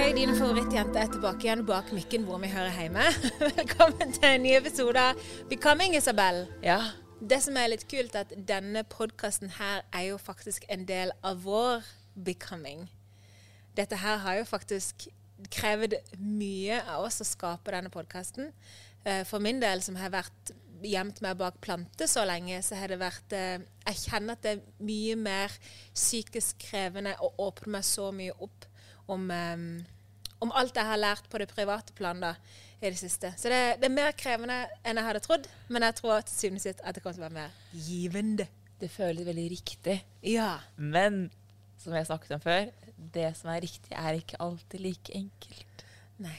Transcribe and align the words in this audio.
Ok, 0.00 0.14
Dine 0.16 0.32
favorittjenter 0.32 0.96
er 0.96 1.10
tilbake 1.12 1.44
igjen 1.44 1.60
bak 1.68 1.90
mikken 1.92 2.22
hvor 2.24 2.38
vi 2.40 2.48
hører 2.48 2.72
hjemme. 2.72 3.02
Velkommen 3.58 4.14
til 4.14 4.24
en 4.30 4.40
ny 4.40 4.54
episode 4.56 4.96
av 4.96 5.18
Becoming, 5.50 5.92
Isabel. 5.98 6.38
Ja. 6.64 6.78
Det 7.20 7.36
som 7.44 7.58
er 7.60 7.68
litt 7.68 7.84
kult, 7.84 8.16
er 8.16 8.24
at 8.24 8.32
denne 8.48 8.80
podkasten 8.88 9.52
her 9.58 9.82
er 9.92 10.06
jo 10.06 10.16
faktisk 10.16 10.64
en 10.72 10.86
del 10.88 11.12
av 11.20 11.42
vår 11.44 11.84
becoming. 12.16 12.86
Dette 13.76 13.98
her 14.00 14.22
har 14.24 14.38
jo 14.38 14.48
faktisk 14.48 15.04
krevd 15.52 15.98
mye 16.16 16.80
av 16.80 17.04
oss 17.04 17.20
å 17.20 17.28
skape 17.28 17.76
denne 17.76 17.92
podkasten. 17.92 18.54
For 19.04 19.36
min 19.36 19.60
del, 19.60 19.84
som 19.84 20.00
har 20.00 20.16
vært 20.16 20.54
gjemt 20.80 21.20
meg 21.20 21.36
bak 21.44 21.60
planter 21.60 22.08
så 22.08 22.24
lenge, 22.24 22.62
så 22.64 22.80
har 22.80 22.88
det 22.88 23.02
vært 23.04 23.36
eh, 23.36 23.60
Jeg 23.84 24.02
kjenner 24.06 24.38
at 24.38 24.48
det 24.48 24.56
er 24.56 24.64
mye 24.80 25.20
mer 25.20 25.60
psykisk 25.92 26.56
krevende 26.70 27.18
å 27.20 27.34
åpne 27.50 27.76
meg 27.76 27.84
så 27.84 28.08
mye 28.16 28.32
opp 28.40 28.69
om, 29.10 29.26
um, 29.30 29.64
om 30.44 30.52
alt 30.56 30.76
jeg 30.76 30.86
har 30.86 31.00
lært 31.00 31.28
på 31.30 31.40
det 31.42 31.50
private 31.50 31.94
plan 31.98 32.20
da, 32.22 32.34
i 32.80 32.88
det 32.88 32.98
siste. 33.00 33.32
Så 33.36 33.50
det, 33.52 33.60
det, 33.82 33.90
er 33.90 33.96
mer 33.96 34.14
krevende 34.16 34.62
enn 34.86 35.00
jeg 35.00 35.08
hadde 35.08 35.22
trodd, 35.24 35.48
men 35.68 35.84
jeg 35.84 35.98
tror 36.00 36.24
til 36.24 36.36
syvende 36.36 36.62
og 36.62 36.66
sist 36.68 36.84
at 36.84 36.96
det 36.96 37.04
kommer 37.04 37.18
til 37.18 37.24
å 37.24 37.28
være 37.28 37.38
mer 37.40 37.82
givende. 37.88 38.48
Det 38.80 38.88
føles 38.92 39.26
veldig 39.26 39.48
riktig. 39.52 39.98
Ja. 40.24 40.54
Men 40.76 41.26
som 41.80 41.96
jeg 41.96 42.08
snakket 42.08 42.36
om 42.38 42.44
før, 42.44 42.70
det 43.14 43.28
som 43.36 43.50
er 43.52 43.64
riktig, 43.64 43.92
er 43.92 44.16
ikke 44.16 44.40
alltid 44.40 44.84
like 44.84 45.16
enkelt. 45.16 45.84
Nei. 46.20 46.38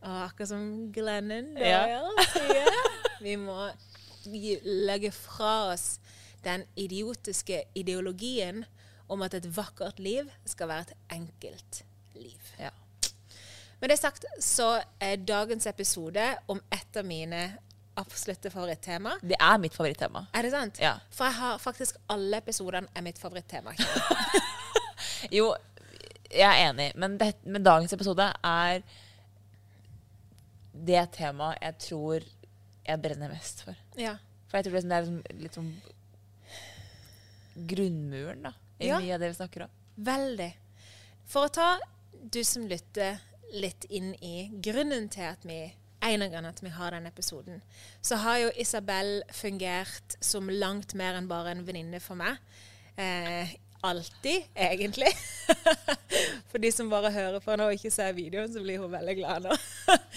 Og 0.00 0.16
akkurat 0.30 0.48
som 0.48 0.64
Glennon 0.94 1.52
Ja. 1.60 1.82
Doyle 1.90 2.24
sier, 2.32 2.78
vi 3.26 3.36
må 3.40 3.58
legge 4.30 5.10
fra 5.14 5.72
oss 5.72 5.98
den 6.44 6.64
idiotiske 6.78 7.64
ideologien 7.76 8.64
om 9.10 9.22
at 9.26 9.34
et 9.36 9.48
vakkert 9.56 9.98
liv 10.00 10.30
skal 10.48 10.70
være 10.70 10.88
et 10.88 11.16
enkelt 11.18 11.82
liv. 12.20 12.52
Ja. 12.60 12.70
Med 13.80 13.90
det 13.90 13.96
sagt 14.00 14.24
så 14.44 14.74
er 15.00 15.16
dagens 15.24 15.66
episode 15.70 16.24
om 16.52 16.60
et 16.74 16.96
av 17.00 17.06
mine 17.08 17.42
absolutte 18.00 18.50
favorittema. 18.52 19.14
Det 19.24 19.36
er 19.40 19.58
mitt 19.60 19.74
favorittema. 19.76 20.26
Er 20.36 20.42
det 20.46 20.50
sant? 20.54 20.78
Ja. 20.80 20.94
For 21.12 21.26
jeg 21.28 21.36
har 21.40 21.58
faktisk 21.60 21.96
alle 22.12 22.38
episodene 22.40 22.88
er 22.96 23.02
mitt 23.06 23.18
favorittema. 23.20 23.74
Jo, 25.32 25.50
jeg 26.30 26.44
er 26.46 26.68
enig, 26.70 26.90
men, 27.00 27.16
det, 27.20 27.34
men 27.44 27.64
dagens 27.64 27.92
episode 27.92 28.24
er 28.46 28.82
det 30.72 31.02
temaet 31.16 31.58
jeg 31.64 31.76
tror 31.86 32.24
jeg 32.86 33.02
brenner 33.02 33.32
mest 33.32 33.64
for. 33.66 33.76
ja. 34.00 34.14
For 34.50 34.58
jeg 34.58 34.66
tror 34.66 34.76
det 34.80 34.96
er 34.96 35.04
liksom, 35.04 35.40
litt 35.44 35.54
sånn 35.54 35.72
grunnmuren 37.70 38.42
da, 38.48 38.52
i 38.78 38.88
Ja. 38.88 38.98
mye 38.98 39.14
av 39.14 39.20
det 39.20 39.28
vi 39.28 39.34
snakker 39.38 39.62
om. 39.62 39.70
Veldig. 39.96 40.48
For 41.26 41.46
å 41.46 41.52
ta 41.54 41.68
du 42.22 42.42
som 42.44 42.66
lytter 42.68 43.20
litt 43.52 43.86
inn 43.90 44.12
i 44.22 44.50
grunnen 44.62 45.08
til 45.10 45.26
at 45.32 45.46
vi 45.48 45.62
en 46.00 46.22
av 46.22 46.46
at 46.48 46.62
vi 46.64 46.70
har 46.72 46.94
denne 46.94 47.10
episoden, 47.12 47.60
så 48.00 48.16
har 48.22 48.38
jo 48.40 48.52
Isabel 48.56 49.20
fungert 49.36 50.16
som 50.24 50.48
langt 50.48 50.94
mer 50.96 51.18
enn 51.18 51.28
bare 51.28 51.52
en 51.52 51.66
venninne 51.66 52.00
for 52.00 52.16
meg. 52.16 52.38
Eh, 52.96 53.52
alltid, 53.84 54.48
egentlig. 54.54 55.10
for 56.50 56.58
de 56.58 56.72
som 56.72 56.90
bare 56.90 57.12
hører 57.12 57.44
på 57.44 57.56
nå 57.56 57.68
og 57.68 57.76
ikke 57.76 57.92
ser 57.92 58.16
videoen, 58.16 58.52
så 58.52 58.62
blir 58.64 58.80
hun 58.80 58.92
veldig 58.92 59.16
glad 59.20 59.44
nå. 59.44 59.58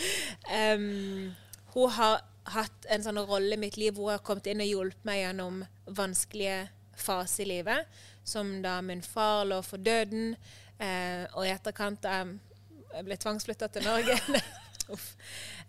um, 0.75 1.35
hun 1.75 1.93
har 1.97 2.23
hatt 2.53 2.87
en 2.91 3.03
sånn 3.03 3.21
rolle 3.23 3.55
i 3.55 3.59
mitt 3.59 3.77
liv 3.79 3.95
hvor 3.95 4.11
hun 4.11 4.17
har 4.17 4.25
kommet 4.25 4.49
inn 4.51 4.63
og 4.63 4.71
hjulpet 4.71 5.07
meg 5.07 5.21
gjennom 5.21 5.61
vanskelige 5.99 6.65
faser 6.99 7.43
i 7.43 7.51
livet, 7.57 8.01
som 8.23 8.61
da 8.63 8.77
min 8.85 9.03
far 9.03 9.43
lå 9.47 9.59
for 9.65 9.83
døden, 9.83 10.35
eh, 10.79 11.25
og 11.33 11.45
i 11.45 11.53
etterkant 11.53 12.01
da 12.03 12.23
jeg 12.93 13.07
ble 13.07 13.17
tvangsflytta 13.17 13.71
til 13.73 13.89
Norge. 13.89 14.19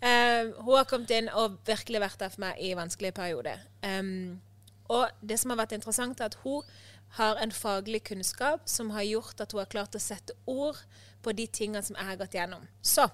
Eh, 0.03 0.49
hun 0.59 0.75
har 0.75 0.87
kommet 0.89 1.09
inn 1.15 1.29
og 1.39 1.53
virkelig 1.65 2.01
vært 2.03 2.19
der 2.19 2.33
for 2.33 2.43
meg 2.43 2.57
i 2.59 2.73
vanskelige 2.75 3.15
perioder. 3.15 3.61
Em, 3.87 4.41
og 4.91 5.07
det 5.23 5.37
som 5.39 5.53
har 5.53 5.61
vært 5.61 5.77
interessant, 5.77 6.19
er 6.19 6.27
at 6.27 6.35
hun 6.43 6.67
har 7.15 7.39
en 7.39 7.53
faglig 7.55 8.03
kunnskap 8.09 8.67
som 8.69 8.91
har 8.91 9.07
gjort 9.07 9.39
at 9.41 9.55
hun 9.55 9.61
har 9.63 9.71
klart 9.71 9.95
å 9.95 10.03
sette 10.03 10.35
ord 10.51 10.81
på 11.23 11.31
de 11.31 11.47
tingene 11.47 11.81
som 11.87 11.95
jeg 11.95 12.09
har 12.09 12.19
gått 12.19 12.35
gjennom. 12.35 12.67
Så 12.83 13.07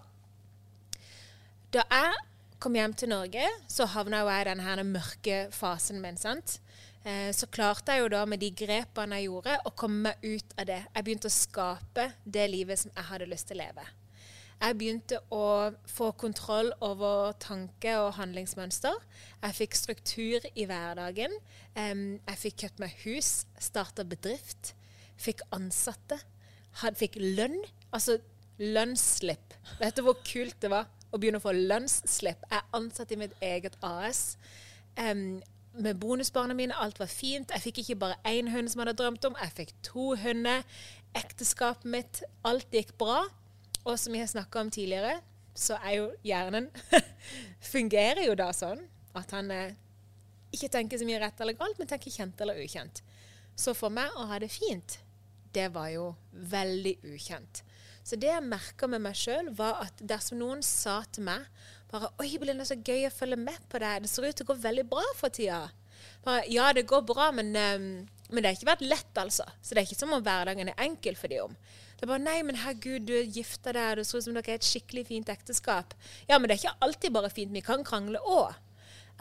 da 1.72 1.85
jeg 1.85 2.18
kom 2.62 2.75
hjem 2.75 2.97
til 2.97 3.13
Norge, 3.13 3.46
så 3.69 3.88
havna 3.94 4.25
jeg 4.25 4.41
i 4.41 4.50
denne 4.50 4.88
mørke 4.90 5.38
fasen 5.56 6.02
min. 6.02 6.18
sant? 6.18 6.59
Eh, 7.03 7.31
så 7.34 7.47
klarte 7.50 7.95
jeg 7.95 8.03
jo 8.03 8.12
da 8.13 8.25
med 8.29 8.41
de 8.44 8.51
grepene 8.53 9.17
jeg 9.17 9.31
gjorde, 9.31 9.56
å 9.66 9.73
komme 9.78 10.12
meg 10.12 10.25
ut 10.25 10.53
av 10.59 10.67
det. 10.69 10.84
Jeg 10.94 11.07
begynte 11.07 11.31
å 11.31 11.34
skape 11.34 12.12
det 12.25 12.45
livet 12.51 12.84
som 12.84 12.94
jeg 12.94 13.09
hadde 13.09 13.29
lyst 13.31 13.50
til 13.50 13.57
å 13.57 13.63
leve. 13.63 13.88
Jeg 14.62 14.78
begynte 14.78 15.17
å 15.34 15.45
få 15.90 16.11
kontroll 16.22 16.69
over 16.85 17.34
tanke- 17.41 17.95
og 17.97 18.13
handlingsmønster. 18.19 18.94
Jeg 19.41 19.57
fikk 19.57 19.78
struktur 19.79 20.45
i 20.53 20.67
hverdagen. 20.69 21.34
Jeg 21.73 22.38
fikk 22.38 22.59
kjøpt 22.61 22.84
meg 22.84 22.94
hus, 23.01 23.31
starta 23.57 24.06
bedrift, 24.06 24.75
fikk 25.17 25.41
ansatte, 25.57 26.19
fikk 26.78 27.17
lønn. 27.17 27.57
Altså 27.90 28.19
lønnsslipp. 28.61 29.57
Vet 29.79 29.97
du 29.97 30.03
hvor 30.06 30.22
kult 30.22 30.59
det 30.61 30.69
var 30.69 30.85
å 31.09 31.17
begynne 31.17 31.41
å 31.41 31.47
få 31.47 31.56
lønnsslipp? 31.57 32.45
Jeg 32.45 32.61
er 32.61 32.78
ansatt 32.78 33.11
i 33.11 33.17
mitt 33.17 33.34
eget 33.41 33.79
AS. 33.81 34.38
Em, 35.00 35.41
med 35.73 36.00
bonusbarna 36.00 36.53
mine, 36.53 36.76
alt 36.76 37.00
var 37.00 37.09
fint. 37.12 37.52
Jeg 37.53 37.62
fikk 37.62 37.82
ikke 37.84 38.00
bare 38.03 38.18
én 38.28 38.50
hund 38.52 38.70
som 38.70 38.82
jeg 38.82 38.88
hadde 38.88 38.97
drømt 39.03 39.28
om, 39.29 39.38
jeg 39.40 39.53
fikk 39.56 39.76
to 39.85 40.16
hunder. 40.20 40.66
Ekteskapet 41.16 41.88
mitt, 41.91 42.23
alt 42.47 42.72
gikk 42.72 42.94
bra. 43.00 43.23
Og 43.85 44.00
som 44.00 44.16
jeg 44.16 44.26
har 44.26 44.34
snakka 44.34 44.62
om 44.62 44.72
tidligere, 44.72 45.20
så 45.56 45.78
er 45.84 45.97
jo 45.97 46.09
hjernen 46.23 46.70
fungerer 47.73 48.23
jo 48.28 48.35
da 48.40 48.52
sånn 48.56 48.84
at 49.18 49.34
han 49.35 49.52
eh, 49.52 49.73
ikke 50.56 50.70
tenker 50.72 51.00
så 51.00 51.08
mye 51.08 51.20
rett 51.23 51.41
eller 51.41 51.58
galt, 51.59 51.79
men 51.79 51.90
tenker 51.90 52.14
kjent 52.14 52.40
eller 52.44 52.59
ukjent. 52.62 53.02
Så 53.56 53.73
for 53.76 53.94
meg 53.94 54.14
å 54.16 54.28
ha 54.29 54.40
det 54.40 54.52
fint, 54.52 55.00
det 55.52 55.68
var 55.76 55.90
jo 55.91 56.12
veldig 56.32 56.96
ukjent. 57.12 57.64
Så 58.03 58.18
det 58.18 58.32
jeg 58.32 58.44
merka 58.47 58.88
med 58.90 59.03
meg 59.03 59.18
sjøl, 59.18 59.52
var 59.56 59.84
at 59.84 60.00
dersom 60.00 60.40
noen 60.41 60.64
sa 60.66 61.02
til 61.12 61.28
meg 61.28 61.46
bare 61.91 62.09
'Oi, 62.17 62.38
Belinda, 62.40 62.66
så 62.67 62.78
gøy 62.79 63.05
å 63.08 63.14
følge 63.14 63.38
med 63.40 63.59
på 63.70 63.79
deg. 63.84 64.02
Det 64.03 64.09
ser 64.09 64.28
ut 64.28 64.35
til 64.35 64.47
å 64.47 64.53
gå 64.53 64.58
veldig 64.64 64.88
bra 64.90 65.05
for 65.20 65.29
tida.' 65.29 65.70
Bare, 66.26 66.46
ja, 66.49 66.72
det 66.73 66.88
går 66.90 67.02
bra, 67.05 67.32
men, 67.32 67.53
um, 67.55 68.08
men 68.29 68.41
det 68.41 68.49
har 68.49 68.58
ikke 68.58 68.72
vært 68.72 68.88
lett, 68.88 69.14
altså. 69.17 69.46
Så 69.61 69.73
det 69.73 69.82
er 69.82 69.90
ikke 69.90 69.99
som 69.99 70.14
om 70.14 70.23
hverdagen 70.26 70.70
er 70.70 70.82
enkel 70.82 71.17
for 71.17 71.29
de 71.29 71.41
om. 71.43 71.55
Det 71.97 72.05
er 72.05 72.11
bare 72.14 72.23
'Nei, 72.23 72.41
men 72.43 72.58
herregud, 72.58 73.05
du 73.05 73.14
er 73.14 73.29
gifta 73.29 73.73
deg, 73.73 73.97
det 73.97 74.08
ser 74.08 74.17
ut 74.17 74.23
som 74.23 74.34
dere 74.34 74.55
er 74.55 74.59
et 74.61 74.66
skikkelig 74.66 75.05
fint 75.08 75.29
ekteskap'. 75.29 75.93
Ja, 76.29 76.38
men 76.38 76.49
det 76.49 76.58
er 76.58 76.64
ikke 76.64 76.82
alltid 76.82 77.14
bare 77.14 77.29
fint. 77.29 77.53
Vi 77.53 77.61
kan 77.61 77.84
krangle 77.84 78.20
òg. 78.20 78.55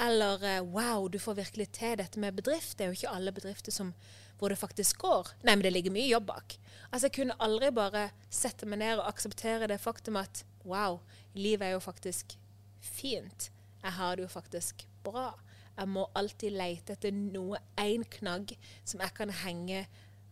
Eller 0.00 0.44
eh, 0.44 0.62
wow, 0.64 1.08
du 1.08 1.18
får 1.18 1.34
virkelig 1.34 1.72
til 1.76 1.98
dette 2.00 2.20
med 2.20 2.36
bedrift. 2.38 2.78
Det 2.78 2.86
er 2.86 2.92
jo 2.92 2.96
ikke 2.96 3.14
alle 3.16 3.32
bedrifter 3.36 3.74
som, 3.74 3.92
hvor 4.38 4.48
det 4.48 4.58
faktisk 4.60 5.02
går. 5.02 5.34
Nei, 5.44 5.56
men 5.56 5.64
det 5.66 5.74
ligger 5.74 5.92
mye 5.92 6.08
jobb 6.08 6.30
bak. 6.30 6.56
Altså, 6.90 7.06
Jeg 7.06 7.16
kunne 7.18 7.36
aldri 7.40 7.70
bare 7.70 8.10
sette 8.30 8.66
meg 8.66 8.80
ned 8.80 9.00
og 9.00 9.08
akseptere 9.08 9.68
det 9.68 9.80
faktum 9.80 10.16
at 10.16 10.44
wow, 10.64 11.00
livet 11.34 11.68
er 11.68 11.76
jo 11.76 11.84
faktisk 11.84 12.36
fint. 12.80 13.50
Jeg 13.82 13.92
har 13.96 14.16
det 14.16 14.26
jo 14.26 14.32
faktisk 14.32 14.84
bra. 15.04 15.30
Jeg 15.76 15.88
må 15.88 16.04
alltid 16.18 16.52
lete 16.52 16.96
etter 16.96 17.14
noe, 17.14 17.60
én 17.80 18.04
knagg, 18.18 18.52
som 18.84 19.00
jeg 19.00 19.14
kan 19.16 19.32
henge 19.44 19.86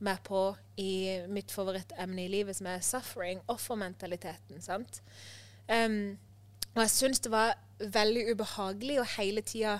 meg 0.04 0.20
på 0.26 0.42
i 0.78 1.18
mitt 1.30 1.50
favorittemne 1.50 2.24
i 2.24 2.30
livet, 2.30 2.56
som 2.56 2.68
er 2.70 2.84
suffering, 2.84 3.40
offermentaliteten. 3.50 4.60
sant? 4.62 5.02
Um, 5.68 6.18
og 6.74 6.84
jeg 6.84 6.94
syns 6.94 7.20
det 7.24 7.32
var 7.32 7.56
veldig 7.78 8.28
ubehagelig 8.32 9.00
å 9.00 9.10
hele 9.16 9.42
tida 9.46 9.78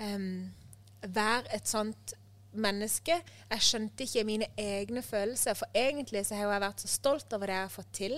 um, 0.00 0.52
være 1.00 1.54
et 1.56 1.68
sånt 1.68 2.16
menneske. 2.56 3.16
Jeg 3.50 3.64
skjønte 3.64 4.04
ikke 4.04 4.24
mine 4.28 4.48
egne 4.60 5.02
følelser, 5.04 5.56
for 5.56 5.70
egentlig 5.76 6.26
så 6.26 6.36
har 6.36 6.50
jeg 6.50 6.64
vært 6.66 6.84
så 6.84 6.92
stolt 6.92 7.36
over 7.36 7.50
det 7.50 7.58
jeg 7.58 7.68
har 7.68 7.74
fått 7.74 7.92
til. 7.96 8.16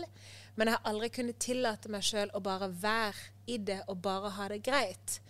Men 0.56 0.70
jeg 0.70 0.78
har 0.78 0.90
aldri 0.90 1.10
kunnet 1.14 1.42
tillate 1.42 1.90
meg 1.92 2.06
sjøl 2.06 2.32
å 2.34 2.42
bare 2.42 2.70
være 2.82 3.34
i 3.48 3.58
det 3.58 3.80
og 3.88 4.02
bare 4.04 4.34
ha 4.36 4.48
det 4.52 4.62
greit. 4.66 5.20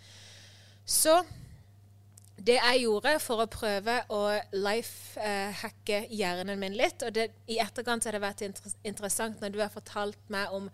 Så 0.85 1.19
det 2.39 2.55
jeg 2.55 2.83
gjorde 2.85 3.15
for 3.21 3.43
å 3.43 3.49
prøve 3.51 3.97
å 4.15 4.21
life-hacke 4.55 6.05
hjernen 6.15 6.59
min 6.61 6.77
litt 6.77 7.03
og 7.03 7.11
det, 7.15 7.29
I 7.51 7.59
etterkant 7.63 8.05
har 8.07 8.15
det 8.15 8.23
vært 8.23 8.43
inter 8.45 8.71
interessant 8.87 9.41
når 9.43 9.53
du 9.53 9.59
har 9.59 9.73
fortalt 9.73 10.21
meg 10.31 10.53
om 10.55 10.69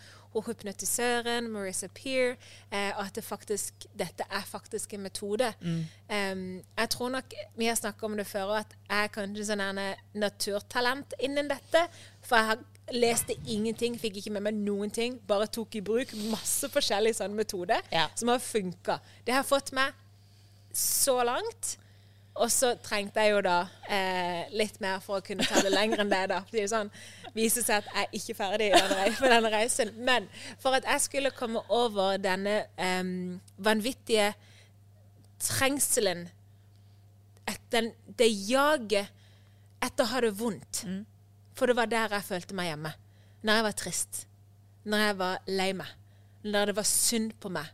hypnotisøren 0.46 1.48
Marissa 1.48 1.88
Peer, 1.96 2.36
eh, 2.70 2.92
at 2.92 3.16
det 3.16 3.24
faktisk, 3.24 3.88
dette 3.96 4.26
er 4.28 4.44
faktisk 4.44 4.94
en 4.94 5.06
metode. 5.06 5.54
Mm. 5.62 5.86
Um, 6.10 6.42
jeg 6.76 6.90
tror 6.92 7.14
nok 7.14 7.34
Vi 7.56 7.70
har 7.70 7.76
snakket 7.80 8.04
om 8.04 8.18
det 8.18 8.28
før, 8.28 8.58
at 8.60 8.76
jeg 8.90 9.04
er 9.08 9.14
kanskje 9.16 9.48
sånn 9.48 9.64
naturtalent 10.14 11.16
innen 11.24 11.48
dette. 11.50 11.86
For 12.22 12.36
jeg 12.36 12.50
har 12.52 12.66
leste 12.94 13.34
ingenting, 13.50 13.96
fikk 14.00 14.20
ikke 14.20 14.34
med 14.36 14.46
meg 14.46 14.60
noen 14.60 14.92
ting. 14.94 15.18
Bare 15.28 15.48
tok 15.50 15.78
i 15.78 15.84
bruk 15.86 16.12
masse 16.30 16.70
forskjellige 16.72 17.20
sånne 17.20 17.38
metoder 17.38 17.82
ja. 17.94 18.08
som 18.18 18.30
har 18.34 18.44
funka. 18.44 19.00
Det 19.26 19.34
har 19.34 19.48
fått 19.48 19.74
meg 19.76 19.96
så 20.76 21.18
langt. 21.26 21.76
Og 22.36 22.52
så 22.52 22.74
trengte 22.84 23.24
jeg 23.24 23.32
jo 23.32 23.42
da 23.46 23.62
eh, 23.88 24.52
litt 24.60 24.82
mer 24.84 25.00
for 25.00 25.22
å 25.22 25.24
kunne 25.24 25.46
ta 25.48 25.62
det 25.64 25.72
lenger 25.72 26.04
enn 26.04 26.12
det. 26.12 26.24
da. 26.34 26.42
Det 26.52 26.66
sånn, 26.68 26.92
viser 27.36 27.64
seg 27.64 27.80
at 27.80 27.88
jeg 27.88 28.10
er 28.10 28.18
ikke 28.20 28.38
ferdig 28.38 28.70
med 28.76 29.32
denne 29.32 29.52
reisen. 29.54 29.94
Men 29.96 30.28
for 30.60 30.76
at 30.76 30.88
jeg 30.90 31.06
skulle 31.08 31.34
komme 31.36 31.64
over 31.72 32.20
denne 32.22 32.66
eh, 32.76 33.14
vanvittige 33.56 34.34
trengselen, 35.42 36.28
den, 37.72 37.92
det 38.20 38.28
jaget 38.50 39.12
etter 39.84 40.06
å 40.06 40.12
ha 40.14 40.22
det 40.26 40.36
vondt 40.38 40.86
mm 40.88 41.04
for 41.56 41.72
det 41.72 41.76
var 41.78 41.90
der 41.90 42.14
jeg 42.18 42.28
følte 42.28 42.56
meg 42.58 42.72
hjemme. 42.72 42.92
Når 43.46 43.60
jeg 43.60 43.66
var 43.68 43.78
trist. 43.80 44.26
Når 44.84 45.04
jeg 45.06 45.18
var 45.20 45.46
lei 45.48 45.70
meg. 45.78 45.92
Når 46.44 46.72
det 46.72 46.76
var 46.76 46.88
synd 46.90 47.32
på 47.42 47.50
meg. 47.50 47.70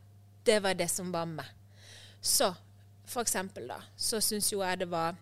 Det 0.45 0.59
var 0.63 0.77
det 0.77 0.89
som 0.91 1.11
var 1.13 1.25
meg. 1.29 1.49
Så 2.21 2.53
for 3.05 3.25
eksempel, 3.25 3.67
da, 3.67 3.81
så 3.97 4.21
syns 4.23 4.51
jo 4.53 4.61
jeg 4.63 4.83
det 4.83 4.87
var 4.91 5.17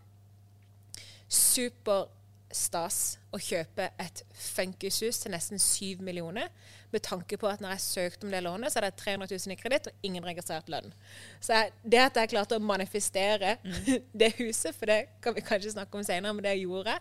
superstas 1.29 3.17
å 3.35 3.39
kjøpe 3.41 3.91
et 4.01 4.23
funkishus 4.33 5.21
til 5.23 5.33
nesten 5.35 5.61
syv 5.61 6.01
millioner 6.05 6.49
med 6.89 7.03
tanke 7.05 7.37
på 7.37 7.47
at 7.49 7.61
når 7.61 7.75
jeg 7.75 7.83
søkte 7.83 8.25
om 8.25 8.31
det 8.33 8.41
lånet, 8.43 8.71
så 8.71 8.79
hadde 8.79 8.89
jeg 8.89 8.99
300 9.03 9.29
000 9.29 9.53
i 9.53 9.57
kreditt 9.59 9.89
og 9.91 10.07
ingen 10.07 10.25
registrert 10.25 10.69
lønn. 10.73 10.89
Så 11.37 11.53
jeg, 11.53 11.73
det 11.83 12.01
at 12.01 12.17
jeg 12.17 12.31
klarte 12.31 12.57
å 12.57 12.63
manifestere 12.63 13.55
mm. 13.61 13.89
det 14.21 14.31
huset, 14.39 14.73
for 14.75 14.89
det 14.89 14.99
kan 15.23 15.35
vi 15.37 15.45
kanskje 15.45 15.75
snakke 15.75 15.99
om 15.99 16.05
senere, 16.05 16.33
men 16.33 16.45
det 16.45 16.55
jeg 16.55 16.65
gjorde, 16.65 16.97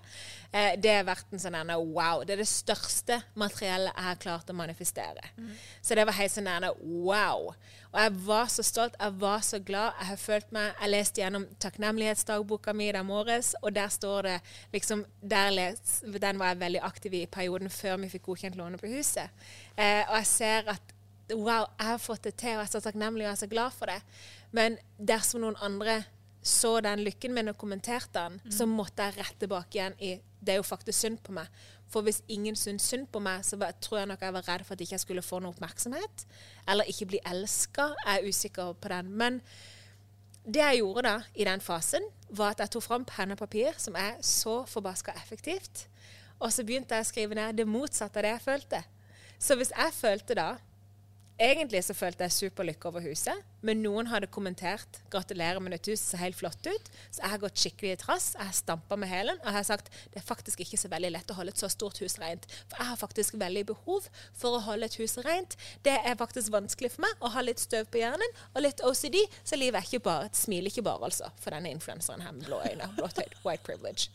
eh, 0.52 0.74
det 0.76 0.92
er 0.92 1.08
verdt 1.08 1.32
en 1.32 1.42
sånn 1.42 1.58
wow. 1.88 2.24
Det 2.26 2.36
er 2.36 2.42
det 2.42 2.50
største 2.50 3.20
materiellet 3.38 3.94
jeg 3.94 4.08
har 4.10 4.22
klart 4.26 4.52
å 4.52 4.58
manifestere. 4.58 5.32
Mm. 5.38 5.52
Så 5.80 5.96
det 5.96 6.06
var 6.08 6.18
helt 6.20 6.36
sånn 6.36 6.52
wow. 6.84 7.52
Og 7.88 8.00
jeg 8.02 8.16
var 8.26 8.50
så 8.52 8.62
stolt, 8.66 8.96
jeg 9.00 9.20
var 9.20 9.40
så 9.44 9.58
glad. 9.64 9.96
Jeg 9.96 10.10
har 10.10 10.20
følt 10.20 10.50
meg 10.52 10.66
Jeg 10.82 10.92
leste 10.92 11.22
gjennom 11.22 11.46
takknemlighetsdagboka 11.62 12.74
mi 12.76 12.90
i 12.90 13.02
morges, 13.02 13.54
og 13.62 13.72
der 13.74 13.88
står 13.88 14.28
det 14.28 14.36
liksom 14.74 15.06
der 15.22 15.50
les, 15.54 16.02
Den 16.22 16.38
var 16.40 16.52
jeg 16.52 16.60
veldig 16.60 16.84
aktiv 16.86 17.14
i 17.14 17.22
i 17.24 17.30
perioden 17.30 17.70
før 17.72 17.98
vi 18.02 18.12
fikk 18.12 18.28
godkjent 18.28 18.58
lånet 18.58 18.80
på 18.80 18.90
huset. 18.92 19.34
Eh, 19.76 20.04
og 20.08 20.16
jeg 20.20 20.30
ser 20.30 20.70
at 20.74 20.94
wow, 21.34 21.66
jeg 21.78 21.86
har 21.90 21.98
fått 22.00 22.24
det 22.24 22.36
til, 22.40 22.56
og 22.56 22.62
jeg 22.62 22.68
er 22.68 22.72
så 22.76 22.84
takknemlig 22.84 23.26
og 23.26 23.28
jeg 23.28 23.36
er 23.36 23.42
så 23.42 23.50
glad 23.50 23.74
for 23.76 23.90
det. 23.90 23.98
Men 24.52 24.78
dersom 24.98 25.44
noen 25.44 25.58
andre 25.60 26.02
så 26.42 26.78
den 26.80 27.02
lykken 27.04 27.34
min 27.34 27.50
og 27.50 27.58
kommenterte 27.58 28.14
den, 28.14 28.38
mm. 28.44 28.52
så 28.54 28.66
måtte 28.70 29.04
jeg 29.04 29.18
rett 29.18 29.40
tilbake 29.42 29.78
igjen 29.78 29.98
i 30.00 30.16
det 30.40 30.54
er 30.54 30.60
jo 30.60 30.66
faktisk 30.66 30.98
synd 30.98 31.18
på 31.26 31.34
meg. 31.34 31.48
For 31.90 32.04
hvis 32.06 32.20
ingen 32.28 32.56
syntes 32.56 32.86
synd 32.88 33.08
på 33.12 33.20
meg, 33.22 33.42
så 33.44 33.58
tror 33.80 33.98
jeg 33.98 34.10
nok 34.10 34.22
jeg 34.22 34.34
var 34.36 34.46
redd 34.48 34.64
for 34.66 34.76
at 34.76 34.80
jeg 34.80 34.90
ikke 34.90 35.02
skulle 35.02 35.24
få 35.24 35.40
noe 35.42 35.54
oppmerksomhet. 35.54 36.24
Eller 36.68 36.88
ikke 36.90 37.08
bli 37.14 37.20
elska. 37.26 37.88
Jeg 38.04 38.20
er 38.20 38.28
usikker 38.28 38.72
på 38.78 38.92
den. 38.92 39.10
Men 39.18 39.40
det 40.44 40.62
jeg 40.62 40.80
gjorde 40.80 41.04
da, 41.08 41.14
i 41.34 41.44
den 41.48 41.64
fasen, 41.64 42.06
var 42.30 42.54
at 42.54 42.62
jeg 42.62 42.74
tok 42.76 42.84
fram 42.84 43.06
penn 43.08 43.34
og 43.34 43.40
papir, 43.40 43.72
som 43.80 43.96
er 43.98 44.20
så 44.24 44.62
forbaska 44.68 45.16
effektivt. 45.16 45.88
Og 46.38 46.52
så 46.54 46.64
begynte 46.64 46.94
jeg 46.94 47.06
å 47.06 47.08
skrive 47.08 47.38
ned 47.38 47.58
det 47.58 47.66
motsatte 47.68 48.20
av 48.20 48.26
det 48.26 48.34
jeg 48.36 48.44
følte. 48.44 48.82
Så 49.38 49.56
hvis 49.58 49.72
jeg 49.74 49.94
følte 49.94 50.36
da 50.38 50.48
Egentlig 51.38 51.84
så 51.86 51.94
følte 51.94 52.26
jeg 52.26 52.34
superlykke 52.34 52.88
over 52.90 53.04
huset, 53.06 53.44
men 53.62 53.78
noen 53.78 54.08
hadde 54.10 54.26
kommentert 54.26 54.98
'gratulerer 55.10 55.60
med 55.62 55.70
nytt 55.70 55.86
hus, 55.86 56.00
ser 56.02 56.18
helt 56.18 56.36
flott 56.36 56.66
ut'. 56.66 56.88
Så 57.10 57.22
jeg 57.22 57.30
har 57.30 57.38
gått 57.38 57.60
skikkelig 57.62 57.92
i 57.92 58.00
trass. 58.00 58.26
Jeg 58.34 58.46
har 58.46 58.56
stampa 58.56 58.96
med 58.96 59.08
hælen 59.08 59.38
og 59.38 59.46
jeg 59.46 59.54
har 59.54 59.66
sagt 59.68 59.92
det 60.12 60.18
er 60.18 60.26
faktisk 60.26 60.60
ikke 60.60 60.80
så 60.82 60.90
veldig 60.90 61.12
lett 61.14 61.30
å 61.30 61.36
holde 61.38 61.54
et 61.54 61.62
så 61.62 61.70
stort 61.70 62.00
hus 62.02 62.18
rent. 62.18 62.46
For 62.66 62.82
jeg 62.82 62.90
har 62.90 62.98
faktisk 62.98 63.38
veldig 63.38 63.64
behov 63.70 64.10
for 64.34 64.58
å 64.58 64.64
holde 64.66 64.90
et 64.90 64.98
hus 64.98 65.14
rent. 65.22 65.54
Det 65.86 65.94
er 65.94 66.18
faktisk 66.18 66.50
vanskelig 66.50 66.90
for 66.96 67.06
meg 67.06 67.22
å 67.22 67.30
ha 67.30 67.46
litt 67.46 67.62
støv 67.62 67.86
på 67.86 68.02
hjernen 68.02 68.38
og 68.54 68.62
litt 68.62 68.82
OCD, 68.82 69.22
så 69.44 69.56
livet 69.56 69.78
er 69.78 69.86
ikke 69.86 70.04
bare, 70.10 70.26
et 70.26 70.36
smiler 70.36 70.72
ikke 70.72 70.82
bare, 70.82 71.04
altså, 71.06 71.30
for 71.38 71.54
denne 71.54 71.70
influenseren 71.70 72.20
her 72.20 72.32
med 72.32 72.50
blå 72.50 72.58
øyne. 72.66 72.90
Blått 72.98 73.22
white 73.44 73.62
privilege. 73.62 74.10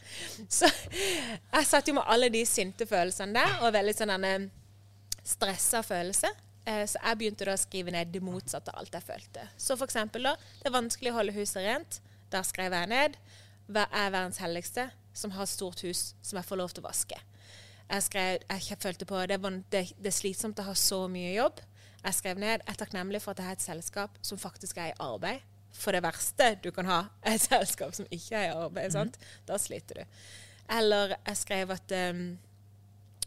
Så 0.49 0.67
jeg 0.67 1.67
satt 1.71 1.87
jo 1.87 1.95
med 1.95 2.03
alle 2.07 2.27
de 2.33 2.43
sinte 2.45 2.85
følelsene 2.85 3.39
der, 3.39 3.61
og 3.63 3.73
veldig 3.73 3.95
sånn 3.95 4.11
denne 4.11 4.33
stressa 5.23 5.83
følelse. 5.87 6.33
Eh, 6.65 6.85
så 6.87 6.99
jeg 6.99 7.19
begynte 7.19 7.47
da 7.47 7.57
å 7.57 7.59
skrive 7.59 7.93
ned 7.93 8.11
det 8.13 8.23
motsatte 8.23 8.71
av 8.71 8.83
alt 8.83 8.95
jeg 8.95 9.05
følte. 9.05 9.45
Så 9.59 9.75
for 9.75 9.89
eksempel 9.89 10.29
da, 10.29 10.35
det 10.61 10.69
er 10.69 10.77
vanskelig 10.77 11.11
å 11.11 11.17
holde 11.19 11.35
huset 11.35 11.63
rent. 11.65 11.99
Der 12.33 12.45
skrev 12.47 12.73
jeg 12.73 12.89
ned 12.91 13.19
hva 13.67 13.85
er 13.91 14.11
verdens 14.11 14.41
helligste 14.43 14.89
som 15.15 15.33
har 15.35 15.45
et 15.45 15.51
stort 15.51 15.83
hus 15.85 16.13
som 16.25 16.39
jeg 16.39 16.47
får 16.47 16.59
lov 16.59 16.73
til 16.73 16.83
å 16.83 16.87
vaske. 16.87 17.19
Jeg, 17.83 18.05
skrev, 18.07 18.43
jeg 18.49 18.79
følte 18.81 19.05
på 19.05 19.19
det, 19.29 19.37
det, 19.71 19.83
det 19.99 20.09
er 20.09 20.15
slitsomt 20.15 20.59
å 20.63 20.67
ha 20.69 20.75
så 20.77 21.03
mye 21.11 21.35
jobb. 21.35 21.59
Jeg 22.03 22.17
skrev 22.17 22.39
ned 22.39 22.55
jeg 22.55 22.71
er 22.71 22.79
takknemlig 22.79 23.21
for 23.23 23.33
at 23.33 23.41
jeg 23.41 23.49
har 23.49 23.59
et 23.59 23.65
selskap 23.65 24.15
som 24.25 24.39
faktisk 24.39 24.79
er 24.81 24.93
i 24.93 24.97
arbeid. 25.03 25.43
For 25.73 25.95
det 25.95 26.03
verste 26.05 26.51
du 26.63 26.69
kan 26.73 26.87
ha, 26.89 27.03
er 27.25 27.35
et 27.37 27.45
selskap 27.45 27.93
som 27.97 28.07
ikke 28.09 28.39
er 28.39 28.49
i 28.49 28.55
arbeid. 28.55 28.95
Mm. 28.95 29.13
Da 29.47 29.59
sliter 29.61 30.01
du. 30.03 30.17
Eller 30.71 31.17
jeg 31.19 31.39
skrev 31.41 31.73
at 31.75 31.95
um, 32.15 32.25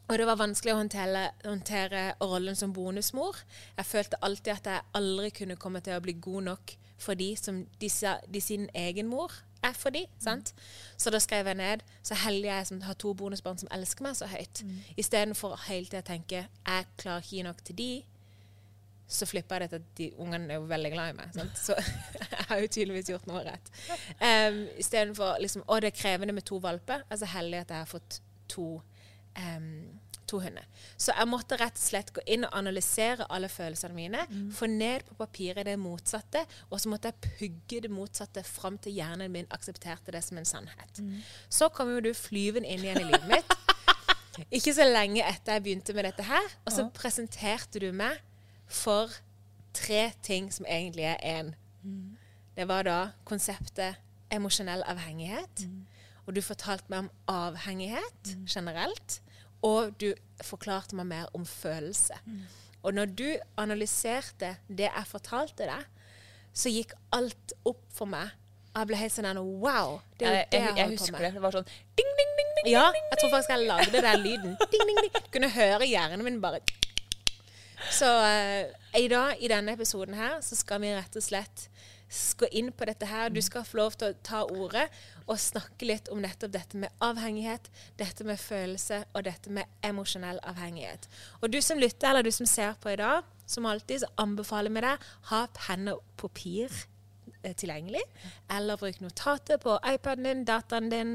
og 0.07 0.19
det 0.19 0.27
var 0.29 0.39
vanskelig 0.39 0.75
å 0.75 0.79
håndtere, 0.79 1.23
håndtere, 1.45 2.03
rollen 2.23 2.57
som 2.59 2.73
bonusmor. 2.73 3.41
Jeg 3.77 3.89
følte 3.89 4.21
alltid 4.23 4.53
at 4.55 4.71
jeg 4.71 4.87
aldri 4.99 5.33
kunne 5.35 5.59
komme 5.59 5.83
til 5.83 5.97
å 5.97 6.03
bli 6.05 6.15
god 6.23 6.47
nok 6.53 6.77
for 7.03 7.19
de 7.19 7.33
som 7.37 7.65
disse, 7.81 8.15
de 8.31 8.41
sin 8.41 8.69
egen 8.75 9.11
mor 9.11 9.35
er 9.67 9.75
for 9.77 9.91
de, 9.91 10.05
sant? 10.23 10.53
Mm. 10.55 10.67
Så 11.03 11.11
da 11.11 11.21
skrev 11.21 11.51
jeg 11.51 11.59
ned 11.59 11.83
så 12.07 12.17
heldig 12.23 12.49
jeg 12.49 12.59
er 12.59 12.69
som 12.69 12.83
har 12.87 12.99
to 13.03 13.13
bonusbarn 13.19 13.59
som 13.61 13.71
elsker 13.75 14.07
meg 14.07 14.19
så 14.19 14.29
høyt. 14.31 14.63
Mm. 14.63 14.77
Istedenfor 15.03 15.57
hele 15.67 15.89
tida 15.89 16.05
å 16.05 16.11
tenke 16.13 16.45
jeg 16.47 16.93
klarer 17.01 17.25
ikke 17.25 17.37
gi 17.37 17.47
nok 17.47 17.65
til 17.67 17.79
de, 17.81 17.91
så 19.07 19.27
flipper 19.27 19.63
jeg 19.63 19.71
det 19.71 19.71
til 19.71 19.83
at 19.83 19.99
de 19.99 20.07
ungene 20.23 20.51
er 20.51 20.61
jo 20.61 20.67
veldig 20.71 20.91
glad 20.95 21.13
i 21.13 21.17
meg. 21.19 21.35
Sant? 21.35 21.59
Så 21.59 21.77
jeg 22.23 22.47
har 22.49 22.63
jo 22.63 22.71
tydeligvis 22.79 23.11
gjort 23.11 23.29
noe 23.31 23.43
rett. 23.47 23.73
Um, 24.23 24.63
Istedenfor 24.83 25.43
liksom, 25.43 25.67
å 25.67 25.79
det 25.83 25.93
er 25.93 25.99
krevende 25.99 26.35
med 26.35 26.47
to 26.47 26.59
valper. 26.63 27.05
Altså 27.11 27.29
heldig 27.31 27.65
at 27.65 27.75
jeg 27.75 27.85
har 27.85 27.91
fått 27.91 28.21
to 28.51 28.69
um, 29.37 30.01
to 30.27 30.41
hunder. 30.43 30.65
Så 30.99 31.15
jeg 31.15 31.29
måtte 31.31 31.59
rett 31.61 31.77
og 31.79 31.83
slett 31.83 32.13
gå 32.15 32.23
inn 32.27 32.47
og 32.47 32.55
analysere 32.59 33.27
alle 33.33 33.49
følelsene 33.53 33.95
mine. 33.97 34.25
Mm. 34.31 34.49
Få 34.55 34.69
ned 34.71 35.07
på 35.09 35.17
papiret 35.21 35.69
det 35.69 35.77
motsatte, 35.81 36.43
og 36.71 36.81
så 36.83 36.91
måtte 36.93 37.13
jeg 37.13 37.33
pugge 37.39 37.83
det 37.85 37.93
motsatte 37.93 38.43
fram 38.47 38.79
til 38.83 38.97
hjernen 38.99 39.33
min 39.33 39.49
aksepterte 39.55 40.15
det 40.15 40.25
som 40.27 40.41
en 40.41 40.49
sannhet. 40.49 41.01
Mm. 41.01 41.21
Så 41.49 41.71
kom 41.75 41.93
jo 41.95 42.03
du 42.09 42.13
flyvende 42.17 42.69
inn 42.69 42.85
igjen 42.85 43.05
i 43.05 43.09
livet 43.13 43.31
mitt. 43.31 43.57
Ikke 44.57 44.75
så 44.77 44.85
lenge 44.89 45.25
etter 45.25 45.57
jeg 45.57 45.65
begynte 45.65 45.95
med 45.97 46.09
dette 46.11 46.27
her. 46.27 46.51
Og 46.67 46.75
så 46.75 46.85
ja. 46.85 46.93
presenterte 46.95 47.81
du 47.83 47.89
meg 47.97 48.19
for 48.67 49.13
tre 49.77 50.11
ting 50.27 50.51
som 50.53 50.67
egentlig 50.69 51.07
er 51.13 51.21
én. 51.23 51.55
Mm. 51.83 52.17
Det 52.57 52.67
var 52.69 52.87
da 52.89 52.99
konseptet 53.29 54.01
emosjonell 54.33 54.83
avhengighet. 54.89 55.67
Mm. 55.69 55.85
Og 56.27 56.35
du 56.35 56.43
fortalte 56.43 56.91
meg 56.91 57.07
om 57.07 57.11
avhengighet 57.31 58.35
mm. 58.35 58.47
generelt. 58.51 59.21
Og 59.67 59.93
du 60.01 60.11
forklarte 60.45 60.97
meg 60.99 61.09
mer 61.11 61.31
om 61.37 61.47
følelse. 61.49 62.19
Mm. 62.25 62.41
Og 62.87 62.95
når 62.95 63.13
du 63.19 63.29
analyserte 63.59 64.57
det 64.69 64.87
jeg 64.89 65.07
fortalte 65.11 65.67
deg, 65.67 65.87
så 66.57 66.73
gikk 66.73 66.95
alt 67.17 67.55
opp 67.67 67.83
for 67.93 68.09
meg. 68.09 68.31
Jeg 68.77 68.89
ble 68.91 68.99
helt 69.01 69.15
sånn 69.15 69.41
Wow! 69.41 69.99
Det 70.21 70.29
er 70.29 70.35
jo 70.35 70.41
det 70.53 70.59
jeg, 70.61 70.67
jeg, 70.69 70.77
jeg 70.79 70.93
husker 70.93 71.25
det. 71.25 71.31
Det 71.37 71.43
var 71.43 71.57
sånn 71.57 71.69
ding, 71.69 72.11
ding, 72.21 72.33
ding, 72.39 72.51
ding. 72.59 72.71
Ja, 72.75 72.87
jeg 72.95 73.21
tror 73.21 73.33
faktisk 73.33 73.55
jeg 73.55 73.69
lagde 73.71 74.03
den 74.07 74.25
lyden. 74.25 74.57
Ding, 74.73 74.91
ding, 74.91 75.01
ding. 75.07 75.31
Kunne 75.33 75.51
høre 75.53 75.89
hjernen 75.89 76.25
min 76.27 76.41
bare 76.43 76.61
Så 77.93 78.09
uh, 78.09 78.69
i 79.01 79.09
dag, 79.13 79.37
i 79.41 79.51
denne 79.53 79.77
episoden 79.77 80.17
her, 80.17 80.39
så 80.45 80.59
skal 80.59 80.83
vi 80.85 80.93
rett 80.97 81.17
og 81.19 81.25
slett 81.25 81.69
gå 82.39 82.47
inn 82.55 82.73
på 82.73 82.87
dette 82.87 83.07
her. 83.07 83.31
Du 83.31 83.41
skal 83.43 83.65
få 83.67 83.81
lov 83.81 83.97
til 83.99 84.13
å 84.13 84.19
ta 84.27 84.43
ordet 84.45 84.87
og 85.27 85.39
snakke 85.41 85.89
litt 85.89 86.11
om 86.13 86.21
nettopp 86.23 86.53
dette 86.55 86.79
med 86.79 86.93
avhengighet, 87.03 87.71
dette 87.99 88.27
med 88.27 88.41
følelse 88.41 89.03
og 89.13 89.25
dette 89.27 89.51
med 89.51 89.67
emosjonell 89.87 90.39
avhengighet. 90.47 91.09
Og 91.43 91.51
du 91.51 91.61
som 91.63 91.81
lytter, 91.83 92.11
eller 92.11 92.27
du 92.27 92.33
som 92.35 92.47
ser 92.47 92.79
på 92.81 92.93
i 92.93 93.01
dag, 93.01 93.27
som 93.47 93.67
alltid, 93.67 94.03
så 94.03 94.13
anbefaler 94.23 94.75
vi 94.75 94.85
deg 94.87 95.11
ha 95.31 95.43
penn 95.55 95.91
og 95.93 96.03
papir 96.19 96.73
eh, 97.43 97.55
tilgjengelig. 97.55 98.03
Eller 98.55 98.79
bruk 98.81 99.03
notater 99.03 99.61
på 99.63 99.79
iPaden 99.95 100.27
din, 100.27 100.47
dataen 100.49 100.91
din. 100.91 101.15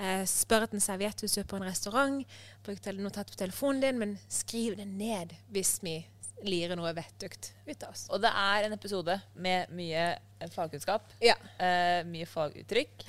Eh, 0.00 0.24
spør 0.28 0.66
etter 0.66 0.80
en 0.80 0.84
serviett 0.84 1.20
hvis 1.22 1.36
du 1.36 1.42
er 1.42 1.48
på 1.48 1.60
en 1.60 1.68
restaurant. 1.68 2.24
Bruk 2.64 2.80
notatet 2.80 3.04
notat 3.04 3.32
på 3.32 3.40
telefonen 3.44 3.84
din, 3.84 4.00
men 4.00 4.18
skriv 4.32 4.76
det 4.80 4.88
ned 4.88 5.36
hvis 5.52 5.78
vi 5.84 6.00
lirer 6.46 6.78
noe 6.78 6.92
vettugt 6.96 7.52
ut 7.66 7.84
av 7.86 7.92
oss. 7.92 8.06
Og 8.12 8.22
det 8.22 8.30
er 8.42 8.66
en 8.66 8.76
episode 8.76 9.16
med 9.34 9.72
mye 9.76 10.04
eh, 10.16 10.50
fagkunnskap. 10.52 11.08
Ja. 11.22 11.36
eh, 11.58 12.02
mye 12.08 12.28
faguttrykk. 12.28 13.06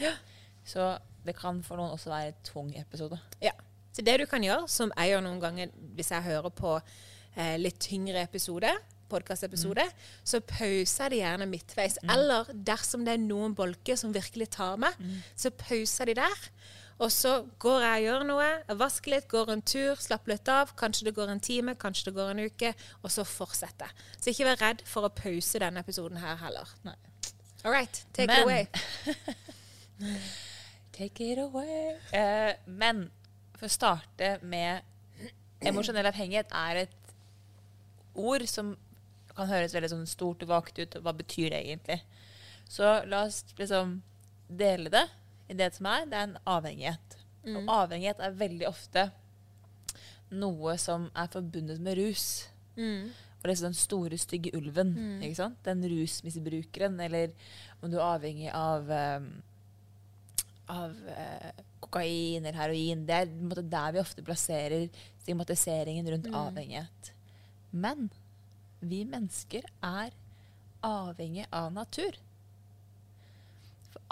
Så 0.67 0.93
det 1.23 1.35
kan 1.37 1.61
for 1.65 1.79
noen 1.79 1.95
også 1.95 2.11
være 2.11 2.33
en 2.33 2.41
tung 2.47 2.71
episode. 2.79 3.19
Ja. 3.43 3.53
Så 3.93 4.01
det 4.05 4.17
du 4.21 4.25
kan 4.29 4.43
gjøre, 4.43 4.67
som 4.71 4.91
jeg 4.97 5.13
gjør 5.13 5.25
noen 5.27 5.41
ganger 5.43 5.73
hvis 5.97 6.09
jeg 6.13 6.25
hører 6.25 6.53
på 6.55 6.75
eh, 6.79 7.55
litt 7.61 7.79
tyngre 7.83 8.23
episode, 8.25 8.71
podkastepisode, 9.13 9.83
så 10.25 10.39
pauser 10.41 11.03
jeg 11.05 11.11
det 11.13 11.19
gjerne 11.19 11.45
midtveis. 11.49 11.99
Eller 12.09 12.47
dersom 12.53 13.03
det 13.05 13.13
er 13.13 13.21
noen 13.21 13.53
bolker 13.57 13.99
som 13.99 14.13
virkelig 14.15 14.49
tar 14.55 14.79
meg, 14.81 14.97
så 15.37 15.51
pauser 15.53 16.09
de 16.09 16.15
der. 16.17 16.47
Og 17.01 17.11
så 17.11 17.33
går 17.59 17.81
jeg 17.81 18.01
og 18.01 18.05
gjør 18.07 18.25
noe, 18.29 18.49
jeg 18.67 18.79
vasker 18.79 19.15
litt, 19.15 19.27
går 19.31 19.51
en 19.53 19.63
tur, 19.65 19.95
slapper 19.99 20.35
litt 20.35 20.51
av. 20.51 20.75
Kanskje 20.79 21.07
det 21.09 21.15
går 21.17 21.31
en 21.33 21.41
time, 21.43 21.75
kanskje 21.79 22.09
det 22.09 22.15
går 22.19 22.33
en 22.33 22.43
uke, 22.45 22.73
og 23.01 23.13
så 23.13 23.25
fortsetter 23.27 23.89
jeg. 23.89 24.07
Så 24.19 24.33
ikke 24.33 24.47
vær 24.51 24.61
redd 24.61 24.85
for 24.87 25.07
å 25.07 25.13
pause 25.13 25.61
denne 25.63 25.81
episoden 25.83 26.21
her 26.21 26.37
heller. 26.43 26.69
Nei. 26.85 26.95
All 27.63 27.71
right, 27.71 28.03
take 28.13 28.27
Men- 28.27 28.39
it 28.39 28.43
away. 28.43 28.67
Take 30.93 31.25
it 31.25 31.39
away. 31.41 31.95
Uh, 32.13 32.53
men 32.69 33.07
for 33.55 33.65
å 33.65 33.71
starte 33.71 34.35
med 34.45 34.83
Emosjonell 35.63 36.05
avhengighet 36.05 36.51
er 36.53 36.83
et 36.83 37.13
ord 38.13 38.43
som 38.51 38.75
kan 39.33 39.49
høres 39.49 39.73
veldig 39.73 39.89
sånn 39.89 40.09
stort 40.09 40.43
og 40.45 40.51
vagt 40.51 40.77
ut. 40.77 40.97
Hva 41.01 41.15
betyr 41.17 41.49
det 41.49 41.63
egentlig? 41.63 41.97
Så 42.69 42.99
la 43.09 43.23
oss 43.25 43.41
liksom 43.57 43.95
dele 44.49 44.91
det 44.93 45.07
i 45.53 45.57
det 45.61 45.69
som 45.77 45.87
er. 45.91 46.07
Det 46.09 46.17
er 46.19 46.27
en 46.31 46.39
avhengighet. 46.57 47.17
Og 47.53 47.73
avhengighet 47.83 48.23
er 48.23 48.39
veldig 48.39 48.67
ofte 48.69 49.07
noe 50.33 50.77
som 50.81 51.09
er 51.13 51.29
forbundet 51.29 51.81
med 51.83 51.97
rus. 51.99 52.27
Og 53.43 53.49
liksom 53.51 53.69
den 53.69 53.75
store, 53.77 54.17
stygge 54.17 54.53
ulven. 54.57 54.93
ikke 55.21 55.35
sant? 55.41 55.57
Den 55.65 55.83
rusmisbrukeren, 55.91 56.99
eller 57.03 57.33
om 57.81 57.91
du 57.91 57.97
er 57.99 58.05
avhengig 58.07 58.49
av 58.55 58.87
um, 58.89 59.27
av 60.71 60.93
uh, 60.95 61.49
kokain 61.83 62.45
eller 62.45 62.55
heroin. 62.55 63.05
Det 63.05 63.17
er 63.17 63.33
måte 63.43 63.65
der 63.67 63.91
vi 63.93 63.99
ofte 63.99 64.23
plasserer 64.23 64.87
stigmatiseringen 65.21 66.07
rundt 66.13 66.29
avhengighet. 66.47 67.11
Men 67.71 68.09
vi 68.79 69.03
mennesker 69.05 69.67
er 69.83 70.15
avhengig 70.83 71.45
av 71.51 71.71
natur. 71.75 72.15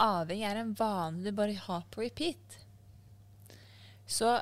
Avhengig 0.01 0.48
er 0.50 0.60
en 0.62 0.74
vane 0.77 1.22
du 1.22 1.31
bare 1.36 1.58
har 1.67 1.86
på 1.93 2.01
repeat. 2.01 2.58
Så 4.10 4.34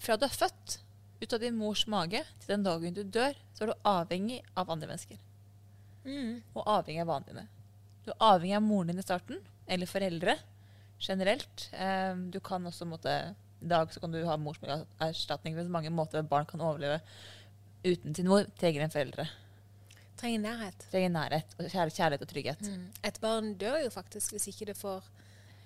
fra 0.00 0.16
du 0.18 0.24
er 0.26 0.32
født, 0.32 0.78
ut 1.22 1.36
av 1.36 1.42
din 1.42 1.56
mors 1.56 1.84
mage, 1.88 2.22
til 2.40 2.54
den 2.54 2.64
dagen 2.66 2.96
du 2.96 3.02
dør, 3.04 3.36
så 3.54 3.64
er 3.64 3.70
du 3.70 3.88
avhengig 3.88 4.40
av 4.56 4.72
andre 4.72 4.90
mennesker. 4.90 5.20
Og 6.56 6.64
avhengig 6.64 7.04
av 7.04 7.12
vanene 7.12 7.30
dine. 7.30 7.46
Du 8.04 8.10
er 8.12 8.26
avhengig 8.32 8.58
av 8.58 8.66
moren 8.66 8.92
din 8.92 9.00
i 9.00 9.06
starten, 9.06 9.40
eller 9.66 9.88
foreldre 9.88 10.36
generelt. 11.00 11.68
Eh, 11.72 12.16
du 12.32 12.40
kan 12.44 12.66
også 12.66 12.88
måtte, 12.88 13.14
I 13.60 13.68
dag 13.70 13.92
så 13.92 14.00
kan 14.00 14.12
du 14.12 14.24
ha 14.26 14.36
morsmelkerstatning. 14.36 15.56
på 15.56 15.64
mange 15.72 15.90
måter 15.90 16.22
barn 16.22 16.46
kan 16.46 16.60
overleve 16.60 17.00
uten 17.84 18.14
sin 18.14 18.28
mor. 18.28 18.44
Trenger 18.58 18.84
en 18.84 18.90
foreldre. 18.90 19.28
Trenger 20.20 20.40
nærhet. 20.44 20.84
Trenger 20.92 21.10
nærhet, 21.10 21.54
og 21.58 21.66
kjær- 21.72 21.90
kjærlighet 21.96 22.22
og 22.22 22.28
trygghet. 22.30 22.68
Et 23.04 23.20
barn 23.20 23.54
dør 23.58 23.80
jo 23.84 23.90
faktisk 23.90 24.30
hvis 24.36 24.46
ikke 24.52 24.66
det 24.70 24.76
får 24.78 25.02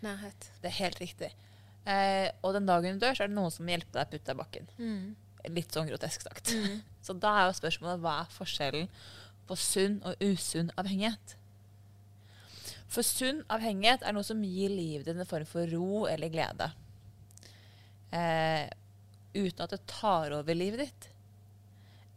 nærhet. 0.03 0.49
Det 0.63 0.71
er 0.71 0.77
helt 0.83 1.01
riktig. 1.01 1.31
Eh, 1.89 2.31
og 2.43 2.55
den 2.55 2.67
dagen 2.69 2.99
du 2.99 3.05
dør, 3.07 3.15
så 3.17 3.25
er 3.25 3.29
det 3.31 3.37
noen 3.37 3.51
som 3.53 3.67
hjelper 3.69 3.93
deg 3.93 4.07
å 4.07 4.11
putte 4.11 4.25
deg 4.31 4.37
i 4.37 4.43
bakken. 4.43 4.69
Litt 5.49 5.73
sånn 5.73 5.89
grotesk 5.89 6.25
sagt. 6.27 6.53
så 7.07 7.15
da 7.17 7.35
er 7.43 7.47
jo 7.49 7.59
spørsmålet 7.61 8.01
hva 8.05 8.17
er 8.25 8.33
forskjellen 8.35 8.89
på 9.49 9.57
sunn 9.57 10.01
og 10.05 10.17
usunn 10.21 10.73
avhengighet? 10.77 11.37
For 12.89 13.05
sunn 13.05 13.43
avhengighet 13.53 14.03
er 14.03 14.13
noe 14.17 14.25
som 14.25 14.41
gir 14.45 14.73
livet 14.73 15.07
ditt 15.09 15.17
en 15.21 15.29
form 15.29 15.47
for 15.49 15.69
ro 15.73 16.07
eller 16.09 16.29
glede. 16.33 16.71
Eh, 18.13 18.65
uten 19.37 19.65
at 19.65 19.71
det 19.77 19.83
tar 19.87 20.33
over 20.33 20.57
livet 20.57 20.81
ditt. 20.87 21.09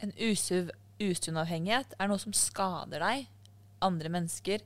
En 0.01 0.13
usuv, 0.17 0.71
usunn 1.01 1.39
avhengighet 1.41 1.95
er 1.97 2.09
noe 2.11 2.21
som 2.21 2.35
skader 2.35 3.03
deg, 3.03 3.27
andre 3.81 4.11
mennesker, 4.13 4.63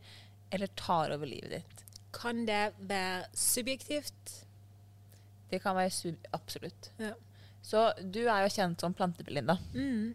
eller 0.54 0.72
tar 0.78 1.14
over 1.16 1.30
livet 1.30 1.58
ditt. 1.58 1.86
Kan 2.16 2.46
det 2.48 2.76
være 2.80 3.26
subjektivt? 3.36 4.36
Det 5.52 5.62
kan 5.64 5.78
være 5.78 5.94
sub 5.94 6.30
absolutt. 6.36 6.92
Ja. 7.00 7.14
Så 7.66 7.88
du 8.00 8.24
er 8.28 8.46
jo 8.46 8.54
kjent 8.54 8.82
som 8.82 8.94
plantebelinda. 8.96 9.58
Mm. 9.74 10.14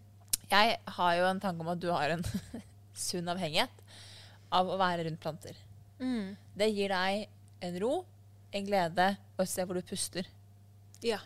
Jeg 0.50 0.79
har 0.97 1.17
jo 1.19 1.27
en 1.29 1.43
tanke 1.43 1.65
om 1.65 1.73
at 1.73 1.83
du 1.83 1.91
har 1.93 2.15
en 2.15 2.25
sunn 3.07 3.29
avhengighet 3.31 3.85
av 4.55 4.71
å 4.71 4.79
være 4.81 5.07
rundt 5.07 5.23
planter. 5.23 5.59
Mm. 6.00 6.37
Det 6.57 6.71
gir 6.73 6.95
deg 6.95 7.27
en 7.67 7.79
ro, 7.83 7.93
en 8.50 8.67
glede 8.67 9.09
og 9.37 9.45
et 9.45 9.53
sted 9.53 9.69
hvor 9.69 9.79
du 9.79 9.87
puster. 9.87 10.27
Ja. 11.05 11.21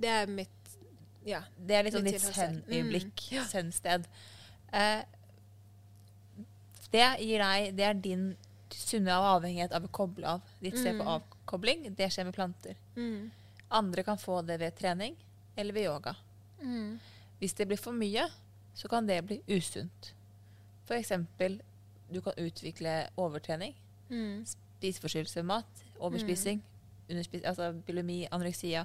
Det 0.00 0.10
er 0.10 0.30
mitt 0.30 0.61
Ja. 1.24 1.42
Det 1.56 1.74
er 1.76 1.82
liksom 1.86 2.04
litt, 2.04 2.16
tilholdssted. 2.18 2.64
zen-øyeblikk, 2.66 3.26
Mm. 3.32 3.44
Zen-sted. 3.48 4.06
Eh, 4.72 5.02
det 6.92 7.06
gir 7.20 7.38
deg 7.42 7.76
Det 7.76 7.84
er 7.86 7.94
din 7.94 8.24
sunne 8.72 9.12
avhengighet 9.12 9.72
av 9.76 9.84
å 9.84 9.90
koble 9.92 10.24
av. 10.26 10.40
Ditt 10.62 10.78
sted 10.80 10.96
på 10.98 11.04
avkobling. 11.04 11.90
Det 11.94 12.08
skjer 12.12 12.24
med 12.24 12.34
planter. 12.34 12.74
Mm. 12.96 13.30
Andre 13.70 14.02
kan 14.06 14.16
få 14.20 14.38
det 14.46 14.58
ved 14.60 14.74
trening 14.78 15.16
eller 15.56 15.72
ved 15.76 15.84
yoga. 15.90 16.14
Mm. 16.62 16.98
Hvis 17.38 17.52
det 17.58 17.66
blir 17.68 17.76
for 17.80 17.92
mye, 17.92 18.24
så 18.74 18.88
kan 18.88 19.06
det 19.06 19.18
bli 19.28 19.42
usunt. 19.48 20.12
For 20.88 20.94
eksempel, 20.96 21.60
du 22.12 22.20
kan 22.24 22.32
utvikle 22.40 23.08
overtrening, 23.16 23.74
Mm. 24.10 24.44
spiseforstyrrelse 24.80 25.36
ved 25.36 25.44
mat, 25.44 25.84
overspising, 26.00 26.62
mm. 27.08 27.22
altså 27.44 27.72
bulimi, 27.86 28.26
anoreksia. 28.32 28.84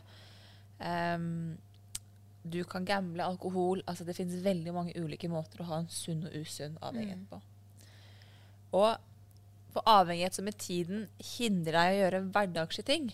Ehm, 0.81 1.57
du 2.51 2.61
kan 2.69 2.85
gamble, 2.87 3.25
alkohol. 3.25 3.83
Altså 3.87 4.07
det 4.07 4.15
finnes 4.17 4.43
veldig 4.45 4.73
mange 4.75 4.95
ulike 4.97 5.29
måter 5.31 5.61
å 5.61 5.69
ha 5.69 5.81
en 5.81 5.91
sunn 5.91 6.25
og 6.27 6.35
usunn 6.35 6.79
avhengighet 6.81 7.27
på. 7.29 7.41
Og 8.77 8.97
for 9.75 9.87
avhengighet 9.87 10.35
som 10.35 10.47
med 10.47 10.57
tiden 10.61 11.07
hindrer 11.35 11.77
deg 11.77 11.93
å 11.93 12.01
gjøre 12.01 12.25
hverdagslige 12.33 12.89
ting, 12.89 13.07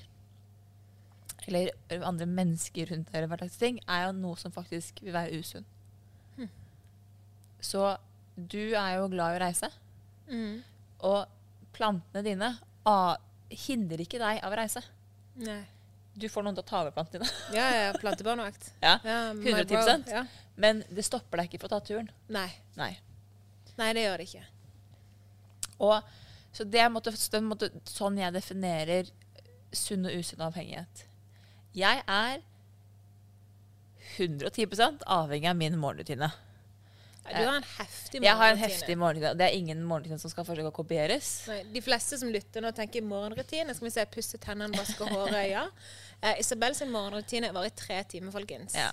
eller 1.44 1.74
andre 2.08 2.26
mennesker 2.30 2.88
rundt 2.94 3.10
deg 3.12 3.20
gjør 3.20 3.32
hverdagslige 3.34 3.66
ting, 3.66 3.80
er 3.88 4.06
jo 4.08 4.18
noe 4.22 4.40
som 4.40 4.54
faktisk 4.56 5.04
vil 5.04 5.16
være 5.16 5.42
usunn. 5.44 5.68
Så 7.64 7.96
du 8.36 8.76
er 8.76 8.98
jo 8.98 9.10
glad 9.12 9.36
i 9.36 9.38
å 9.38 9.44
reise. 9.44 9.70
Mm. 10.28 10.64
Og 11.08 11.72
plantene 11.76 12.24
dine 12.26 12.50
hindrer 13.68 14.04
ikke 14.04 14.20
deg 14.22 14.42
av 14.44 14.52
å 14.52 14.60
reise. 14.60 14.84
Nei. 15.40 15.62
Du 16.14 16.28
får 16.30 16.46
noen 16.46 16.56
til 16.58 16.62
å 16.64 16.68
ta 16.68 16.82
over 16.84 16.94
plantene 16.94 17.26
dine. 17.26 17.58
Ja, 17.58 17.70
ja, 17.74 17.94
plantebarnevakt. 17.98 18.72
Ja, 18.86 18.98
Ja, 19.06 19.20
my 19.34 19.54
110. 19.56 20.04
Ja. 20.12 20.26
Men 20.56 20.84
det 20.94 21.06
stopper 21.08 21.42
deg 21.42 21.50
ikke 21.50 21.64
for 21.64 21.72
å 21.72 21.80
ta 21.80 21.86
turen. 21.88 22.12
Nei. 22.34 22.50
Nei. 22.78 22.92
Nei, 23.80 23.90
det 23.98 24.04
gjør 24.06 24.22
det 24.22 24.28
ikke. 24.30 24.44
Og, 25.82 26.14
så 26.54 26.68
det 26.70 26.84
er 26.84 26.92
sånn 27.90 28.20
jeg 28.22 28.36
definerer 28.36 29.10
sunn 29.74 30.06
og 30.06 30.14
usunn 30.22 30.44
avhengighet. 30.46 31.06
Jeg 31.74 32.04
er 32.06 32.44
110% 34.18 35.02
avhengig 35.10 35.50
av 35.50 35.58
min 35.58 35.80
morgenrutine. 35.82 36.30
Du 37.24 37.40
har 37.40 37.56
en 37.56 37.64
heftig 37.64 38.20
morgenrutine. 38.20 38.26
Jeg 38.28 38.38
har 38.40 38.52
en 38.52 38.58
heftig 38.60 38.96
morgenrutine. 39.00 39.38
Det 39.40 39.46
er 39.46 39.56
ingen 39.58 39.84
morgenrutine 39.88 40.20
som 40.20 40.32
skal 40.34 40.46
forsøke 40.48 40.72
å 40.74 40.76
kopieres. 40.76 41.30
Nei, 41.48 41.62
de 41.72 41.84
fleste 41.86 42.20
som 42.20 42.32
lytter 42.34 42.66
nå, 42.66 42.72
tenker 42.76 43.06
morgenrutine. 43.08 43.76
Skal 43.78 43.88
vi 43.88 43.94
se, 43.96 44.06
Pusse 44.12 44.40
tennene, 44.44 44.76
vaske 44.76 45.08
håret. 45.08 45.46
Ja. 45.54 45.64
Eh, 46.20 46.42
Isabel 46.44 46.76
sin 46.76 46.92
morgenrutine 46.92 47.54
varer 47.56 47.72
tre 47.80 48.02
timer, 48.12 48.34
folkens. 48.36 48.76
Ja. 48.76 48.92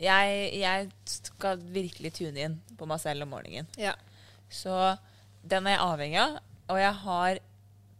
Jeg, 0.00 0.48
jeg 0.56 0.88
skal 1.04 1.60
virkelig 1.74 2.14
tune 2.16 2.46
inn 2.46 2.56
på 2.80 2.88
meg 2.88 3.02
selv 3.02 3.26
om 3.26 3.34
morgenen. 3.36 3.68
Ja. 3.76 3.92
Så 4.48 4.72
den 5.44 5.68
er 5.68 5.76
jeg 5.76 5.84
avhengig 5.84 6.20
av. 6.24 6.38
Og 6.72 6.80
jeg 6.80 6.96
har 7.04 7.40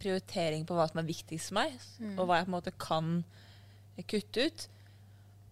prioritering 0.01 0.65
på 0.65 0.77
hva 0.79 0.87
som 0.89 1.03
er 1.03 1.09
viktigst 1.11 1.51
for 1.51 1.61
meg, 1.61 1.75
og 2.17 2.25
hva 2.25 2.39
jeg 2.41 2.47
på 2.47 2.51
en 2.51 2.57
måte 2.57 2.73
kan 2.81 3.11
kutte 4.09 4.47
ut. 4.49 4.69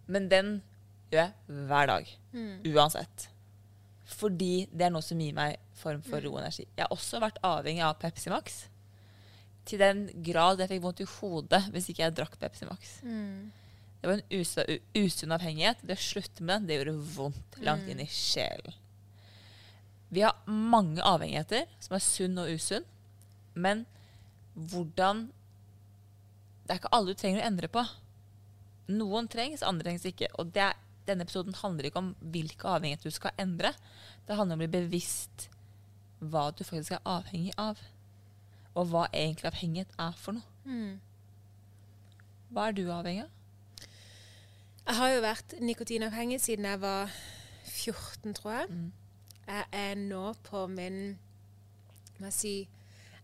Men 0.09 0.25
den 0.31 0.55
gjør 1.13 1.27
jeg 1.27 1.67
hver 1.69 1.91
dag. 1.91 2.15
Uansett. 2.73 3.29
Fordi 4.19 4.65
det 4.71 4.87
er 4.87 4.91
noe 4.91 5.05
som 5.05 5.19
gir 5.21 5.35
meg 5.37 5.55
form 5.79 6.01
for 6.03 6.19
ro 6.25 6.33
og 6.35 6.41
energi. 6.41 6.65
Jeg 6.75 6.83
har 6.85 6.91
også 6.95 7.21
vært 7.23 7.39
avhengig 7.47 7.83
av 7.87 7.95
Pepsi 8.01 8.31
Max. 8.33 8.65
Til 9.69 9.79
den 9.79 10.05
grad 10.25 10.59
jeg 10.59 10.71
fikk 10.73 10.83
vondt 10.83 11.03
i 11.03 11.07
hodet 11.19 11.61
hvis 11.71 11.87
ikke 11.91 12.03
jeg 12.03 12.15
drakk 12.17 12.35
Pepsi 12.41 12.67
Max. 12.67 12.97
Det 13.99 14.07
var 14.07 14.19
en 14.19 14.91
usunn 14.95 15.35
avhengighet. 15.35 15.81
Det 15.83 15.95
å 15.97 16.03
slutte 16.03 16.43
med 16.43 16.61
den, 16.61 16.67
det 16.69 16.77
gjorde 16.79 16.97
vondt 17.15 17.57
langt 17.67 17.87
inn 17.91 17.99
i 18.03 18.07
sjelen. 18.11 18.75
Vi 20.09 20.23
har 20.25 20.39
mange 20.49 21.03
avhengigheter 21.05 21.67
som 21.83 21.95
er 21.97 22.03
sunn 22.03 22.39
og 22.41 22.49
usunn. 22.55 22.87
Men 23.53 23.85
hvordan 24.55 25.27
Det 26.65 26.75
er 26.75 26.79
ikke 26.81 26.91
alle 26.93 27.13
du 27.13 27.17
trenger 27.17 27.41
å 27.41 27.47
endre 27.47 27.67
på. 27.73 27.81
Noen 28.93 29.27
trengs, 29.29 29.63
andre 29.65 29.87
trengs 29.87 30.03
ikke. 30.05 30.27
Og 30.37 30.51
det 30.53 30.61
er, 30.67 30.75
denne 31.09 31.25
episoden 31.25 31.57
handler 31.57 31.89
ikke 31.89 32.01
om 32.03 32.11
hvilke 32.33 32.67
avhengigheter 32.69 33.09
du 33.09 33.15
skal 33.15 33.35
endre. 33.41 33.73
Det 34.27 34.37
handler 34.37 34.55
om 34.55 34.61
å 34.61 34.65
bli 34.65 34.83
bevisst 34.85 35.49
hva 36.19 36.49
du 36.51 36.63
faktisk 36.67 36.97
er 36.97 37.05
avhengig 37.07 37.53
av. 37.59 37.79
Og 38.77 38.89
hva 38.91 39.07
egentlig 39.09 39.49
avhengighet 39.49 39.93
er 39.99 40.17
for 40.19 40.37
noe. 40.37 40.47
Hva 42.53 42.69
er 42.69 42.77
du 42.77 42.85
avhengig 42.93 43.25
av? 43.25 43.35
Jeg 44.89 44.97
har 44.97 45.11
jo 45.13 45.21
vært 45.21 45.53
nikotinavhengig 45.61 46.39
siden 46.41 46.65
jeg 46.65 46.81
var 46.81 47.11
14, 47.69 48.33
tror 48.33 48.55
jeg. 48.55 48.69
Jeg 49.49 49.65
er 49.73 49.99
nå 50.01 50.33
på 50.45 50.63
min 50.69 51.17
Hva 52.19 52.29
skal 52.29 52.29
jeg 52.29 52.35
si 52.37 52.53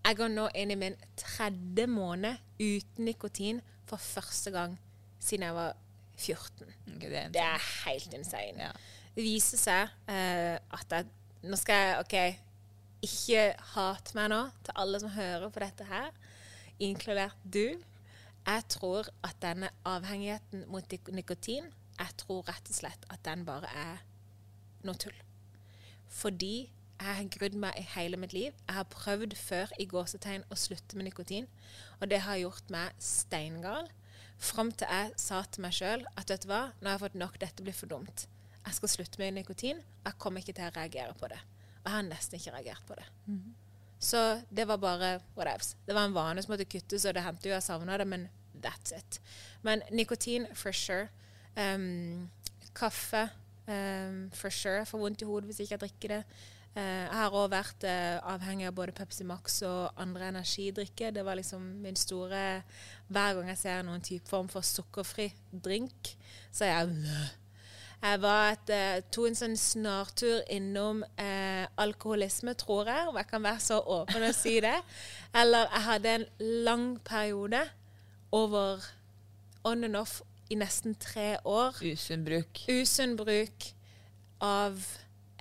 Jeg 0.05 0.17
går 0.17 0.29
nå 0.33 0.45
inn 0.57 0.73
i 0.73 0.77
min 0.77 0.95
tredje 1.17 1.87
måned 1.89 2.37
uten 2.61 3.05
nikotin 3.05 3.61
for 3.89 4.01
første 4.01 4.53
gang 4.53 4.77
siden 5.21 5.47
jeg 5.47 5.57
var 5.57 5.73
14. 6.17 6.73
Okay, 6.95 7.09
det 7.09 7.17
er 7.19 7.29
Det 7.29 7.41
sånn- 7.41 7.53
er 7.53 7.67
helt 7.85 8.13
insane. 8.13 8.61
Ja. 8.67 8.71
Det 9.15 9.23
viser 9.23 9.57
seg 9.57 9.89
uh, 10.09 10.57
at 10.79 10.91
jeg 10.91 11.05
Nå 11.45 11.55
skal 11.61 11.75
jeg 11.75 11.99
OK, 11.99 12.15
ikke 13.05 13.41
hat 13.75 14.13
meg 14.17 14.31
nå 14.31 14.39
til 14.65 14.73
alle 14.81 14.99
som 14.99 15.11
hører 15.13 15.51
på 15.53 15.61
dette 15.61 15.85
her, 15.85 16.07
inkludert 16.81 17.35
du. 17.45 17.77
Jeg 18.47 18.63
tror 18.73 19.05
at 19.23 19.37
denne 19.43 19.69
avhengigheten 19.85 20.63
mot 20.73 20.95
nikotin, 21.13 21.67
jeg 21.99 22.17
tror 22.17 22.41
rett 22.49 22.69
og 22.71 22.75
slett 22.79 23.05
at 23.13 23.21
den 23.27 23.45
bare 23.45 23.69
er 23.77 24.01
noe 24.85 24.97
tull. 24.97 25.13
Fordi 26.09 26.55
jeg 26.99 27.15
har 27.19 27.29
grudd 27.37 27.53
meg 27.61 27.77
i 27.77 27.85
hele 27.95 28.17
mitt 28.17 28.33
liv. 28.33 28.51
Jeg 28.67 28.75
har 28.79 28.87
prøvd 28.89 29.35
før 29.37 29.69
i 29.79 29.85
gåsetegn 29.85 30.45
å 30.49 30.57
slutte 30.57 30.97
med 30.97 31.05
nikotin, 31.11 31.45
og 32.01 32.09
det 32.09 32.23
har 32.25 32.37
gjort 32.41 32.69
meg 32.73 32.93
steingal. 32.99 33.85
Fram 34.41 34.71
til 34.75 34.89
jeg 34.91 35.11
sa 35.21 35.41
til 35.47 35.63
meg 35.63 35.75
sjøl 35.75 36.05
at 36.15 36.29
vet 36.29 36.43
du 36.43 36.49
hva, 36.51 36.63
nå 36.79 36.89
har 36.89 36.97
jeg 36.97 37.05
fått 37.05 37.19
nok, 37.19 37.37
dette 37.41 37.63
blir 37.65 37.75
for 37.75 37.91
dumt. 37.91 38.27
Jeg 38.65 38.77
skal 38.79 38.89
slutte 38.89 39.21
med 39.21 39.35
nikotin. 39.37 39.81
Jeg 40.05 40.17
kommer 40.21 40.41
ikke 40.41 40.55
til 40.57 40.67
å 40.67 40.73
reagere 40.75 41.13
på 41.17 41.29
det. 41.31 41.37
Og 41.83 41.89
jeg 41.89 41.95
har 41.95 42.07
nesten 42.07 42.39
ikke 42.39 42.55
reagert 42.55 42.87
på 42.87 42.97
det. 42.97 43.05
Så 43.99 44.41
det 44.49 44.65
var 44.67 44.77
bare 44.81 45.19
whatevs. 45.37 45.75
Det 45.85 45.95
var 45.95 46.05
en 46.05 46.15
vane 46.15 46.41
som 46.43 46.51
måtte 46.53 46.65
kuttes, 46.65 47.05
og 47.05 47.13
det 47.13 47.23
hendte 47.23 47.49
jo 47.49 47.53
jeg 47.53 47.63
savna 47.63 47.97
det, 47.97 48.07
men 48.07 48.27
that's 48.61 48.93
it. 48.97 49.19
Men 49.61 49.83
nikotin, 49.91 50.47
for 50.53 50.71
sure. 50.71 51.07
Um, 51.55 52.29
kaffe, 52.75 53.29
um, 53.67 54.31
for 54.33 54.49
sure. 54.49 54.81
Jeg 54.81 54.87
får 54.87 54.99
vondt 54.99 55.21
i 55.21 55.29
hodet 55.29 55.49
hvis 55.49 55.59
jeg 55.59 55.69
ikke 55.69 55.83
drikker 55.85 56.15
det. 56.17 56.23
Eh, 56.75 57.05
jeg 57.05 57.15
har 57.15 57.35
òg 57.39 57.47
vært 57.53 57.85
eh, 57.87 58.17
avhengig 58.27 58.67
av 58.67 58.75
både 58.75 58.95
Pepsi 58.95 59.23
Max 59.27 59.61
og 59.63 59.95
andre 60.01 60.27
energidrikker. 60.33 61.13
Det 61.15 61.23
var 61.23 61.39
liksom 61.39 61.63
min 61.83 61.95
store 61.95 62.41
Hver 63.07 63.37
gang 63.37 63.49
jeg 63.53 63.61
ser 63.61 63.85
noen 63.87 64.03
type 64.03 64.27
form 64.27 64.49
for 64.51 64.65
sukkerfri 64.65 65.29
drink, 65.51 66.15
så 66.51 66.67
er 66.67 66.73
jeg 66.75 67.33
jeg 68.05 68.21
var 68.21 68.51
et, 68.53 68.71
to 69.09 69.23
en 69.25 69.37
sånn 69.37 69.55
snartur 69.57 70.43
innom 70.51 70.99
eh, 71.17 71.63
alkoholisme, 71.81 72.53
tror 72.59 72.91
jeg, 72.91 73.07
om 73.09 73.17
jeg 73.17 73.27
kan 73.31 73.41
være 73.41 73.63
så 73.63 73.79
åpen 73.79 74.27
og 74.27 74.35
si 74.37 74.59
det. 74.61 74.75
Eller 75.39 75.65
jeg 75.71 75.85
hadde 75.87 76.13
en 76.19 76.27
lang 76.67 76.85
periode 77.07 77.63
over 78.35 78.83
on 79.65 79.87
and 79.87 79.97
off 79.97 80.19
i 80.53 80.59
nesten 80.59 80.93
tre 81.01 81.37
år. 81.49 81.79
Usunn 81.81 82.25
bruk. 82.27 82.61
Usunn 82.69 83.15
bruk 83.17 83.71
av 84.43 84.83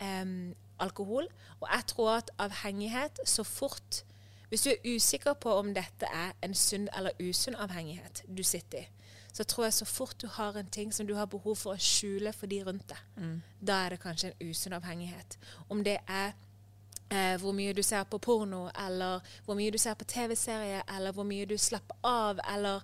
em, 0.01 0.55
alkohol. 0.79 1.29
Og 1.61 1.69
jeg 1.73 1.87
tror 1.87 2.11
at 2.17 2.31
avhengighet 2.39 3.21
så 3.25 3.43
fort 3.43 4.05
Hvis 4.49 4.63
du 4.63 4.71
er 4.71 4.95
usikker 4.95 5.33
på 5.35 5.51
om 5.51 5.73
dette 5.75 6.07
er 6.07 6.33
en 6.43 6.55
sunn 6.55 6.89
eller 6.97 7.11
usunn 7.19 7.57
avhengighet 7.59 8.23
du 8.37 8.43
sitter 8.43 8.79
i, 8.79 8.89
så 9.33 9.45
tror 9.45 9.65
jeg 9.65 9.73
så 9.73 9.85
fort 9.85 10.23
du 10.23 10.27
har 10.31 10.55
en 10.55 10.69
ting 10.71 10.95
som 10.95 11.07
du 11.07 11.15
har 11.15 11.27
behov 11.27 11.57
for 11.57 11.75
å 11.75 11.81
skjule 11.81 12.33
for 12.33 12.47
de 12.47 12.61
rundt 12.63 12.89
deg, 12.89 13.41
da 13.61 13.73
er 13.85 13.89
det 13.89 14.01
kanskje 14.01 14.31
en 14.31 14.51
usunn 14.51 14.77
avhengighet. 14.77 15.39
Om 15.69 15.83
det 15.85 15.97
er 16.07 16.37
eh, 17.11 17.41
hvor 17.41 17.53
mye 17.53 17.73
du 17.73 17.83
ser 17.83 18.05
på 18.05 18.19
porno, 18.19 18.69
eller 18.87 19.21
hvor 19.45 19.59
mye 19.59 19.71
du 19.71 19.79
ser 19.79 19.95
på 19.95 20.05
TV-serier, 20.05 20.83
eller 20.97 21.13
hvor 21.13 21.27
mye 21.27 21.47
du 21.47 21.57
slapper 21.59 21.97
av, 22.05 22.39
eller 22.55 22.81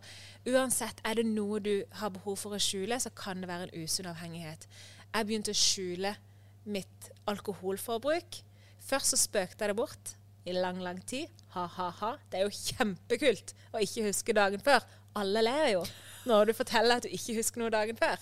uansett 0.47 1.01
er 1.05 1.15
det 1.21 1.27
noe 1.27 1.61
du 1.61 1.85
har 2.01 2.11
behov 2.11 2.37
for 2.37 2.57
å 2.57 2.59
skjule, 2.59 2.99
så 3.01 3.11
kan 3.11 3.41
det 3.41 3.49
være 3.49 3.69
en 3.69 3.85
usunn 3.85 4.11
avhengighet. 4.11 4.67
Jeg 5.15 5.27
begynte 5.27 5.55
å 5.55 5.61
skjule 5.61 6.17
mitt 6.65 7.11
alkoholforbruk. 7.31 8.41
Først 8.81 9.15
så 9.15 9.21
spøkte 9.21 9.65
jeg 9.65 9.73
det 9.73 9.79
bort 9.79 10.17
i 10.49 10.55
lang, 10.57 10.81
lang 10.83 11.01
tid. 11.07 11.31
Ha-ha-ha. 11.55 12.15
Det 12.31 12.41
er 12.41 12.47
jo 12.47 12.55
kjempekult 12.55 13.55
å 13.75 13.83
ikke 13.85 14.07
huske 14.09 14.37
dagen 14.37 14.63
før. 14.65 14.85
Alle 15.19 15.43
ler 15.43 15.73
jo 15.75 15.87
når 16.29 16.51
du 16.51 16.53
forteller 16.55 17.01
at 17.01 17.07
du 17.07 17.15
ikke 17.15 17.39
husker 17.39 17.63
noe 17.63 17.73
dagen 17.73 17.99
før. 17.99 18.21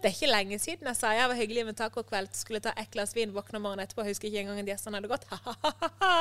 Det 0.00 0.08
er 0.08 0.14
ikke 0.14 0.30
lenge 0.30 0.56
siden 0.58 0.88
jeg 0.88 0.96
sa 0.96 1.10
jeg 1.12 1.28
var 1.28 1.36
hyggelig 1.36 1.64
med 1.68 1.76
tacokveld, 1.76 2.30
skulle 2.32 2.62
ta 2.64 2.72
ett 2.80 2.88
glass 2.94 3.12
vin, 3.12 3.34
våkne 3.36 3.60
morgenen 3.60 3.84
etterpå, 3.84 4.06
husker 4.06 4.30
ikke 4.30 4.46
engang 4.46 4.62
at 4.62 4.70
gjestene 4.72 4.96
hadde 4.96 5.10
gått. 5.12 5.26
Ha-ha-ha. 5.28 6.12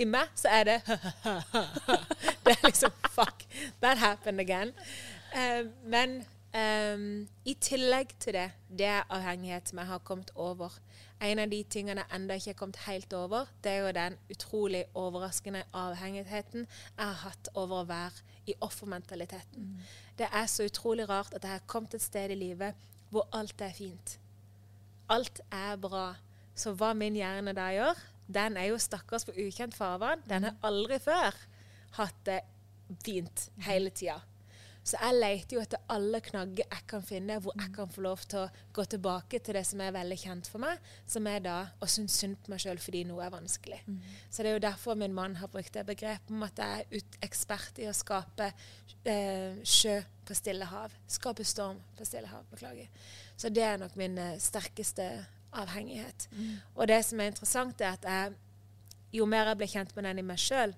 I 0.00 0.06
meg 0.08 0.32
så 0.40 0.48
er 0.56 0.68
det 0.70 0.76
Det 2.46 2.54
er 2.54 2.64
liksom 2.64 2.94
fuck. 3.12 3.44
That 3.84 4.00
happened 4.00 4.40
again. 4.40 4.72
Uh, 5.36 5.68
men 5.84 6.22
um, 6.56 7.28
i 7.44 7.54
tillegg 7.60 8.16
til 8.24 8.38
det, 8.38 8.48
det 8.72 8.88
er 8.88 9.04
avhengighet 9.12 9.68
som 9.68 9.82
jeg 9.82 9.92
har 9.92 10.00
kommet 10.06 10.32
over. 10.34 10.72
En 11.20 11.38
av 11.42 11.50
de 11.52 11.58
tingene 11.68 12.00
jeg 12.00 12.16
ennå 12.16 12.36
ikke 12.38 12.52
har 12.54 12.56
kommet 12.56 12.78
helt 12.86 13.12
over, 13.12 13.50
det 13.60 13.72
er 13.72 13.82
jo 13.84 13.92
den 13.96 14.16
utrolig 14.32 14.84
overraskende 14.96 15.66
avhengigheten 15.76 16.64
jeg 16.64 17.04
har 17.04 17.18
hatt 17.26 17.50
over 17.54 17.82
å 17.82 17.88
være 17.90 18.24
i 18.48 18.54
offermentaliteten. 18.64 19.74
Det 20.16 20.30
er 20.32 20.48
så 20.48 20.64
utrolig 20.68 21.08
rart 21.10 21.34
at 21.36 21.44
jeg 21.44 21.58
har 21.58 21.66
kommet 21.68 21.94
et 21.94 22.04
sted 22.04 22.32
i 22.32 22.38
livet 22.40 22.88
hvor 23.10 23.28
alt 23.36 23.60
er 23.60 23.76
fint. 23.76 24.16
Alt 25.10 25.42
er 25.52 25.76
bra. 25.82 26.14
Så 26.54 26.72
hva 26.78 26.94
min 26.96 27.18
hjerne 27.18 27.52
da 27.56 27.68
gjør, 27.74 28.00
den 28.30 28.56
er 28.56 28.70
jo 28.70 28.80
stakkars 28.80 29.26
på 29.26 29.34
ukjent 29.44 29.74
farvann. 29.74 30.22
Den 30.28 30.46
har 30.46 30.58
aldri 30.66 31.00
før 31.02 31.36
hatt 31.98 32.24
det 32.26 32.40
fint 33.04 33.48
hele 33.66 33.90
tida. 33.90 34.20
Så 34.82 34.96
jeg 34.96 35.16
leter 35.18 35.56
jo 35.56 35.62
etter 35.62 35.82
alle 35.92 36.20
knagger 36.24 36.64
jeg 36.64 36.84
kan 36.88 37.02
finne, 37.04 37.36
hvor 37.44 37.54
jeg 37.60 37.72
kan 37.74 37.90
få 37.92 38.00
lov 38.04 38.22
til 38.24 38.40
å 38.40 38.50
gå 38.72 38.84
tilbake 38.94 39.38
til 39.44 39.58
det 39.58 39.64
som 39.68 39.82
er 39.84 39.92
veldig 39.94 40.18
kjent 40.18 40.48
for 40.50 40.62
meg, 40.62 40.80
som 41.06 41.26
er 41.28 41.42
da 41.44 41.56
å 41.80 41.88
synes 41.90 42.16
synd 42.22 42.38
på 42.40 42.54
meg 42.54 42.62
sjøl 42.64 42.80
fordi 42.80 43.04
noe 43.08 43.26
er 43.26 43.34
vanskelig. 43.34 43.80
Så 44.30 44.42
det 44.42 44.50
er 44.50 44.56
jo 44.56 44.64
derfor 44.64 44.96
min 44.98 45.14
mann 45.14 45.36
har 45.36 45.52
brukt 45.52 45.72
det 45.76 45.84
begrepet 45.86 46.32
om 46.32 46.42
at 46.48 46.58
jeg 46.58 46.86
er 46.86 47.26
ekspert 47.28 47.78
i 47.78 47.90
å 47.90 47.96
skape 47.96 48.50
eh, 49.04 49.60
sjø 49.62 50.00
på 50.26 50.34
stille 50.38 50.64
hav. 50.64 50.94
Skape 51.10 51.44
storm 51.44 51.78
på 51.98 52.08
stille 52.08 52.30
hav, 52.30 52.44
beklager. 52.50 52.88
Så 53.36 53.52
det 53.52 53.62
er 53.66 53.80
nok 53.80 53.96
min 54.00 54.18
eh, 54.18 54.38
sterkeste 54.40 55.10
avhengighet. 55.52 56.28
Og 56.74 56.88
det 56.88 57.04
som 57.04 57.20
er 57.20 57.32
interessant, 57.32 57.80
er 57.80 57.98
at 57.98 58.04
jeg, 58.04 58.32
jo 59.12 59.26
mer 59.26 59.50
jeg 59.50 59.56
blir 59.60 59.72
kjent 59.76 59.96
med 59.96 60.04
den 60.08 60.22
i 60.22 60.22
meg 60.22 60.38
sjøl, 60.38 60.72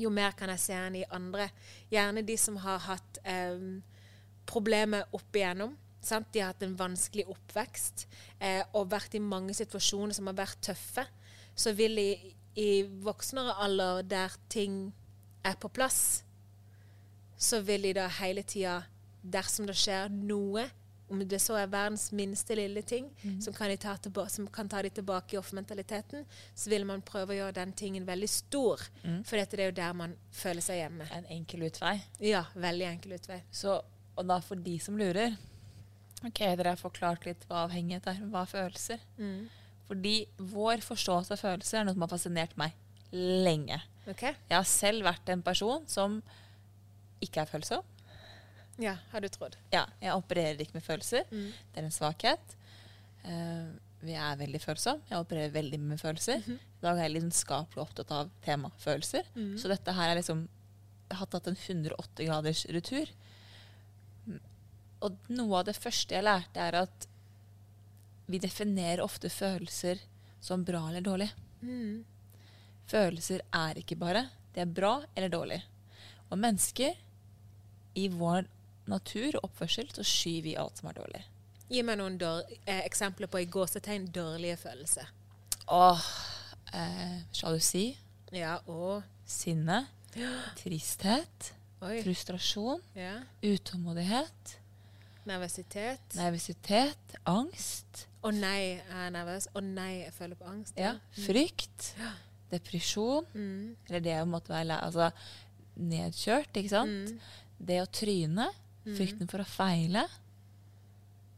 jo 0.00 0.10
mer 0.14 0.34
kan 0.38 0.52
jeg 0.54 0.62
se 0.62 0.76
enn 0.76 0.98
i 1.00 1.06
andre. 1.16 1.50
Gjerne 1.92 2.24
de 2.26 2.36
som 2.40 2.58
har 2.62 2.82
hatt 2.86 3.20
em, 3.24 3.80
problemer 4.48 5.06
opp 5.16 5.36
igjennom. 5.36 5.76
Sant? 6.00 6.30
De 6.32 6.40
har 6.40 6.54
hatt 6.54 6.64
en 6.64 6.78
vanskelig 6.78 7.26
oppvekst 7.28 8.06
eh, 8.38 8.62
og 8.72 8.90
vært 8.92 9.18
i 9.18 9.22
mange 9.22 9.54
situasjoner 9.56 10.16
som 10.16 10.30
har 10.30 10.38
vært 10.38 10.62
tøffe. 10.70 11.04
Så 11.54 11.74
vil 11.76 11.98
de 12.00 12.08
i 12.60 12.70
voksnere 13.04 13.58
alder, 13.62 14.02
der 14.02 14.34
ting 14.48 14.90
er 15.44 15.56
på 15.60 15.68
plass, 15.72 16.24
så 17.40 17.60
vil 17.64 17.86
de 17.88 17.94
da 17.96 18.08
hele 18.20 18.42
tida, 18.44 18.82
dersom 19.22 19.68
det 19.68 19.76
skjer 19.78 20.10
noe, 20.12 20.66
om 21.10 21.20
det 21.28 21.40
så 21.42 21.56
er 21.58 21.70
verdens 21.70 22.08
minste 22.16 22.56
lille 22.58 22.82
ting, 22.86 23.08
som, 23.42 23.54
kan 23.56 23.72
ta 23.82 23.96
tilbake, 23.98 24.30
som 24.32 24.46
kan 24.52 24.68
ta 24.70 24.82
de 24.82 24.90
tilbake 24.94 25.36
i 25.36 25.38
offermentaliteten, 25.40 26.24
så 26.54 26.70
vil 26.72 26.86
man 26.88 27.02
prøve 27.06 27.34
å 27.34 27.38
gjøre 27.40 27.58
den 27.60 27.74
tingen 27.76 28.06
veldig 28.08 28.28
stor. 28.30 28.82
For 29.02 29.36
dette 29.40 29.58
er 29.58 29.70
jo 29.72 29.78
der 29.80 29.96
man 29.98 30.16
føler 30.34 30.64
seg 30.64 30.82
hjemme. 30.84 31.08
En 31.16 31.26
enkel 31.34 31.66
utvei. 31.68 31.96
Ja, 32.24 32.44
veldig 32.54 32.86
enkel 32.92 33.16
utvei. 33.18 33.40
Så, 33.50 33.80
og 34.14 34.28
da 34.30 34.40
for 34.44 34.60
de 34.60 34.78
som 34.82 34.98
lurer 35.00 35.36
Ok, 36.20 36.42
dere 36.42 36.74
har 36.74 36.76
forklart 36.76 37.24
litt 37.24 37.46
hva 37.48 37.62
avhengighet 37.64 38.04
er. 38.10 38.18
Hva 38.28 38.42
er 38.44 38.50
følelser? 38.50 39.04
Fordi 39.88 40.14
vår 40.52 40.82
forståelse 40.84 41.32
av 41.32 41.40
følelser 41.40 41.80
er 41.80 41.86
noe 41.88 41.96
som 41.96 42.04
har 42.04 42.12
fascinert 42.12 42.52
meg 42.60 42.76
lenge. 43.16 43.80
Okay. 44.04 44.36
Jeg 44.50 44.56
har 44.56 44.68
selv 44.68 45.06
vært 45.08 45.32
en 45.32 45.42
person 45.42 45.86
som 45.90 46.20
ikke 47.24 47.42
er 47.42 47.50
følsom. 47.50 47.86
Ja, 48.80 48.96
har 49.12 49.20
du 49.20 49.28
trodd. 49.28 49.56
Ja, 49.74 49.84
jeg 50.00 50.16
opererer 50.16 50.60
ikke 50.64 50.78
med 50.78 50.84
følelser. 50.86 51.26
Det 51.30 51.80
er 51.80 51.86
en 51.86 51.94
svakhet. 51.94 52.56
Uh, 53.24 53.70
vi 54.00 54.14
er 54.16 54.38
veldig 54.40 54.60
følsomme. 54.62 55.04
Jeg 55.10 55.20
opererer 55.20 55.52
veldig 55.52 55.80
med 55.84 56.00
følelser. 56.00 56.40
I 56.56 56.80
dag 56.80 56.96
er 56.96 57.02
jeg 57.04 57.14
lidenskapelig 57.18 57.82
opptatt 57.82 58.12
av 58.16 58.30
tema 58.44 58.70
følelser. 58.80 59.26
Så 59.60 59.68
dette 59.68 59.92
her 59.92 60.08
er 60.14 60.16
liksom 60.20 60.46
Jeg 61.10 61.18
har 61.18 61.26
tatt 61.26 61.48
en 61.50 61.56
180 61.58 62.26
graders 62.28 62.64
retur. 62.70 63.08
Og 65.02 65.16
noe 65.28 65.58
av 65.58 65.64
det 65.66 65.74
første 65.76 66.14
jeg 66.14 66.22
lærte, 66.24 66.60
er 66.60 66.76
at 66.84 67.06
vi 68.30 68.38
definerer 68.38 69.02
ofte 69.02 69.28
følelser 69.32 69.98
som 70.40 70.62
bra 70.64 70.84
eller 70.88 71.02
dårlig. 71.02 71.28
Følelser 72.86 73.42
er 73.52 73.80
ikke 73.82 73.98
bare. 73.98 74.28
Det 74.54 74.62
er 74.62 74.70
bra 74.70 75.00
eller 75.14 75.28
dårlig. 75.28 75.60
Og 76.30 76.38
mennesker, 76.38 76.94
i 77.98 78.06
vår 78.08 78.46
natur 78.90 79.36
og 79.38 79.44
oppførsel, 79.50 79.88
så 79.94 80.04
skyr 80.06 80.42
vi 80.44 80.56
alt 80.60 80.78
som 80.80 80.90
er 80.90 80.98
dårlig. 81.00 81.22
Gi 81.70 81.82
meg 81.86 81.98
noen 82.00 82.16
eh, 82.66 82.80
eksempler 82.84 83.30
på 83.30 83.40
i 83.42 83.46
gåsetegn 83.46 84.08
dårlige 84.12 84.56
følelser. 84.58 85.06
Åh, 85.70 86.06
eh, 86.74 87.20
sjalusi, 87.32 87.96
Ja, 88.32 88.58
og 88.70 89.02
sinne, 89.26 89.86
tristhet, 90.60 91.52
Oi. 91.82 92.00
frustrasjon, 92.04 92.82
Ja. 92.94 93.20
utålmodighet, 93.42 94.56
Nervøsitet. 95.26 96.14
nervøsitet, 96.16 97.16
angst, 97.26 98.06
Å 98.22 98.30
nei, 98.34 98.76
jeg 98.76 98.82
er 98.92 99.10
nervøs. 99.14 99.46
Å 99.56 99.60
nei, 99.64 100.02
jeg 100.04 100.12
føler 100.12 100.36
på 100.36 100.44
angst. 100.50 100.74
ja, 100.76 100.94
frykt, 101.12 101.94
depresjon, 102.50 103.24
Mm. 103.34 103.76
eller 103.88 104.00
det 104.00 104.16
å 104.20 104.26
måtte 104.28 104.48
være 104.52 104.76
altså, 104.82 105.10
nedkjørt, 105.78 106.52
ikke 106.56 106.68
sant? 106.72 107.12
Mm. 107.14 107.20
Det 107.60 107.78
å 107.82 107.86
tryne, 107.92 108.48
frykten 108.96 109.28
for 109.30 109.38
å 109.42 109.46
feile. 109.48 110.06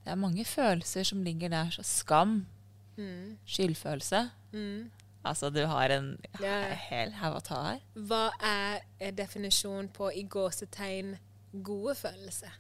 Det 0.04 0.10
er 0.12 0.18
mange 0.18 0.44
følelser 0.44 1.04
som 1.06 1.22
ligger 1.22 1.48
der. 1.52 1.70
Så 1.70 1.82
skam, 1.86 2.46
Mm. 2.98 3.38
skyldfølelse. 3.46 4.30
Mm. 4.52 4.90
Altså, 5.24 5.50
du 5.54 5.64
har 5.66 5.88
en 5.90 6.18
Ja, 6.40 6.74
hel 6.74 7.12
haug 7.12 7.36
å 7.36 7.42
ta 7.42 7.62
her. 7.70 7.80
Hva 7.96 8.30
er 8.42 8.80
eh, 9.00 9.12
definisjonen 9.12 9.88
på 9.88 10.10
i 10.14 10.22
gåsetegn 10.28 11.16
gode 11.62 11.94
følelser? 11.94 12.50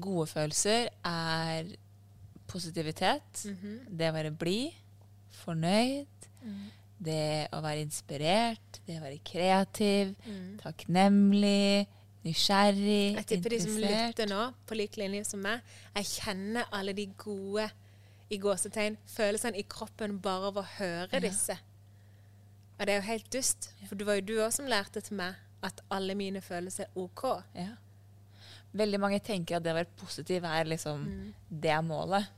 Gode 0.00 0.26
følelser 0.26 0.88
er 1.04 1.64
positivitet. 2.48 3.44
Det 3.98 4.08
å 4.10 4.12
være 4.14 4.30
blid, 4.36 4.72
fornøyd. 5.44 6.06
Det 7.02 7.48
å 7.52 7.60
være 7.62 7.80
inspirert. 7.84 8.80
Det 8.86 8.98
å 8.98 9.02
være 9.04 9.20
kreativ. 9.24 10.14
Takknemlig. 10.62 11.86
Nysgjerrig. 12.24 13.16
Jeg 13.16 13.26
tipper 13.30 13.54
de 13.54 13.60
som 13.62 13.76
lytter 13.80 14.28
nå, 14.28 14.40
på 14.68 14.76
lik 14.76 14.98
linje 15.00 15.24
som 15.30 15.40
meg, 15.44 15.64
jeg 15.96 16.08
kjenner 16.20 16.68
alle 16.76 16.92
de 16.96 17.06
gode 17.20 17.66
i 18.30 18.38
gåsetegn 18.38 18.98
følelsene 19.10 19.58
i 19.58 19.66
kroppen 19.66 20.18
bare 20.22 20.50
av 20.52 20.60
å 20.60 20.66
høre 20.76 21.20
disse. 21.24 21.56
Og 22.78 22.86
det 22.86 22.94
er 22.94 23.00
jo 23.00 23.08
helt 23.08 23.30
dust, 23.32 23.70
for 23.88 23.98
det 23.98 24.06
var 24.08 24.20
jo 24.20 24.26
du 24.28 24.34
òg 24.40 24.52
som 24.56 24.68
lærte 24.70 25.02
til 25.04 25.18
meg 25.20 25.40
at 25.66 25.80
alle 25.92 26.14
mine 26.16 26.40
følelser 26.44 26.86
er 26.86 27.00
OK. 27.00 27.24
Ja. 27.56 27.74
Veldig 28.72 29.00
mange 29.02 29.18
tenker 29.24 29.58
at 29.58 29.64
det 29.64 29.74
å 29.74 29.80
være 29.80 29.98
positiv 29.98 30.46
er 30.46 30.68
liksom 30.68 31.04
Mm. 31.04 31.34
Det 31.50 31.70
er 31.70 31.82
målet. 31.82 32.28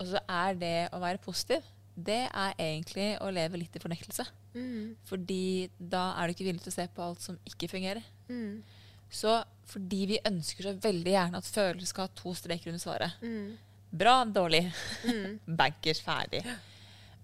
Og 0.00 0.06
så 0.06 0.20
er 0.28 0.54
det 0.54 0.88
å 0.92 1.00
være 1.00 1.18
positiv, 1.18 1.64
det 1.96 2.28
er 2.32 2.54
egentlig 2.58 3.18
å 3.20 3.30
leve 3.30 3.58
litt 3.58 3.74
i 3.76 3.82
fornektelse. 3.82 4.24
Mm. 4.54 4.96
Fordi 5.04 5.70
da 5.78 6.14
er 6.16 6.26
du 6.26 6.34
ikke 6.34 6.44
villig 6.44 6.62
til 6.62 6.72
å 6.72 6.78
se 6.78 6.86
på 6.94 7.02
alt 7.02 7.22
som 7.22 7.38
ikke 7.46 7.68
fungerer. 7.68 8.02
Mm. 8.28 8.62
Så 9.10 9.40
fordi 9.70 10.04
vi 10.10 10.22
ønsker 10.26 10.66
så 10.66 10.76
veldig 10.82 11.12
gjerne 11.12 11.40
at 11.40 11.50
følelser 11.50 11.90
skal 11.90 12.08
ha 12.08 12.14
to 12.18 12.32
streker 12.38 12.72
under 12.72 12.82
svaret. 12.82 13.22
Mm. 13.22 13.58
Bra, 13.90 14.16
dårlig. 14.24 14.64
Bankers, 15.60 16.02
ferdig. 16.04 16.42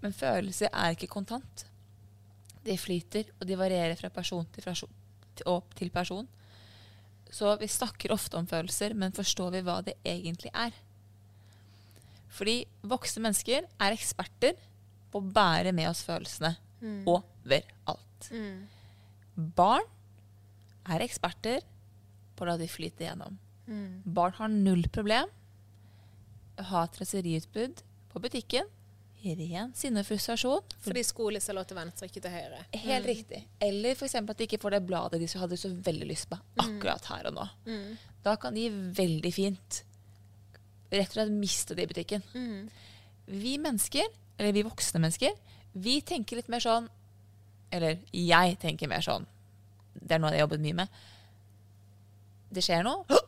Men 0.03 0.15
følelser 0.15 0.71
er 0.73 0.95
ikke 0.95 1.11
kontant. 1.11 1.67
De 2.67 2.75
flyter, 2.79 3.31
og 3.39 3.47
de 3.47 3.59
varierer 3.59 3.99
fra 3.99 4.11
person 4.11 4.47
til, 4.55 4.65
person, 4.67 4.91
til, 5.79 5.93
person. 5.95 6.27
Så 7.31 7.55
vi 7.61 7.71
snakker 7.71 8.15
ofte 8.15 8.39
om 8.39 8.47
følelser, 8.51 8.95
men 8.99 9.15
forstår 9.15 9.55
vi 9.55 9.65
hva 9.67 9.81
det 9.87 9.97
egentlig 10.07 10.51
er? 10.55 10.75
Fordi 12.37 12.61
voksne 12.87 13.23
mennesker 13.29 13.67
er 13.83 13.95
eksperter 13.95 14.59
på 15.13 15.23
å 15.23 15.35
bære 15.39 15.73
med 15.75 15.89
oss 15.91 16.03
følelsene 16.07 16.57
overalt. 17.07 18.31
Mm. 18.35 18.67
Barn 19.57 19.87
er 20.91 21.05
eksperter 21.07 21.63
på 22.37 22.45
å 22.45 22.51
la 22.51 22.57
de 22.61 22.69
flyte 22.71 23.07
gjennom. 23.07 23.41
Mm. 23.67 24.05
Barn 24.05 24.37
har 24.39 24.53
null 24.53 24.87
problem 24.95 25.33
ha 26.65 26.85
et 26.87 26.99
reseriutbud 27.01 27.83
på 28.13 28.23
butikken. 28.23 28.73
Ren 29.27 29.73
sinne 29.75 30.05
og 30.05 30.07
frustrasjon. 30.07 30.75
Fordi 30.85 31.03
skole 31.03 31.41
ser 31.43 31.57
lov 31.57 31.67
til 31.67 31.79
venstre, 31.79 32.07
ikke 32.07 32.23
til 32.23 32.31
høyre. 32.31 32.61
Helt 32.85 33.09
riktig. 33.09 33.41
Eller 33.65 33.97
f.eks. 33.97 34.15
at 34.21 34.39
de 34.39 34.47
ikke 34.47 34.61
får 34.63 34.77
det 34.77 34.83
bladet 34.87 35.19
de 35.19 35.31
hadde 35.41 35.59
så 35.59 35.71
veldig 35.73 36.07
lyst 36.07 36.29
på 36.31 36.39
akkurat 36.63 37.09
her 37.11 37.31
og 37.33 37.35
nå. 37.41 37.47
Mm. 37.67 37.97
Da 38.23 38.37
kan 38.39 38.55
de 38.55 38.69
veldig 38.71 39.33
fint 39.35 39.81
rett 40.93 41.11
og 41.11 41.17
slett 41.17 41.35
miste 41.35 41.75
det 41.75 41.89
i 41.89 41.91
butikken. 41.91 42.23
Mm. 42.37 42.69
Vi 43.43 43.57
mennesker, 43.59 44.07
eller 44.39 44.55
vi 44.55 44.67
voksne 44.69 45.03
mennesker, 45.03 45.35
vi 45.75 45.99
tenker 46.07 46.39
litt 46.39 46.49
mer 46.49 46.63
sånn 46.63 46.87
Eller 47.75 47.99
jeg 48.15 48.55
tenker 48.63 48.89
mer 48.89 49.03
sånn. 49.05 49.27
Det 49.93 50.15
er 50.15 50.21
noe 50.23 50.31
jeg 50.31 50.39
har 50.39 50.47
jobbet 50.47 50.63
mye 50.63 50.77
med. 50.79 51.01
Det 52.57 52.63
skjer 52.65 52.87
noe. 52.87 53.19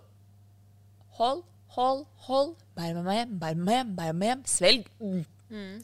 Hold, 1.18 1.42
hold, 1.74 2.06
hold. 2.28 2.54
Bær 2.78 2.94
med 2.96 3.04
meg 3.04 3.18
hjem, 3.18 3.34
bær 3.42 3.56
med 3.58 3.66
meg 3.66 3.74
hjem, 3.76 3.90
bær 3.98 4.12
med 4.14 4.20
meg 4.22 4.30
hjem. 4.30 4.44
Svelg. 4.48 4.86
Mm. 5.02 5.18
Mm. 5.50 5.74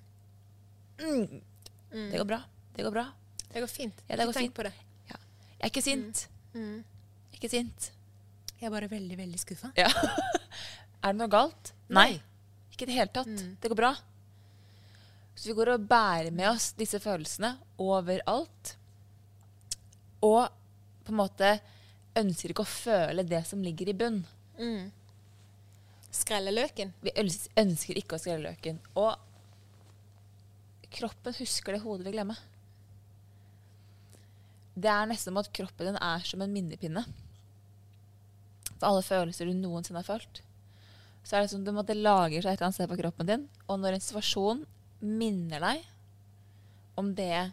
Mm. 1.04 2.06
Det 2.12 2.20
går 2.22 2.28
bra. 2.30 2.38
Det 2.76 2.86
går 2.86 2.94
bra. 2.94 3.04
Det 3.50 3.60
går 3.60 3.70
fint. 3.70 4.00
Ja, 4.08 4.16
det 4.16 4.28
går 4.30 4.38
tenk 4.38 4.48
fint. 4.48 4.56
på 4.56 4.64
det. 4.64 4.72
Ja. 5.10 5.18
Jeg 5.58 5.60
er 5.60 5.72
ikke 5.74 5.84
sint. 5.84 6.24
Mm. 6.54 6.78
Jeg 6.78 7.36
er 7.36 7.42
ikke 7.42 7.52
sint. 7.52 7.90
Jeg 8.54 8.70
er 8.70 8.74
bare 8.78 8.88
veldig, 8.94 9.20
veldig 9.20 9.42
skuffa. 9.42 9.74
Ja. 9.76 9.90
er 11.04 11.12
det 11.12 11.18
noe 11.18 11.30
galt? 11.36 11.74
Nei. 11.92 12.14
Ikke 12.72 12.86
i 12.86 12.90
det 12.94 12.96
hele 12.96 13.12
tatt. 13.12 13.28
Mm. 13.28 13.54
Det 13.60 13.74
går 13.74 13.82
bra. 13.82 13.92
Så 15.34 15.50
vi 15.50 15.58
går 15.58 15.74
og 15.74 15.86
bærer 15.90 16.32
med 16.32 16.48
oss 16.54 16.72
disse 16.78 16.96
følelsene 17.02 17.52
overalt. 17.82 18.76
Og 20.24 20.46
på 21.04 21.12
en 21.12 21.20
måte 21.20 21.58
ønsker 22.18 22.52
ikke 22.52 22.64
å 22.64 22.70
føle 22.70 23.24
det 23.26 23.42
som 23.48 23.62
ligger 23.64 23.90
i 23.90 23.96
bunn. 23.98 24.22
Mm. 24.58 24.90
Skrelle 26.14 26.54
løken. 26.54 26.92
Vi 27.02 27.14
ønsker 27.18 27.98
ikke 27.98 28.16
å 28.16 28.22
skrelle 28.22 28.52
løken. 28.52 28.78
Og 29.00 29.12
kroppen 30.94 31.36
husker 31.40 31.74
det 31.74 31.82
hodet 31.82 32.06
vil 32.06 32.16
glemme. 32.16 32.36
Det 34.74 34.90
er 34.90 35.06
nesten 35.10 35.30
som 35.30 35.42
at 35.42 35.52
kroppen 35.54 35.90
din 35.90 36.00
er 36.02 36.24
som 36.26 36.42
en 36.42 36.54
minnepinne. 36.54 37.04
For 38.74 38.88
alle 38.90 39.04
følelser 39.06 39.50
du 39.50 39.54
noensinne 39.58 40.02
har 40.02 40.08
følt. 40.08 40.42
Så 41.24 41.36
er 41.36 41.44
det 41.44 41.52
som 41.54 41.62
du 41.64 41.70
måtte 41.72 41.96
lager 41.96 42.42
seg 42.42 42.52
et 42.52 42.58
eller 42.58 42.68
annet 42.68 42.78
sted 42.78 42.90
på 42.90 42.98
kroppen 43.00 43.28
din. 43.30 43.44
Og 43.70 43.78
når 43.80 43.96
en 43.96 44.06
situasjon 44.06 44.64
minner 45.04 45.62
deg 45.62 45.84
om 47.00 47.10
det 47.16 47.50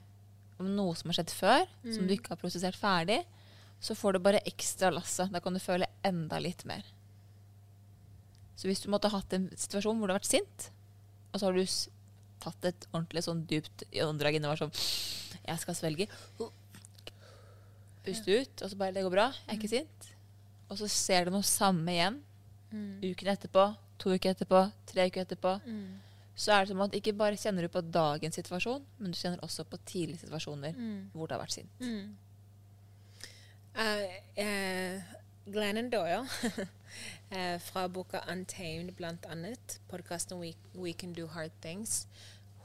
om 0.61 0.67
noe 0.75 0.93
som 0.97 1.09
har 1.09 1.17
skjedd 1.17 1.33
før, 1.33 1.63
som 1.95 2.05
du 2.05 2.13
ikke 2.13 2.35
har 2.35 2.41
prosessert 2.41 2.77
ferdig, 2.77 3.21
så 3.81 3.95
får 3.97 4.13
du 4.13 4.19
bare 4.23 4.41
ekstra 4.45 4.91
lasset. 4.93 5.31
Da 5.33 5.41
kan 5.41 5.55
du 5.57 5.59
føle 5.63 5.87
enda 6.05 6.37
litt 6.39 6.63
mer. 6.69 6.85
Så 8.55 8.69
hvis 8.69 8.83
du 8.83 8.91
måtte 8.93 9.09
ha 9.09 9.17
hatt 9.17 9.33
en 9.33 9.47
situasjon 9.57 9.97
hvor 9.97 10.07
du 10.07 10.13
har 10.13 10.19
vært 10.21 10.29
sint, 10.29 10.67
og 11.31 11.39
så 11.41 11.47
har 11.49 11.57
du 11.57 11.63
tatt 12.41 12.67
et 12.69 12.87
ordentlig 12.91 13.23
sånn 13.25 13.43
dypt 13.49 13.85
åndedrag 14.03 14.37
inn 14.37 14.45
og 14.45 14.53
var 14.53 14.61
sånn 14.63 14.75
Jeg 15.47 15.61
skal 15.63 15.77
svelge. 15.77 16.07
Puste 18.05 18.33
ut, 18.41 18.61
og 18.65 18.69
så 18.71 18.77
bare 18.79 18.93
Det 18.95 19.03
går 19.05 19.13
bra. 19.13 19.27
Jeg 19.45 19.55
er 19.55 19.59
ikke 19.59 19.71
sint. 19.75 20.07
Og 20.71 20.77
så 20.79 20.87
ser 20.89 21.25
du 21.27 21.33
noe 21.35 21.45
samme 21.45 21.91
igjen. 21.93 22.21
Uken 23.03 23.27
etterpå, 23.33 23.65
to 23.99 24.13
uker 24.15 24.31
etterpå, 24.35 24.61
tre 24.89 25.07
uker 25.09 25.25
etterpå. 25.25 25.57
Så 26.41 26.53
er 26.55 26.63
det 26.63 26.71
som 26.71 26.81
at 26.81 26.93
ikke 26.97 27.13
bare 27.17 27.37
kjenner 27.37 27.65
du 27.67 27.69
på 27.73 27.81
dagens 27.91 28.37
situasjon, 28.39 28.81
men 28.99 29.11
du 29.11 29.17
kjenner 29.19 29.41
også 29.43 29.65
på 29.67 29.77
tidlige 29.85 30.21
situasjoner 30.23 30.73
hvor 31.13 31.27
du 31.27 31.33
har 31.35 31.41
vært 31.43 31.57
sint. 31.57 31.69
Eh, 33.75 34.17
eh, 34.35 35.01
Glennon 35.45 35.89
Doyle 35.89 36.27
uh, 37.31 37.59
fra 37.67 37.87
boka 37.87 38.19
'Untamed', 38.27 39.25
annet, 39.29 39.79
podkasten 39.87 40.39
We, 40.39 40.53
'We 40.75 40.93
Can 40.93 41.13
Do 41.13 41.27
Hard 41.27 41.51
Things', 41.61 42.07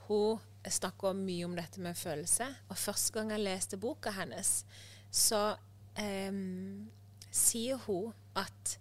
hun 0.09 0.38
snakker 0.69 1.12
mye 1.14 1.45
om 1.45 1.55
dette 1.57 1.81
med 1.81 1.95
følelse. 1.95 2.47
Og 2.69 2.77
første 2.77 3.12
gang 3.12 3.31
jeg 3.31 3.40
leste 3.40 3.77
boka 3.77 4.11
hennes, 4.11 4.64
så 5.11 5.57
um, 5.99 6.90
sier 7.31 7.77
hun 7.87 8.12
at 8.37 8.79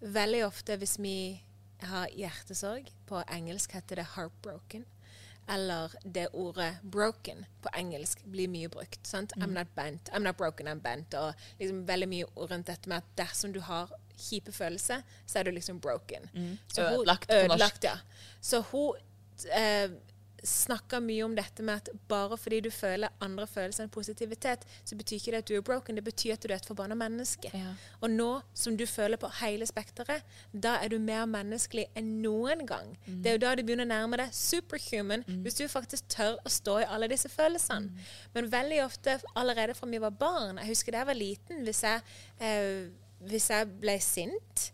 veldig 0.00 0.44
ofte 0.46 0.76
hvis 0.76 0.98
vi 1.00 1.42
har 1.80 2.08
hjertesorg, 2.12 2.92
på 3.06 3.22
engelsk 3.32 3.72
heter 3.72 4.02
det 4.02 4.06
'heartbroken', 4.14 4.84
eller 5.48 5.88
det 6.14 6.28
ordet 6.32 6.78
'broken' 6.82 7.44
på 7.62 7.68
engelsk 7.78 8.24
blir 8.24 8.48
mye 8.48 8.68
brukt. 8.68 9.06
sant? 9.06 9.32
I'm 9.36 9.46
not 9.52 9.66
bent. 9.74 10.08
I'm 10.12 10.18
not 10.22 10.36
broken, 10.36 10.66
I'm 10.68 10.80
bent. 10.80 11.14
Og 11.14 11.34
liksom 11.60 11.86
veldig 11.88 12.08
mye 12.08 12.24
rundt 12.36 12.66
dette 12.66 12.88
med 12.88 12.96
at 12.96 13.04
dersom 13.16 13.52
du 13.52 13.60
har 13.60 13.90
kjipe 14.18 14.52
følelser, 14.52 15.02
så 15.26 15.38
er 15.38 15.42
du 15.42 15.50
liksom 15.50 15.80
broken. 15.80 16.28
Så 16.68 16.82
hun- 16.90 16.98
Ødelagt 16.98 17.30
ødelagt, 17.44 17.84
ja. 17.84 17.96
Så 18.40 18.60
hun 18.60 18.94
eh, 19.52 19.90
snakka 20.44 21.00
mye 21.02 21.24
om 21.24 21.34
dette 21.36 21.62
med 21.66 21.82
at 21.82 21.88
bare 22.08 22.36
fordi 22.38 22.60
du 22.66 22.70
føler 22.70 23.10
andre 23.24 23.46
følelser 23.50 23.84
enn 23.84 23.92
positivitet, 23.92 24.64
så 24.84 24.96
betyr 24.98 25.18
ikke 25.18 25.34
det 25.34 25.40
at 25.42 25.50
du 25.50 25.54
er 25.56 25.64
broken. 25.66 25.98
Det 25.98 26.04
betyr 26.06 26.36
at 26.36 26.44
du 26.44 26.52
er 26.52 26.56
et 26.58 26.68
forbanna 26.68 26.94
menneske. 26.98 27.50
Ja. 27.54 27.72
Og 28.02 28.12
nå 28.12 28.28
som 28.54 28.76
du 28.78 28.84
føler 28.86 29.20
på 29.20 29.30
hele 29.40 29.66
spekteret, 29.68 30.22
da 30.52 30.76
er 30.82 30.92
du 30.92 30.98
mer 31.02 31.26
menneskelig 31.30 31.88
enn 31.98 32.14
noen 32.22 32.64
gang. 32.68 32.94
Det 33.06 33.32
er 33.32 33.38
jo 33.38 33.42
da 33.46 33.54
du 33.58 33.64
begynner 33.66 33.88
å 33.88 33.92
nærme 33.92 34.20
deg 34.22 34.32
superhuman, 34.34 35.26
hvis 35.44 35.58
du 35.58 35.66
faktisk 35.70 36.08
tør 36.14 36.38
å 36.44 36.52
stå 36.52 36.78
i 36.84 36.88
alle 36.88 37.10
disse 37.10 37.30
følelsene. 37.32 38.06
Men 38.34 38.50
veldig 38.52 38.82
ofte, 38.84 39.18
allerede 39.34 39.74
fra 39.74 39.88
vi 39.88 39.98
var 40.02 40.10
barn 40.12 40.58
Jeg 40.58 40.68
husker 40.68 40.92
da 40.92 40.98
jeg 41.02 41.08
var 41.08 41.16
liten, 41.18 41.62
hvis 41.64 41.82
jeg, 41.82 42.02
eh, 42.40 42.88
hvis 43.26 43.50
jeg 43.50 43.70
ble 43.80 43.96
sint 44.04 44.68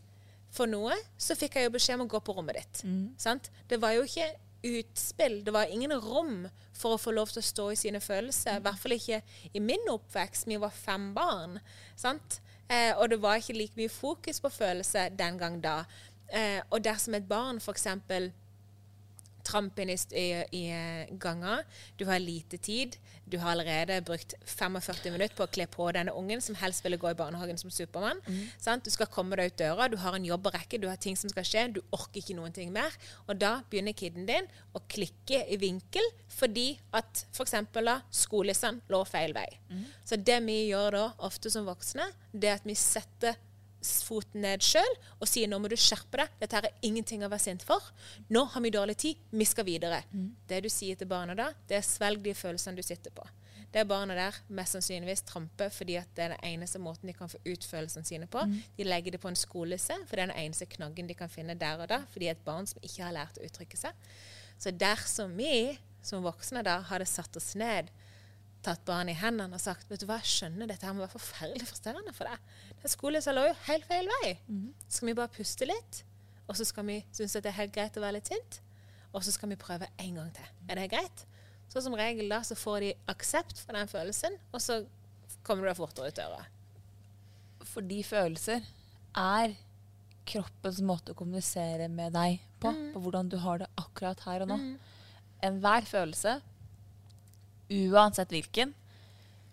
for 0.54 0.70
noe, 0.70 0.94
så 1.18 1.34
fikk 1.38 1.56
jeg 1.58 1.66
jo 1.66 1.74
beskjed 1.74 1.98
om 1.98 2.04
å 2.06 2.10
gå 2.10 2.20
på 2.22 2.34
rommet 2.36 2.60
ditt. 2.60 2.82
Sant? 3.18 3.50
Det 3.68 3.80
var 3.82 3.96
jo 3.96 4.04
ikke 4.06 4.28
utspill. 4.64 5.42
Det 5.44 5.52
var 5.54 5.70
ingen 5.70 5.92
rom 5.92 6.46
for 6.74 6.94
å 6.94 7.00
få 7.00 7.12
lov 7.14 7.32
til 7.32 7.42
å 7.42 7.48
stå 7.48 7.68
i 7.72 7.78
sine 7.78 8.00
følelser. 8.02 8.58
I 8.58 8.64
hvert 8.64 8.80
fall 8.82 8.96
ikke 8.96 9.20
i 9.52 9.62
min 9.62 9.90
oppvekst. 9.92 10.48
Vi 10.50 10.58
var 10.60 10.74
fem 10.74 11.12
barn. 11.16 11.58
Eh, 12.04 12.92
og 12.96 13.10
det 13.12 13.20
var 13.22 13.38
ikke 13.38 13.58
like 13.58 13.78
mye 13.78 13.92
fokus 13.92 14.40
på 14.40 14.52
følelser 14.52 15.12
den 15.18 15.38
gang 15.38 15.60
da. 15.64 15.82
Eh, 16.32 16.60
og 16.70 16.84
dersom 16.84 17.14
et 17.14 17.28
barn 17.28 17.60
f.eks. 17.60 17.84
tramper 17.84 18.30
inn 18.30 18.32
i, 19.44 19.96
st- 19.96 20.14
i, 20.16 20.26
i 20.56 20.62
eh, 20.72 21.10
ganger, 21.20 21.64
du 21.98 22.04
har 22.08 22.18
lite 22.18 22.56
tid, 22.58 22.96
du 23.26 23.38
har 23.38 23.52
allerede 23.52 24.00
brukt 24.04 24.34
45 24.44 25.12
minutter 25.12 25.36
på 25.36 25.44
å 25.46 25.50
kle 25.52 25.66
på 25.66 25.86
denne 25.92 26.12
ungen, 26.12 26.40
som 26.40 26.54
helst 26.60 26.84
ville 26.84 26.96
gå 27.00 27.10
i 27.10 27.14
barnehagen 27.14 27.58
som 27.60 27.70
Supermann. 27.70 28.20
Sant? 28.60 28.84
Du 28.84 28.90
skal 28.90 29.06
komme 29.06 29.36
deg 29.36 29.52
ut 29.52 29.58
døra, 29.58 29.88
du 29.88 29.96
har 29.96 30.14
en 30.16 30.24
jobb 30.24 30.46
å 30.46 30.52
rekke, 30.54 30.78
du 30.80 30.88
har 30.88 30.96
ting 30.96 31.16
som 31.16 31.30
skal 31.32 31.44
skje, 31.44 31.64
du 31.76 31.80
orker 31.92 32.20
ikke 32.20 32.36
noen 32.36 32.52
ting 32.56 32.72
mer. 32.72 32.92
Og 33.28 33.38
da 33.40 33.62
begynner 33.70 33.92
kiden 33.96 34.26
din 34.28 34.46
å 34.74 34.82
klikke 34.88 35.44
i 35.48 35.56
vinkel 35.56 36.04
fordi 36.34 36.78
at 36.92 37.24
f.eks. 37.32 37.54
da 37.72 38.00
skolissene 38.10 38.80
lå 38.90 39.04
feil 39.06 39.32
vei. 39.36 39.48
Så 40.04 40.16
det 40.16 40.40
vi 40.44 40.64
gjør 40.70 40.90
da, 40.98 41.04
ofte 41.26 41.50
som 41.50 41.66
voksne, 41.68 42.08
det 42.32 42.48
er 42.50 42.58
at 42.60 42.66
vi 42.68 42.74
setter 42.74 43.36
foten 44.06 44.42
ned 44.44 44.64
sjøl 44.64 44.96
og 45.18 45.28
sier 45.28 45.50
nå 45.50 45.58
må 45.62 45.70
du 45.70 45.76
skjerpe 45.76 46.20
deg. 46.20 46.34
Dette 46.40 46.58
her 46.58 46.68
er 46.70 46.86
ingenting 46.86 47.24
å 47.24 47.30
være 47.30 47.44
sint 47.46 47.64
for. 47.66 47.82
Nå 48.32 48.44
har 48.54 48.64
vi 48.64 48.72
dårlig 48.74 48.96
tid. 49.00 49.22
Vi 49.30 49.46
skal 49.48 49.66
videre. 49.68 50.02
Det 50.48 50.62
du 50.64 50.68
sier 50.72 50.96
til 50.96 51.10
barna 51.10 51.36
da, 51.38 51.52
det 51.68 51.78
er 51.78 51.86
svelg 51.86 52.22
de 52.24 52.34
følelsene 52.34 52.76
du 52.76 52.82
sitter 52.86 53.14
på. 53.14 53.26
Det 53.74 53.82
barna 53.90 54.14
der 54.14 54.36
mest 54.54 54.76
sannsynligvis 54.76 55.24
tramper 55.26 55.72
fordi 55.74 55.96
at 55.98 56.10
det 56.14 56.24
er 56.24 56.34
den 56.36 56.44
eneste 56.52 56.78
måten 56.78 57.10
de 57.10 57.14
kan 57.16 57.28
få 57.28 57.40
ut 57.42 57.64
følelsene 57.66 58.06
sine 58.06 58.28
på. 58.30 58.44
De 58.76 58.84
legger 58.86 59.16
det 59.16 59.20
på 59.20 59.28
en 59.28 59.36
skolisse, 59.38 59.96
for 60.06 60.14
det 60.14 60.22
er 60.22 60.30
den 60.30 60.44
eneste 60.44 60.68
knaggen 60.70 61.08
de 61.10 61.16
kan 61.18 61.32
finne 61.32 61.56
der 61.58 61.82
og 61.82 61.88
da, 61.90 62.04
fordi 62.12 62.28
et 62.30 62.44
barn 62.46 62.68
som 62.70 62.78
ikke 62.86 63.02
har 63.02 63.16
lært 63.16 63.40
å 63.40 63.44
uttrykke 63.48 63.76
seg. 63.80 63.90
Så 64.58 64.70
dersom 64.70 65.34
vi 65.36 65.76
som 66.06 66.22
voksne 66.22 66.62
da 66.62 66.78
hadde 66.86 67.08
satt 67.08 67.34
oss 67.36 67.54
ned 67.58 67.90
tatt 68.64 68.82
barnet 68.88 69.14
i 69.14 69.20
hendene 69.20 69.56
og 69.58 69.62
sagt 69.62 69.90
vet 69.90 70.00
du 70.02 70.06
hva, 70.08 70.16
jeg 70.22 70.30
skjønner 70.32 70.70
dette 70.70 70.86
her 70.86 70.94
må 70.96 71.04
være 71.04 71.14
forferdelig 71.18 71.68
frustrerende 71.68 72.14
for 72.16 72.30
deg. 72.30 72.54
Den 72.82 72.92
skolen 72.92 73.24
lå 73.36 73.46
jo 73.50 73.54
helt 73.68 73.86
feil 73.90 74.10
vei. 74.20 74.32
Skal 74.88 75.10
vi 75.10 75.16
bare 75.20 75.32
puste 75.34 75.68
litt, 75.68 76.00
og 76.48 76.56
så 76.58 76.66
skal 76.68 76.86
vi 76.88 76.98
synes 77.12 77.36
at 77.36 77.44
det 77.46 77.52
er 77.52 77.60
helt 77.62 77.74
greit 77.76 77.96
å 77.96 78.04
være 78.04 78.18
litt 78.18 78.30
sint, 78.32 78.60
og 79.14 79.22
så 79.24 79.32
skal 79.34 79.52
vi 79.52 79.60
prøve 79.60 79.88
en 80.02 80.18
gang 80.20 80.32
til. 80.36 80.48
Er 80.68 80.80
det 80.80 80.90
greit? 80.92 81.26
Så 81.72 81.80
som 81.84 81.94
regel 81.98 82.28
da 82.30 82.40
så 82.44 82.56
får 82.58 82.80
de 82.84 82.90
aksept 83.10 83.60
for 83.64 83.76
den 83.76 83.88
følelsen, 83.90 84.36
og 84.52 84.60
så 84.62 84.80
kommer 85.42 85.64
du 85.64 85.70
deg 85.72 85.78
fortere 85.78 86.10
ut 86.10 86.18
døra. 86.18 86.42
Fordi 87.74 88.02
følelser 88.06 88.64
er 89.18 89.54
kroppens 90.28 90.80
måte 90.84 91.12
å 91.12 91.18
kommunisere 91.18 91.88
med 91.92 92.14
deg 92.16 92.40
på. 92.62 92.70
På 92.94 93.00
hvordan 93.04 93.28
du 93.32 93.36
har 93.42 93.60
det 93.60 93.68
akkurat 93.80 94.20
her 94.28 94.44
og 94.44 94.52
nå. 94.52 94.58
Enhver 95.44 95.84
følelse, 95.88 96.38
uansett 97.74 98.32
hvilken, 98.32 98.74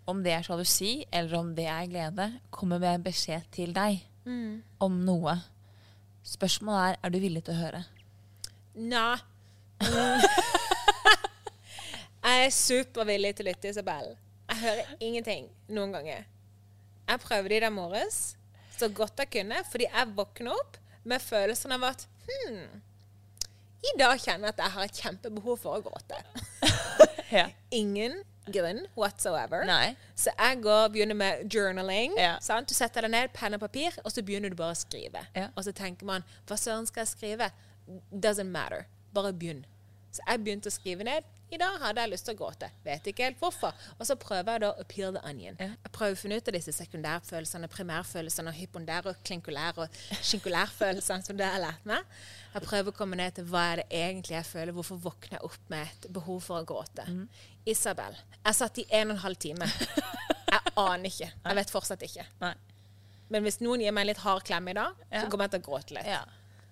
om 0.10 0.22
det 0.26 0.34
er 0.36 0.46
sjalusi 0.46 1.06
eller 1.14 1.38
om 1.40 1.52
det 1.56 1.68
er 1.70 1.90
glede, 1.90 2.28
kommer 2.54 2.82
med 2.82 2.96
en 2.96 3.06
beskjed 3.06 3.48
til 3.54 3.74
deg 3.76 4.02
om 4.82 5.00
noe. 5.06 5.36
Spørsmålet 6.26 6.82
er 6.92 7.00
er 7.02 7.14
du 7.14 7.20
villig 7.22 7.44
til 7.46 7.56
å 7.56 7.62
høre. 7.62 7.84
Nja. 8.76 9.08
jeg 12.26 12.46
er 12.46 12.54
supervillig 12.54 13.34
til 13.36 13.48
å 13.48 13.50
lytte, 13.50 13.72
Isabel. 13.72 14.14
Jeg 14.52 14.62
hører 14.62 14.94
ingenting 15.00 15.50
noen 15.72 15.96
ganger. 15.96 16.28
Jeg 17.08 17.24
prøvde 17.24 17.58
i 17.58 17.64
dag 17.64 17.74
morges 17.74 18.22
så 18.78 18.90
godt 18.90 19.20
jeg 19.22 19.32
kunne, 19.36 19.64
fordi 19.72 19.90
jeg 19.90 20.14
våkna 20.16 20.54
opp 20.56 20.78
med 21.04 21.22
følelsen 21.22 21.74
av 21.76 21.84
at 21.92 22.06
hmm, 22.28 22.82
i 23.82 23.94
dag 23.98 24.20
kjenner 24.22 24.50
jeg 24.50 24.56
at 24.56 24.62
jeg 24.62 24.74
har 24.76 24.88
et 24.88 25.00
kjempebehov 25.04 25.62
for 25.62 25.80
å 25.80 25.86
gråte. 25.86 26.22
Ja. 27.32 27.46
Ingen 27.72 28.18
grunn 28.52 28.82
whatsoever. 29.00 29.64
Nei. 29.64 29.94
Så 30.20 30.34
jeg 30.36 30.58
går 30.66 30.90
begynner 30.92 31.16
med 31.16 31.46
journaling. 31.48 32.18
Ja. 32.20 32.34
Du 32.68 32.74
setter 32.76 33.08
deg 33.08 33.14
ned, 33.14 33.32
penn 33.32 33.56
og 33.56 33.62
papir, 33.64 33.96
og 34.04 34.12
så 34.12 34.24
begynner 34.28 34.52
du 34.52 34.58
bare 34.60 34.76
å 34.76 34.80
skrive. 34.80 35.24
Ja. 35.32 35.48
Og 35.56 35.64
så 35.64 35.72
tenker 35.72 36.10
man 36.10 36.26
hva 36.50 36.58
søren 36.60 36.90
skal 36.90 37.06
jeg 37.06 37.14
skrive? 37.14 37.48
Doesn't 38.12 38.52
matter. 38.52 38.84
Bare 39.16 39.32
begynn. 39.32 39.64
Så 40.12 40.26
jeg 40.28 40.44
begynte 40.44 40.68
å 40.68 40.76
skrive 40.76 41.08
ned. 41.08 41.28
I 41.52 41.58
dag 41.60 41.82
hadde 41.82 42.04
jeg 42.06 42.12
lyst 42.14 42.24
til 42.30 42.36
å 42.38 42.40
gråte. 42.40 42.70
Vet 42.86 43.08
ikke 43.12 43.26
helt 43.28 43.42
hvorfor. 43.42 43.76
Og 43.98 44.08
så 44.08 44.16
prøver 44.20 44.54
jeg 44.54 44.64
da 44.64 44.70
å 44.72 44.86
peel 44.88 45.18
the 45.18 45.24
onion. 45.28 45.58
Jeg 45.60 45.92
prøver 45.92 46.16
å 46.16 46.20
finne 46.22 46.38
ut 46.40 46.48
av 46.48 46.56
disse 46.56 46.72
sekundærfølelsene, 46.78 47.68
primærfølelsene, 47.74 48.54
hypondære, 48.56 49.14
klinkulære 49.28 49.84
og 49.84 50.00
skinkulærfølelsene 50.22 51.28
som 51.28 51.40
det 51.40 51.50
har 51.52 51.60
lært 51.60 51.90
meg. 51.92 52.08
Jeg 52.54 52.66
prøver 52.70 52.94
å 52.94 52.96
komme 52.96 53.20
ned 53.20 53.36
til 53.36 53.50
hva 53.52 53.66
er 53.74 53.84
det 53.84 53.88
egentlig 54.00 54.38
jeg 54.38 54.48
føler. 54.48 54.76
Hvorfor 54.80 55.04
våkner 55.10 55.38
jeg 55.38 55.50
opp 55.52 55.70
med 55.76 55.92
et 55.92 56.10
behov 56.16 56.40
for 56.48 56.62
å 56.62 56.68
gråte? 56.72 57.08
Mm. 57.12 57.26
Isabel, 57.76 58.16
jeg 58.40 58.60
satt 58.62 58.80
i 58.80 58.88
en 59.02 59.12
og 59.12 59.18
en 59.18 59.24
halv 59.28 59.42
time. 59.44 59.68
Jeg 60.52 60.72
aner 60.82 61.08
ikke. 61.08 61.28
Jeg 61.32 61.56
vet 61.56 61.70
fortsatt 61.72 62.02
ikke. 62.04 62.26
Nei. 62.42 62.50
Men 63.32 63.46
hvis 63.46 63.62
noen 63.64 63.80
gir 63.80 63.94
meg 63.96 64.04
en 64.04 64.10
litt 64.10 64.20
hard 64.20 64.44
klem 64.44 64.66
i 64.68 64.74
dag, 64.76 64.98
så 65.08 65.22
kommer 65.32 65.48
jeg 65.48 65.54
til 65.54 65.62
å 65.62 65.68
gråte 65.70 65.96
litt. 65.96 66.10
Ja. 66.12 66.26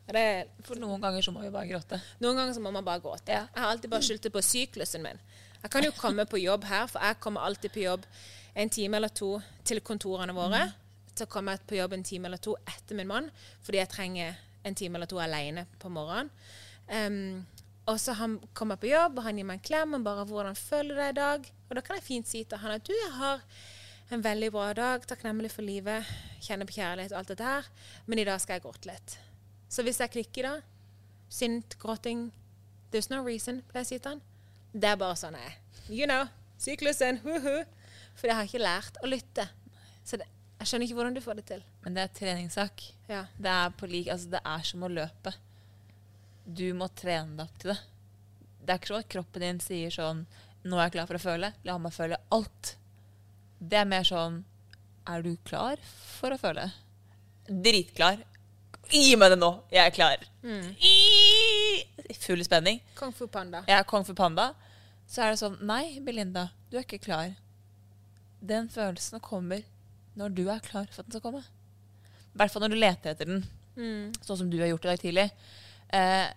Det, 0.10 0.48
For 0.66 0.80
noen 0.82 1.02
ganger 1.02 1.22
så 1.22 1.32
må 1.32 1.44
vi 1.44 1.52
bare 1.54 1.70
gråte. 1.70 2.00
noen 2.24 2.40
ganger 2.40 2.56
så 2.58 2.64
må 2.64 2.72
man 2.74 2.86
bare 2.86 3.02
gråte. 3.04 3.30
Ja. 3.36 3.46
Jeg 3.54 3.62
har 3.62 3.72
alltid 3.76 3.92
bare 3.92 4.08
skyldt 4.08 4.26
det 4.26 4.34
på 4.34 4.42
syklusen 4.42 5.06
min. 5.06 5.22
Jeg 5.62 5.72
kan 5.72 5.86
jo 5.86 5.92
komme 5.92 6.26
på 6.26 6.40
jobb 6.40 6.66
her, 6.70 6.88
for 6.88 7.04
jeg 7.04 7.20
kommer 7.20 7.46
alltid 7.46 7.74
på 7.76 7.84
jobb 7.84 8.06
en 8.56 8.70
time 8.70 8.98
eller 8.98 9.14
to 9.14 9.34
til 9.64 9.82
kontorene 9.86 10.34
våre. 10.34 10.64
Så 11.16 11.28
kommer 11.30 11.58
jeg 11.58 11.68
på 11.68 11.78
jobb 11.78 11.94
en 11.94 12.04
time 12.04 12.30
eller 12.30 12.42
to 12.42 12.56
etter 12.66 12.96
min 12.96 13.08
mann, 13.08 13.30
fordi 13.62 13.82
jeg 13.82 13.92
trenger 13.92 14.38
en 14.64 14.76
time 14.76 14.98
eller 14.98 15.10
to 15.10 15.20
alene 15.20 15.66
på 15.80 15.92
morgenen. 15.92 16.32
Um, 16.90 17.46
og 17.90 18.00
så 18.02 18.14
han 18.18 18.40
kommer 18.54 18.78
på 18.78 18.90
jobb, 18.90 19.18
og 19.18 19.26
han 19.26 19.38
gir 19.38 19.46
meg 19.46 19.60
en 19.60 19.66
klem 19.66 19.94
og 19.94 20.04
bare 20.04 20.26
'Hvordan 20.26 20.56
føler 20.56 20.96
du 20.96 21.02
deg 21.02 21.10
i 21.10 21.20
dag?' 21.20 21.52
Og 21.70 21.76
da 21.76 21.82
kan 21.82 21.96
jeg 21.96 22.04
fint 22.04 22.28
si 22.28 22.44
til 22.44 22.58
han 22.58 22.72
at 22.72 22.84
'Du, 22.84 22.94
jeg 22.94 23.14
har 23.14 23.42
en 24.12 24.24
veldig 24.24 24.52
bra 24.52 24.74
dag. 24.74 25.08
Takknemlig 25.08 25.52
for 25.52 25.62
livet. 25.62 26.06
Kjenner 26.42 26.66
på 26.66 26.74
kjærlighet 26.74 27.12
og 27.12 27.18
alt 27.18 27.28
dette 27.28 27.44
her. 27.44 27.64
Men 28.06 28.20
i 28.20 28.24
dag 28.24 28.42
skal 28.42 28.54
jeg 28.54 28.62
gråte 28.62 28.86
litt.' 28.86 29.29
Så 29.70 29.86
hvis 29.86 30.02
jeg 30.02 30.14
klikker 30.16 30.48
da, 30.48 30.56
sint, 31.30 31.78
gråting 31.82 32.30
There's 32.90 33.12
no 33.12 33.22
reason, 33.22 33.62
pleier 33.70 33.86
jeg 33.86 33.86
å 33.86 33.90
si 33.92 33.98
til 34.02 34.16
han. 34.16 34.22
Det 34.74 34.88
er 34.90 34.96
bare 34.98 35.18
sånn 35.20 35.36
jeg 35.38 35.46
er. 35.46 35.58
You 35.94 36.08
know, 36.10 36.24
syklusen, 36.58 37.20
hu-hu. 37.22 37.60
For 38.18 38.32
jeg 38.32 38.38
har 38.40 38.48
ikke 38.50 38.62
lært 38.64 38.98
å 39.06 39.10
lytte. 39.10 39.46
Så 40.02 40.18
det, 40.18 40.26
jeg 40.58 40.72
skjønner 40.72 40.88
ikke 40.88 40.98
hvordan 40.98 41.16
du 41.20 41.22
får 41.22 41.38
det 41.38 41.46
til. 41.52 41.62
Men 41.86 41.96
det 41.96 42.02
er 42.04 42.16
treningssak. 42.18 42.82
Ja. 43.12 43.22
Det 43.38 43.54
er, 43.54 43.76
på 43.78 43.88
lik, 43.92 44.10
altså 44.10 44.34
det 44.34 44.42
er 44.42 44.66
som 44.68 44.84
å 44.84 44.90
løpe. 44.92 45.36
Du 46.50 46.66
må 46.74 46.90
trene 46.98 47.38
deg 47.38 47.46
opp 47.46 47.62
til 47.62 47.72
det. 47.76 47.78
Det 48.60 48.74
er 48.74 48.82
ikke 48.82 48.92
sånn 48.92 49.06
at 49.06 49.14
kroppen 49.14 49.46
din 49.46 49.62
sier 49.64 49.94
sånn 49.94 50.26
Nå 50.68 50.76
er 50.76 50.90
jeg 50.90 50.98
klar 50.98 51.08
for 51.08 51.16
å 51.16 51.24
føle. 51.24 51.54
La 51.64 51.78
meg 51.80 51.94
føle 51.96 52.18
alt. 52.36 52.74
Det 53.60 53.78
er 53.80 53.88
mer 53.88 54.04
sånn 54.08 54.42
Er 55.10 55.24
du 55.24 55.32
klar 55.48 55.80
for 55.86 56.36
å 56.36 56.40
føle? 56.42 56.68
Dritklar. 57.48 58.20
Gi 58.90 59.16
meg 59.20 59.32
det 59.34 59.38
nå! 59.40 59.50
Jeg 59.74 59.86
er 59.86 59.94
klar. 59.94 60.24
I 60.82 62.16
full 62.18 62.42
spenning. 62.46 62.80
Kung 62.98 63.12
fu 63.14 63.28
panda. 63.30 63.62
Ja, 63.70 63.84
kung 63.88 64.06
fu 64.08 64.16
panda. 64.18 64.52
Så 65.10 65.22
er 65.26 65.34
det 65.34 65.40
sånn 65.42 65.58
Nei, 65.66 66.00
Belinda, 66.06 66.48
du 66.70 66.78
er 66.80 66.86
ikke 66.86 67.00
klar. 67.04 67.32
Den 68.42 68.70
følelsen 68.72 69.22
kommer 69.22 69.62
når 70.20 70.34
du 70.38 70.44
er 70.52 70.62
klar 70.64 70.88
for 70.90 71.02
at 71.04 71.08
den 71.10 71.16
skal 71.18 71.24
komme. 71.28 71.42
I 72.30 72.38
hvert 72.40 72.54
fall 72.54 72.64
når 72.66 72.74
du 72.74 72.80
leter 72.80 73.14
etter 73.14 73.30
den, 73.30 73.44
sånn 74.24 74.38
som 74.42 74.50
du 74.52 74.58
har 74.62 74.70
gjort 74.72 74.86
i 74.86 74.92
dag 74.92 75.02
tidlig. 75.02 75.26
Eh, 75.96 76.28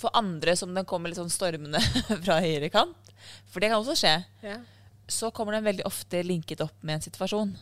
for 0.00 0.12
andre 0.16 0.54
som 0.58 0.72
den 0.76 0.84
kommer 0.88 1.08
litt 1.12 1.18
sånn 1.20 1.32
stormende 1.32 1.80
fra 2.24 2.38
høyre 2.44 2.68
kant, 2.72 3.12
for 3.50 3.60
det 3.64 3.70
kan 3.72 3.80
også 3.80 3.96
skje, 4.00 4.14
Ja. 4.44 4.58
så 5.08 5.30
kommer 5.34 5.56
den 5.56 5.64
veldig 5.66 5.86
ofte 5.88 6.20
linket 6.26 6.60
opp 6.64 6.76
med 6.84 6.98
en 6.98 7.04
situasjon. 7.06 7.54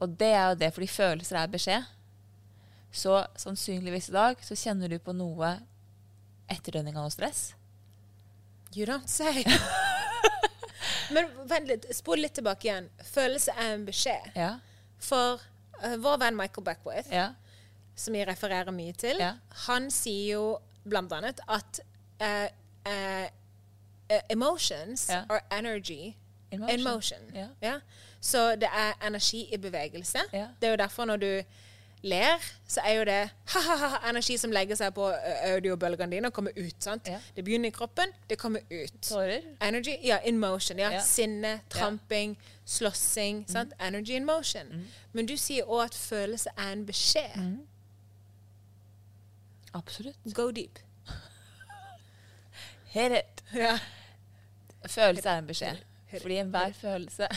Og 0.00 0.14
det 0.20 0.30
er 0.34 0.46
jo 0.52 0.58
det 0.62 0.70
fordi 0.74 0.88
følelser 0.90 1.38
er 1.42 1.52
beskjed. 1.52 1.88
Så 2.92 3.26
sannsynligvis 3.38 4.08
i 4.08 4.12
dag 4.12 4.40
så 4.44 4.56
kjenner 4.58 4.88
du 4.90 4.98
på 4.98 5.12
noe 5.14 5.58
etterdønning 6.50 6.96
av 6.98 7.06
noe 7.06 7.14
stress. 7.14 7.52
You 8.74 8.86
don't 8.86 9.06
say. 9.10 9.44
Men 11.14 11.28
vent 11.50 11.68
litt, 11.70 11.86
spol 11.94 12.22
litt 12.22 12.34
tilbake 12.38 12.68
igjen. 12.68 12.88
Følelse 13.12 13.54
er 13.58 13.74
en 13.74 13.86
beskjed. 13.86 14.30
Ja. 14.38 14.52
For 15.02 15.42
uh, 15.82 15.96
vår 16.02 16.20
venn 16.22 16.38
Michael 16.38 16.66
Beckwith, 16.66 17.10
Ja. 17.14 17.32
som 17.94 18.14
jeg 18.14 18.28
refererer 18.28 18.70
mye 18.72 18.92
til, 18.92 19.18
Ja. 19.18 19.34
han 19.66 19.90
sier 19.90 20.32
jo 20.38 20.44
blant 20.88 21.12
annet 21.12 21.40
at 21.48 21.80
uh, 22.22 22.48
eh, 22.88 23.28
emotions 24.30 25.10
are 25.10 25.42
energy 25.50 26.16
In 26.50 26.62
in 26.68 26.82
motion. 26.82 27.26
motion. 27.30 27.56
Ja. 27.62 27.80
Så 28.20 28.56
det 28.56 28.68
er 28.74 28.94
energi 29.06 29.48
i 29.54 29.56
bevegelse. 29.56 30.18
Det 30.32 30.66
er 30.66 30.70
jo 30.70 30.76
derfor 30.76 31.04
når 31.04 31.16
du 31.16 31.42
ler, 32.02 32.40
så 32.68 32.80
er 32.84 32.94
jo 32.96 33.04
det 33.04 33.18
ha-ha-ha 33.52 33.98
energi 34.08 34.36
som 34.40 34.52
legger 34.54 34.78
seg 34.78 34.94
på 34.96 35.04
audiobølgene 35.50 36.14
dine 36.16 36.30
og 36.30 36.32
kommer 36.36 36.52
ut. 36.56 36.76
sant? 36.80 37.08
Ja. 37.08 37.18
Det 37.36 37.44
begynner 37.44 37.68
i 37.68 37.74
kroppen, 37.76 38.12
det 38.30 38.38
kommer 38.40 38.60
ut. 38.70 38.94
Tårer. 39.04 39.42
Energy, 39.60 39.96
ja, 40.02 40.16
in 40.24 40.38
motion. 40.40 40.78
ja. 40.78 40.90
Ja. 40.96 41.02
Sinne, 41.04 41.60
tramping, 41.70 42.38
slåssing. 42.64 43.44
sant? 43.48 43.72
Energy 43.80 44.16
in 44.16 44.24
motion. 44.24 44.86
Men 45.12 45.26
du 45.26 45.36
sier 45.36 45.64
òg 45.68 45.84
at 45.90 45.94
følelse 45.94 46.50
er 46.56 46.72
en 46.72 46.86
beskjed. 46.86 47.36
Absolutt. 49.74 50.16
Go 50.34 50.50
deep. 50.50 50.78
Hit 52.90 53.12
it. 53.12 53.44
Ja. 53.54 53.76
Følelse 54.88 55.28
er 55.28 55.38
en 55.38 55.46
beskjed. 55.46 55.76
Hit. 56.10 56.22
Fordi 56.24 56.38
enhver 56.42 56.72
følelse 56.74 57.28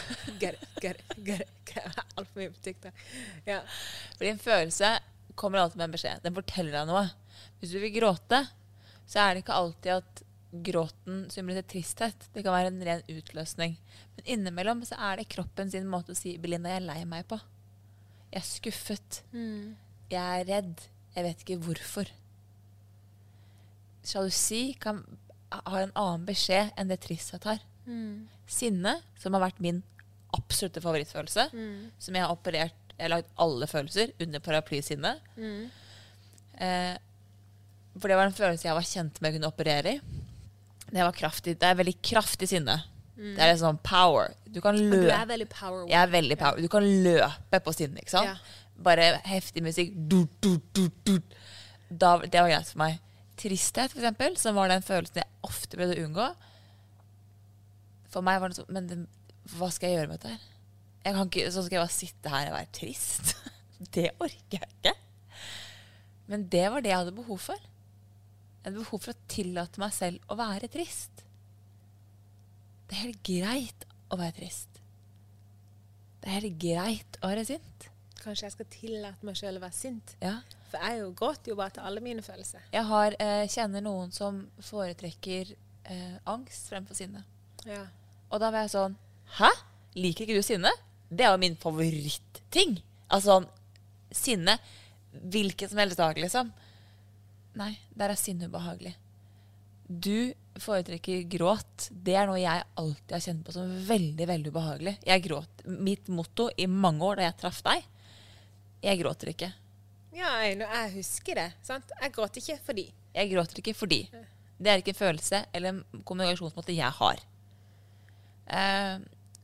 Get 0.42 0.58
it, 0.58 0.70
get 0.82 1.02
it, 1.02 1.16
get 1.26 1.44
it. 1.46 2.00
Altfor 2.18 2.40
mye 2.42 2.52
på 2.54 2.62
TikTok. 2.66 3.06
Ja. 3.46 3.62
Fordi 4.18 4.32
en 4.34 4.42
følelse 4.42 4.92
kommer 5.40 5.62
alltid 5.62 5.80
med 5.82 5.88
en 5.90 5.96
beskjed. 5.96 6.24
Den 6.26 6.36
forteller 6.36 6.78
deg 6.80 6.90
noe. 6.90 7.08
Hvis 7.60 7.74
du 7.74 7.80
vil 7.82 7.94
gråte, 7.96 8.44
så 9.10 9.24
er 9.24 9.34
det 9.34 9.44
ikke 9.44 9.58
alltid 9.58 9.92
at 9.96 10.24
gråten 10.54 11.24
symboliserer 11.34 11.70
tristhet. 11.70 12.28
Det 12.34 12.44
kan 12.46 12.54
være 12.54 12.70
en 12.70 12.84
ren 12.86 13.06
utløsning. 13.10 13.78
Men 14.18 14.32
innimellom 14.36 14.84
så 14.86 14.98
er 15.10 15.22
det 15.22 15.32
kroppen 15.34 15.72
sin 15.74 15.90
måte 15.90 16.14
å 16.14 16.18
si 16.18 16.36
'Belinda, 16.38 16.70
jeg 16.70 16.84
er 16.84 16.88
lei 16.88 17.02
meg' 17.10 17.30
på. 17.30 17.40
Jeg 18.32 18.42
er 18.42 18.50
skuffet. 18.50 19.24
Jeg 20.14 20.22
er 20.42 20.46
redd. 20.50 20.86
Jeg 21.16 21.24
vet 21.24 21.42
ikke 21.42 21.62
hvorfor. 21.66 22.10
Sjalusi 24.04 24.74
kan 24.82 25.04
ha 25.54 25.80
en 25.80 25.94
annen 25.96 26.26
beskjed 26.26 26.74
enn 26.78 26.90
det 26.90 27.00
tristhet 27.06 27.46
har. 27.50 27.62
Sinne, 28.48 28.96
som 29.20 29.34
har 29.34 29.42
vært 29.48 29.60
min 29.64 29.82
absolutte 30.34 30.82
favorittfølelse, 30.82 31.50
som 32.00 32.16
jeg 32.16 32.24
har 32.24 32.32
operert 32.34 32.74
Jeg 32.98 33.06
har 33.08 33.10
lagd 33.18 33.28
alle 33.42 33.68
følelser 33.68 34.12
under 34.22 34.40
paraplysinne. 34.40 35.16
Eh, 36.62 36.96
for 38.00 38.08
det 38.10 38.16
var 38.18 38.26
en 38.30 38.34
følelse 38.38 38.68
jeg 38.68 38.76
var 38.78 38.86
kjent 38.86 39.22
med 39.22 39.32
å 39.32 39.36
kunne 39.38 39.50
operere 39.50 39.94
i. 39.96 40.00
Det, 40.94 41.02
var 41.02 41.12
kraftig, 41.18 41.56
det 41.60 41.68
er 41.68 41.76
veldig 41.80 41.96
kraftig 42.06 42.50
sinne. 42.50 42.78
Det 43.18 43.42
er 43.46 43.56
sånn 43.58 43.78
power. 43.86 44.34
Du 44.46 44.60
kan 44.62 44.78
Du 44.78 45.10
er 45.10 45.26
veldig 45.30 45.48
power 45.50 45.84
Jeg 45.90 46.00
er 46.02 46.10
veldig 46.10 46.38
power. 46.38 46.62
Du 46.62 46.70
kan 46.70 46.86
løpe 47.06 47.60
på 47.66 47.74
sinne, 47.74 48.02
ikke 48.02 48.14
sant? 48.14 48.30
Ja. 48.30 48.38
Bare 48.84 49.10
heftig 49.30 49.62
musikk. 49.66 49.92
Du, 50.10 50.24
du, 50.42 50.58
du. 51.06 51.20
Da, 51.90 52.18
det 52.26 52.34
var 52.42 52.50
greit 52.50 52.70
for 52.72 52.82
meg. 52.82 52.98
Tristhet, 53.38 53.92
for 53.94 54.02
eksempel, 54.02 54.38
som 54.38 54.56
var 54.58 54.70
den 54.70 54.82
følelsen 54.86 55.22
jeg 55.22 55.30
ofte 55.46 55.78
prøvde 55.78 55.98
å 55.98 56.08
unngå. 56.08 56.30
For 58.14 58.26
meg 58.26 58.42
var 58.42 58.52
det 58.52 58.60
sånn 58.60 58.74
Men 58.74 58.90
det, 58.90 58.98
hva 59.58 59.70
skal 59.74 59.90
jeg 59.90 60.00
gjøre 60.00 60.12
med 60.12 60.22
dette 60.22 60.36
her? 60.36 60.50
Jeg 61.04 61.18
kan 61.18 61.30
ikke, 61.30 61.48
så 61.52 61.64
skal 61.66 61.78
jeg 61.78 61.84
bare 61.84 61.98
sitte 61.98 62.32
her 62.32 62.50
og 62.52 62.58
være 62.58 62.74
trist. 62.80 63.34
Det 63.98 64.06
orker 64.24 64.62
jeg 64.62 64.70
ikke. 64.78 64.94
Men 66.32 66.46
det 66.48 66.64
var 66.72 66.80
det 66.80 66.94
jeg 66.94 67.02
hadde 67.02 67.16
behov 67.18 67.42
for. 67.44 67.60
Jeg 67.60 68.70
hadde 68.70 68.80
behov 68.80 69.02
for 69.04 69.12
å 69.12 69.26
tillate 69.28 69.82
meg 69.82 69.92
selv 69.92 70.32
å 70.32 70.38
være 70.40 70.70
trist. 70.72 71.26
Det 72.88 72.96
er 72.96 73.02
helt 73.02 73.24
greit 73.28 73.84
å 74.08 74.20
være 74.22 74.38
trist. 74.38 74.80
Det 76.24 76.30
er 76.32 76.38
helt 76.38 76.62
greit 76.62 77.20
å 77.20 77.34
være 77.34 77.44
sint. 77.50 77.90
Kanskje 78.22 78.48
jeg 78.48 78.56
skal 78.56 78.70
tillate 78.72 79.28
meg 79.28 79.36
sjøl 79.36 79.60
å 79.60 79.64
være 79.66 79.76
sint. 79.76 80.16
Ja. 80.24 80.38
For 80.72 80.80
jeg 80.80 80.96
er 80.96 81.02
jo 81.04 81.10
gråter 81.20 81.52
jo 81.52 81.58
bare 81.60 81.76
til 81.76 81.84
alle 81.90 82.04
mine 82.06 82.24
følelser. 82.24 82.64
Jeg 82.72 82.88
har, 82.88 83.18
eh, 83.20 83.44
kjenner 83.52 83.84
noen 83.84 84.16
som 84.16 84.40
foretrekker 84.64 85.52
eh, 85.92 86.16
angst 86.32 86.72
fremfor 86.72 86.96
sinne. 86.96 87.26
Ja. 87.68 87.84
Og 88.34 88.42
da 88.42 88.50
var 88.54 88.66
jeg 88.66 88.74
sånn 88.74 88.98
Hæ? 89.38 89.50
Liker 89.98 90.26
ikke 90.26 90.42
du 90.42 90.46
sinne? 90.46 90.72
Det 91.14 91.26
er 91.26 91.36
jo 91.36 91.42
min 91.42 91.58
favoritting. 91.62 92.80
Altså 93.14 93.38
sånn 93.38 93.48
Sinne. 94.14 94.58
Hvilken 95.14 95.70
som 95.70 95.80
helst 95.82 95.98
dag, 95.98 96.18
liksom. 96.22 96.52
Nei, 97.58 97.72
der 97.98 98.14
er 98.14 98.18
sinne 98.18 98.46
ubehagelig. 98.50 98.92
Du 99.90 100.34
foretrekker 100.62 101.24
gråt. 101.30 101.88
Det 101.90 102.14
er 102.18 102.30
noe 102.30 102.38
jeg 102.42 102.66
alltid 102.78 103.14
har 103.16 103.24
kjent 103.26 103.44
på 103.46 103.56
som 103.56 103.72
veldig 103.90 104.28
veldig 104.30 104.54
ubehagelig. 104.54 104.96
Jeg 105.06 105.26
gråt. 105.26 105.66
Mitt 105.66 106.10
motto 106.14 106.48
i 106.58 106.68
mange 106.70 107.06
år 107.06 107.22
da 107.22 107.28
jeg 107.28 107.40
traff 107.42 107.62
deg 107.66 107.86
Jeg 108.86 109.02
gråter 109.02 109.34
ikke. 109.34 109.52
Ja, 110.14 110.30
jeg, 110.46 110.60
jeg 110.62 110.94
husker 111.00 111.42
det. 111.42 111.50
sant? 111.66 111.94
Jeg 112.02 112.14
gråter 112.14 112.42
ikke 112.42 112.60
fordi. 112.70 112.88
Jeg 113.18 113.34
gråter 113.34 113.62
ikke 113.64 113.78
fordi. 113.78 114.02
Det 114.58 114.70
er 114.72 114.82
ikke 114.82 114.94
en 114.94 115.02
følelse 115.02 115.46
eller 115.54 115.74
en 115.74 116.04
kommunikasjonsmåte 116.06 116.76
jeg 116.78 116.98
har. 117.02 117.22
Eh, 118.48 118.96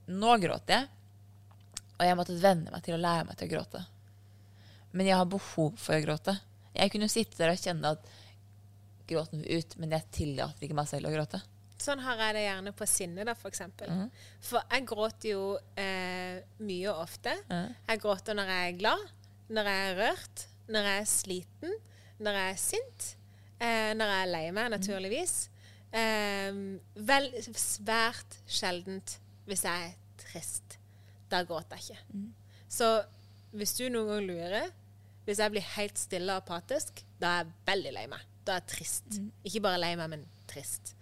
nå 0.10 0.38
gråter 0.42 0.76
jeg, 0.76 0.88
og 2.00 2.08
jeg 2.08 2.18
måtte 2.18 2.38
venne 2.40 2.72
meg 2.74 2.84
til 2.86 2.96
å 2.96 3.02
lære 3.02 3.28
meg 3.28 3.38
til 3.40 3.50
å 3.50 3.54
gråte. 3.54 3.84
Men 4.92 5.10
jeg 5.10 5.20
har 5.20 5.30
behov 5.30 5.76
for 5.78 5.98
å 5.98 6.04
gråte. 6.04 6.36
Jeg 6.74 6.94
kunne 6.94 7.10
sitte 7.12 7.38
der 7.42 7.54
og 7.54 7.62
kjenne 7.62 7.94
at 7.94 8.10
gråten 9.10 9.44
vil 9.44 9.60
ut, 9.60 9.76
men 9.82 9.94
jeg 9.96 10.08
tillater 10.16 10.66
ikke 10.66 10.78
meg 10.78 10.90
selv 10.90 11.10
å 11.10 11.14
gråte. 11.14 11.42
Sånn 11.80 12.02
har 12.04 12.20
jeg 12.20 12.36
det 12.36 12.44
gjerne 12.44 12.74
på 12.76 12.88
sinne, 12.90 13.26
da, 13.28 13.36
for 13.40 13.52
eksempel. 13.52 13.92
Mhm. 13.92 14.10
For 14.44 14.64
jeg 14.74 14.88
gråter 14.90 15.30
jo 15.32 15.44
eh, 15.80 16.42
mye 16.60 16.90
og 16.92 17.06
ofte. 17.06 17.36
Mm. 17.48 17.76
Jeg 17.88 18.02
gråter 18.04 18.36
når 18.36 18.52
jeg 18.54 18.72
er 18.74 18.82
glad, 18.82 19.06
når 19.50 19.70
jeg 19.72 19.86
er 19.86 20.02
rørt, 20.02 20.44
når 20.70 20.90
jeg 20.90 21.04
er 21.04 21.10
sliten, 21.14 21.78
når 22.20 22.40
jeg 22.42 22.52
er 22.52 22.60
sint, 22.60 23.08
eh, 23.60 23.94
når 23.96 24.12
jeg 24.14 24.26
er 24.26 24.34
lei 24.34 24.44
meg, 24.52 24.72
naturligvis. 24.76 25.38
Eh, 25.96 26.60
vel, 27.10 27.30
svært 27.58 28.40
sjeldent 28.50 29.18
hvis 29.50 29.64
jeg 29.66 29.88
er 29.90 29.96
trist. 30.22 30.78
Da 31.30 31.44
gråter 31.48 31.80
jeg 31.80 31.98
ikke. 31.98 32.22
Så 32.70 32.90
hvis 33.58 33.74
du 33.78 33.88
noen 33.90 34.12
gang 34.12 34.28
lurer 34.30 34.68
Hvis 35.26 35.40
jeg 35.42 35.52
blir 35.54 35.66
helt 35.76 35.98
stille 35.98 36.34
og 36.34 36.42
apatisk, 36.42 37.04
da 37.22 37.28
er 37.28 37.44
jeg 37.44 37.54
veldig 37.68 37.92
lei 37.94 38.06
meg. 38.10 38.22
Da 38.46 38.56
er 38.56 38.64
jeg 38.64 38.70
trist. 38.72 39.20
Ikke 39.46 39.62
bare 39.62 39.82
lei 39.82 39.92
meg, 40.00 40.10
men 40.10 40.24
trist. 40.50 40.96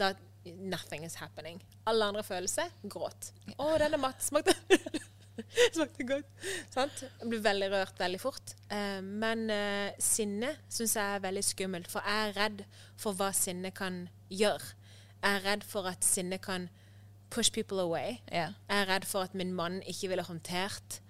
Da 0.00 0.14
Nothing 0.46 1.04
is 1.04 1.16
happening. 1.18 1.58
Alle 1.90 2.06
andre 2.06 2.22
følelser 2.22 2.70
gråt. 2.88 3.32
Å, 3.58 3.72
denne 3.82 3.98
mat 3.98 4.22
smakte 4.22 4.54
Smakte 5.76 6.06
godt. 6.08 6.28
Sant? 6.74 7.02
Jeg 7.20 7.28
blir 7.30 7.42
veldig 7.44 7.68
rørt 7.74 7.98
veldig 8.00 8.20
fort. 8.22 8.54
Eh, 8.72 9.00
men 9.04 9.46
eh, 9.52 9.92
sinne 10.02 10.54
syns 10.68 10.96
jeg 10.96 11.16
er 11.18 11.24
veldig 11.26 11.44
skummelt, 11.44 11.90
for 11.92 12.04
jeg 12.06 12.28
er 12.30 12.36
redd 12.40 12.64
for 12.96 13.16
hva 13.18 13.32
sinne 13.36 13.70
kan 13.76 14.04
gjøre. 14.32 14.74
Jeg 15.22 15.40
er 15.40 15.44
redd 15.50 15.64
for 15.66 15.88
at 15.90 16.04
sinne 16.06 16.38
kan 16.38 16.68
push 17.30 17.50
people 17.52 17.80
away. 17.82 18.20
Yeah. 18.32 18.52
Jeg 18.70 18.84
er 18.84 18.90
redd 18.94 19.04
for 19.08 19.26
at 19.26 19.34
min 19.34 19.52
mann 19.56 19.80
ikke 19.88 20.12
ville 20.12 20.22
håndtert 20.28 21.00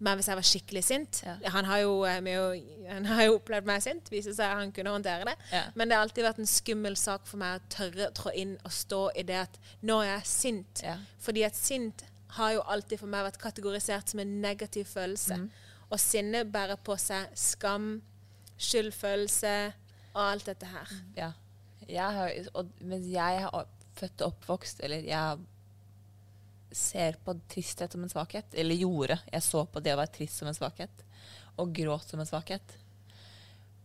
meg 0.00 0.16
hvis 0.16 0.30
jeg 0.30 0.38
var 0.38 0.46
skikkelig 0.48 0.80
sint. 0.86 1.18
Ja. 1.26 1.34
Han, 1.52 1.66
har 1.68 1.82
jo, 1.82 1.90
eh, 2.08 2.22
med 2.24 2.38
å- 2.40 2.86
han 2.88 3.04
har 3.04 3.26
jo 3.26 3.34
opplevd 3.36 3.66
meg 3.68 3.82
sint, 3.84 4.08
viser 4.10 4.32
seg 4.32 4.46
at 4.48 4.56
han 4.62 4.72
kunne 4.72 4.94
håndtere 4.94 5.26
det. 5.28 5.34
Ja. 5.52 5.66
Men 5.76 5.88
det 5.90 5.96
har 5.98 6.06
alltid 6.06 6.24
vært 6.24 6.40
en 6.40 6.48
skummel 6.48 6.96
sak 6.96 7.26
for 7.28 7.36
meg 7.42 7.60
å 7.60 7.66
tørre 7.76 8.06
å 8.08 8.14
trå 8.16 8.32
inn 8.34 8.54
og 8.64 8.72
stå 8.72 9.02
i 9.20 9.26
det 9.28 9.36
at 9.42 9.58
nå 9.84 9.98
er 10.00 10.14
jeg 10.14 10.26
sint. 10.32 10.80
Ja. 10.86 10.96
Fordi 11.20 11.44
at 11.44 11.54
sint 11.60 12.06
har 12.36 12.54
jo 12.56 12.62
alltid 12.74 13.00
for 13.00 13.10
meg 13.10 13.26
vært 13.26 13.40
kategorisert 13.42 14.12
som 14.12 14.22
en 14.22 14.36
negativ 14.42 14.88
følelse. 14.90 15.40
Og 15.90 15.98
sinne 15.98 16.44
bærer 16.46 16.78
på 16.86 16.94
seg 17.00 17.32
skam, 17.38 17.96
skyldfølelse 18.60 19.54
og 20.14 20.22
alt 20.22 20.50
dette 20.50 20.68
her. 20.70 20.92
Ja. 21.16 21.30
Jeg 21.90 22.16
har, 22.16 22.34
og, 22.54 22.70
mens 22.86 23.08
jeg 23.10 23.40
er 23.42 23.48
født 23.98 24.22
og 24.22 24.34
oppvokst, 24.34 24.82
eller 24.86 25.02
jeg 25.06 25.40
ser 26.70 27.18
på 27.24 27.34
tristhet 27.50 27.92
som 27.92 28.04
en 28.06 28.12
svakhet, 28.12 28.54
eller 28.54 28.78
gjorde. 28.78 29.18
Jeg 29.32 29.42
så 29.42 29.64
på 29.66 29.82
det 29.82 29.96
å 29.96 29.98
være 30.00 30.14
trist 30.14 30.38
som 30.38 30.50
en 30.50 30.56
svakhet, 30.56 31.04
og 31.58 31.74
gråt 31.74 32.12
som 32.12 32.22
en 32.22 32.28
svakhet. 32.28 32.76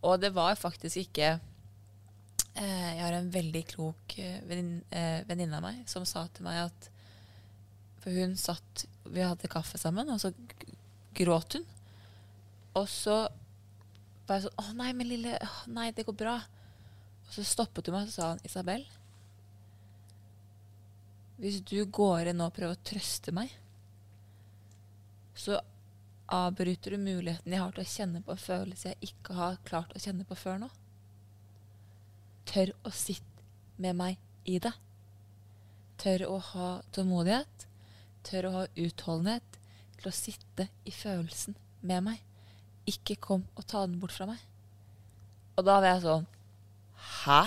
Og 0.05 0.19
det 0.21 0.29
var 0.35 0.53
faktisk 0.59 0.99
ikke 1.01 1.31
eh, 1.33 2.91
Jeg 2.93 3.01
har 3.01 3.15
en 3.17 3.31
veldig 3.33 3.63
klok 3.71 4.19
eh, 4.21 4.37
eh, 4.37 5.23
venninne 5.25 5.57
av 5.57 5.65
meg 5.65 5.81
som 5.89 6.05
sa 6.05 6.27
til 6.29 6.45
meg 6.45 6.67
at 6.67 6.89
For 8.05 8.13
hun 8.13 8.35
satt 8.37 8.85
Vi 9.09 9.21
hadde 9.25 9.49
kaffe 9.49 9.77
sammen, 9.81 10.09
og 10.13 10.21
så 10.21 10.31
gråt 11.17 11.57
hun. 11.57 11.65
Og 12.77 12.87
så 12.91 13.17
bare 14.27 14.45
sånn 14.45 14.61
Å 14.61 14.75
nei, 14.77 14.91
min 14.97 15.09
lille 15.09 15.37
å, 15.41 15.51
Nei, 15.73 15.89
det 15.95 16.05
går 16.07 16.17
bra. 16.21 16.37
Og 17.25 17.33
så 17.33 17.45
stoppet 17.47 17.89
hun 17.89 17.97
meg 17.97 18.09
og 18.09 18.13
sa 18.13 18.31
han, 18.33 18.41
Isabel, 18.45 18.85
hvis 21.41 21.59
du 21.67 21.79
går 21.91 22.29
inn 22.29 22.37
nå 22.39 22.47
og 22.47 22.55
prøver 22.55 22.77
å 22.77 22.85
trøste 22.85 23.33
meg, 23.35 23.49
så 25.35 25.57
avbryter 26.31 26.95
du 26.95 27.01
muligheten 27.01 27.51
jeg 27.51 27.61
har 27.61 27.73
til 27.75 27.83
å 27.83 27.91
kjenne 27.91 28.21
på 28.23 28.33
en 28.33 28.41
følelse 28.41 28.93
jeg 28.93 29.09
ikke 29.09 29.35
har 29.35 29.57
klart 29.67 29.91
å 29.93 30.01
kjenne 30.01 30.25
på 30.27 30.37
før 30.39 30.61
nå. 30.63 30.69
Tør 32.47 32.71
å 32.87 32.93
sitte 32.95 33.43
med 33.81 33.97
meg 33.99 34.21
i 34.45 34.59
det. 34.61 34.73
tør 35.97 36.25
å 36.27 36.37
ha 36.51 36.69
tålmodighet, 36.91 37.65
tør 38.25 38.49
å 38.49 38.55
ha 38.59 38.63
utholdenhet 38.81 39.59
til 39.99 40.09
å 40.09 40.15
sitte 40.15 40.67
i 40.85 40.93
følelsen 40.93 41.57
med 41.85 42.05
meg. 42.09 42.21
Ikke 42.89 43.17
kom 43.21 43.45
og 43.55 43.65
ta 43.69 43.85
den 43.85 43.99
bort 44.01 44.13
fra 44.15 44.27
meg. 44.29 44.41
Og 45.55 45.65
da 45.65 45.77
var 45.79 45.93
jeg 45.93 46.03
sånn 46.03 46.25
Hæ? 47.05 47.41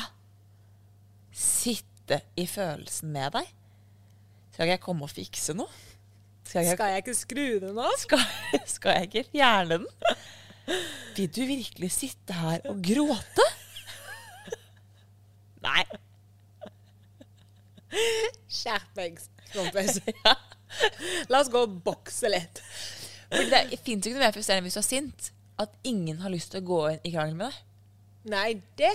Sitte 1.35 2.23
i 2.39 2.47
følelsen 2.49 3.13
med 3.15 3.35
deg? 3.37 3.51
Skal 4.53 4.67
ikke 4.67 4.75
jeg 4.77 4.85
komme 4.87 5.07
og 5.07 5.13
fikse 5.13 5.55
noe? 5.59 5.71
Skal 6.49 6.65
jeg, 6.65 6.79
Skal 6.79 6.93
jeg 6.95 7.05
ikke 7.05 7.17
skru 7.19 7.47
den 7.63 7.79
av? 7.79 7.95
skal, 8.05 8.23
skal 8.67 8.99
jeg 8.99 9.11
ikke 9.11 9.31
fjerne 9.35 9.79
den? 9.79 9.89
Vil 11.17 11.31
du 11.33 11.43
virkelig 11.49 11.91
sitte 11.93 12.37
her 12.37 12.65
og 12.69 12.81
gråte? 12.85 13.47
Nei. 15.65 15.85
Skjerpings, 18.49 19.29
kompis. 19.55 20.01
La 21.33 21.43
oss 21.43 21.51
gå 21.53 21.65
og 21.67 21.79
bokse 21.85 22.31
litt. 22.33 22.63
For 23.29 23.45
det 23.51 23.65
fins 23.85 24.07
ikke 24.07 24.17
noe 24.17 24.25
mer 24.25 24.35
frustrerende 24.37 24.69
hvis 24.69 24.79
du 24.79 24.83
er 24.83 24.89
sint, 24.89 25.31
at 25.61 25.75
ingen 25.89 26.21
har 26.23 26.33
lyst 26.33 26.53
til 26.55 26.63
å 26.63 26.69
gå 26.69 26.81
inn 26.95 27.05
i 27.09 27.13
krangel 27.13 27.37
med 27.39 27.51
deg. 27.51 27.65
Nei, 28.33 28.49
det 28.79 28.93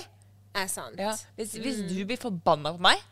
er 0.54 0.70
sant. 0.72 1.00
Ja. 1.02 1.14
Hvis, 1.38 1.56
hvis 1.62 1.84
du 1.90 1.98
blir 2.08 2.20
forbanna 2.22 2.74
på 2.76 2.82
meg, 2.84 3.04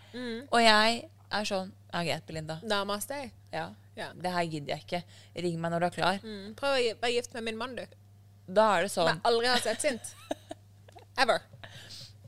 og 0.52 0.60
jeg 0.62 1.04
er 1.32 1.48
sånn 1.48 1.72
Ja, 1.92 2.02
greit, 2.08 2.24
Belinda. 2.28 2.60
Namaste. 2.64 3.18
Ja. 3.52 3.66
Ja. 3.98 4.12
Det 4.16 4.32
her 4.32 4.46
gidder 4.48 4.78
jeg 4.78 4.86
ikke. 4.86 5.02
Ring 5.44 5.58
meg 5.60 5.74
når 5.74 5.84
du 5.84 5.88
er 5.90 5.96
klar. 5.96 6.20
Mm. 6.24 6.54
Prøv 6.56 6.78
å 6.78 6.84
være 7.02 7.14
gift 7.18 7.34
med 7.36 7.44
min 7.50 7.58
mann, 7.60 7.74
du. 7.76 7.84
Da 8.48 8.68
er 8.78 8.86
det 8.86 8.92
Som 8.94 9.10
sånn 9.10 9.18
jeg 9.18 9.26
aldri 9.28 9.50
har 9.52 9.64
sett 9.64 9.84
sint. 9.84 10.14
Ever. 11.22 11.44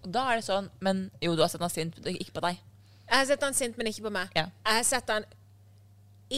Da 0.03 0.25
er 0.33 0.41
det 0.41 0.45
sånn 0.45 0.67
Men 0.83 1.05
jo, 1.23 1.31
du 1.37 1.43
har 1.45 1.51
sett 1.51 1.63
han 1.63 1.71
sint, 1.71 1.95
ikke 2.03 2.35
på 2.35 2.43
deg. 2.43 2.59
Jeg 3.07 3.15
har 3.15 3.29
sett 3.29 3.45
han 3.45 3.55
sint, 3.55 3.79
men 3.79 3.87
ikke 3.91 4.07
på 4.07 4.13
meg. 4.13 4.35
Ja. 4.35 4.49
Jeg 4.65 4.79
har 4.81 4.85
sett 4.87 5.11
han 5.13 5.27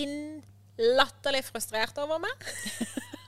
inn 0.01 0.43
latterlig 0.97 1.43
frustrert 1.47 1.97
over 2.03 2.19
meg. 2.19 2.47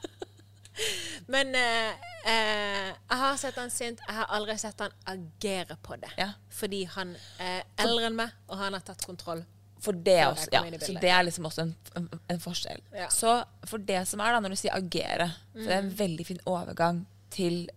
men 1.34 1.56
eh, 1.56 1.92
eh, 2.28 2.90
jeg 2.92 3.20
har 3.22 3.38
sett 3.42 3.58
han 3.60 3.72
sint. 3.74 4.02
Jeg 4.08 4.16
har 4.20 4.28
aldri 4.38 4.58
sett 4.62 4.80
han 4.84 4.94
agere 5.10 5.78
på 5.84 5.96
det. 6.02 6.12
Ja. 6.20 6.32
Fordi 6.54 6.84
han 6.94 7.16
er 7.42 7.64
eldre 7.82 8.10
enn 8.12 8.18
meg, 8.20 8.36
og 8.52 8.60
han 8.62 8.76
har 8.78 8.84
tatt 8.86 9.06
kontroll. 9.08 9.46
For 9.80 9.94
det, 9.94 10.18
også, 10.26 10.50
ja, 10.52 10.64
så 10.82 10.94
det 10.98 11.10
er 11.14 11.22
liksom 11.28 11.46
også 11.46 11.62
en, 11.68 11.74
en, 12.00 12.08
en 12.34 12.40
forskjell. 12.42 12.80
Ja. 12.98 13.08
Så 13.14 13.36
for 13.70 13.78
det 13.86 14.00
som 14.10 14.20
er 14.26 14.34
da, 14.34 14.40
når 14.42 14.56
du 14.56 14.60
sier 14.60 14.74
agere, 14.76 15.30
for 15.54 15.68
det 15.70 15.76
er 15.76 15.84
en 15.84 15.92
Mm. 15.92 15.98
veldig 16.00 16.26
fin 16.26 16.40
overgang 16.50 17.04
til 17.32 17.68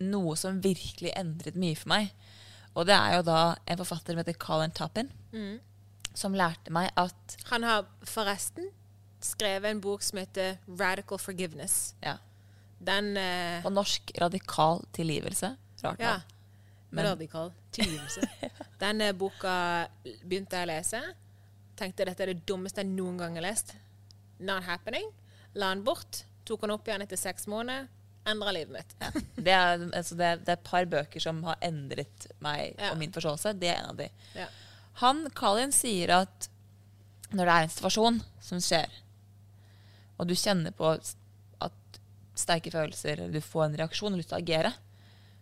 noe 0.00 0.36
som 0.40 0.60
virkelig 0.64 1.12
endret 1.18 1.56
mye 1.58 1.76
for 1.76 1.90
meg. 1.92 2.10
Og 2.78 2.86
det 2.88 2.94
er 2.96 3.16
jo 3.18 3.24
da 3.26 3.38
en 3.66 3.80
forfatter 3.80 4.14
som 4.14 4.22
heter 4.22 4.38
Colin 4.40 4.72
Toppin, 4.74 5.10
Mm. 5.32 5.58
Som 6.18 6.34
lærte 6.34 6.72
meg 6.74 6.90
at 6.98 7.36
Han 7.52 7.62
har 7.66 7.86
forresten 8.06 8.70
skrevet 9.22 9.70
en 9.70 9.80
bok 9.82 10.02
som 10.02 10.18
heter 10.20 10.58
'Radical 10.68 11.18
Forgiveness'. 11.18 11.94
ja, 12.02 12.16
Den 12.80 13.16
eh, 13.16 13.62
På 13.62 13.70
norsk 13.70 14.12
radikal 14.20 14.84
tilgivelse. 14.92 15.56
Rart 15.82 16.00
Ja. 16.00 16.20
Men- 16.90 17.04
Radikal 17.04 17.52
tilgivelse. 17.72 18.20
Den 18.80 19.02
boka 19.18 19.88
begynte 20.24 20.56
jeg 20.56 20.66
å 20.68 20.70
lese. 20.70 21.00
Tenkte 21.76 22.04
dette 22.06 22.22
er 22.22 22.32
det 22.32 22.46
dummeste 22.46 22.80
jeg 22.80 22.86
noen 22.90 23.18
gang 23.18 23.34
har 23.34 23.42
lest. 23.42 23.74
Not 24.40 24.62
happening. 24.64 25.10
La 25.54 25.68
den 25.74 25.82
bort. 25.84 26.22
Tok 26.46 26.60
den 26.62 26.70
opp 26.70 26.86
igjen 26.88 27.02
etter 27.02 27.16
seks 27.20 27.46
måneder. 27.46 27.88
Endra 28.26 28.52
livet 28.52 28.72
mitt. 28.72 28.94
Det 29.36 29.52
er, 29.52 29.78
altså 29.94 30.16
det, 30.16 30.24
er, 30.24 30.36
det 30.36 30.48
er 30.48 30.56
et 30.58 30.64
par 30.64 30.84
bøker 30.86 31.20
som 31.20 31.42
har 31.44 31.56
endret 31.62 32.26
meg 32.40 32.74
Ja. 32.78 32.90
og 32.92 32.98
min 32.98 33.12
forståelse. 33.12 33.52
Det 33.58 33.68
er 33.68 33.82
en 33.82 33.90
av 33.90 33.96
de. 33.96 34.08
Ja. 34.34 34.46
Han, 35.02 35.26
Colin, 35.38 35.72
sier 35.74 36.12
at 36.24 36.48
når 37.30 37.44
det 37.44 37.54
er 37.54 37.66
en 37.66 37.72
situasjon 37.72 38.20
som 38.42 38.60
skjer, 38.62 38.92
og 40.18 40.26
du 40.26 40.34
kjenner 40.34 40.74
på 40.74 40.90
at 40.96 41.14
sterke 42.38 42.72
følelser, 42.72 43.18
eller 43.18 43.34
du 43.34 43.44
får 43.44 43.66
en 43.66 43.76
reaksjon 43.82 44.14
og 44.14 44.20
lyst 44.20 44.32
til 44.32 44.38
å 44.38 44.42
agere, 44.42 44.72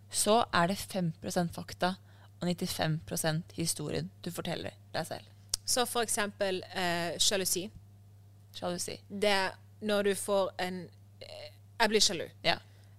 så 0.09 0.37
er 0.55 0.71
det 0.71 0.77
5% 0.79 1.53
fakta 1.55 1.95
og 2.37 2.47
95% 2.47 3.57
historien 3.57 4.09
du 4.23 4.31
forteller 4.33 4.77
deg 4.93 5.09
selv. 5.09 5.33
Så 5.67 5.83
for 5.89 6.05
eksempel 6.07 6.61
eh, 6.71 7.17
sjalusi. 7.19 7.65
Sjalusi. 8.55 8.95
Det 9.07 9.33
er 9.33 9.57
når 9.85 10.09
du 10.09 10.13
får 10.17 10.53
en 10.63 10.85
eh, 11.21 11.49
Jeg 11.77 11.89
blir 11.91 12.01
sjalu. 12.01 12.23
Ja. 12.41 12.55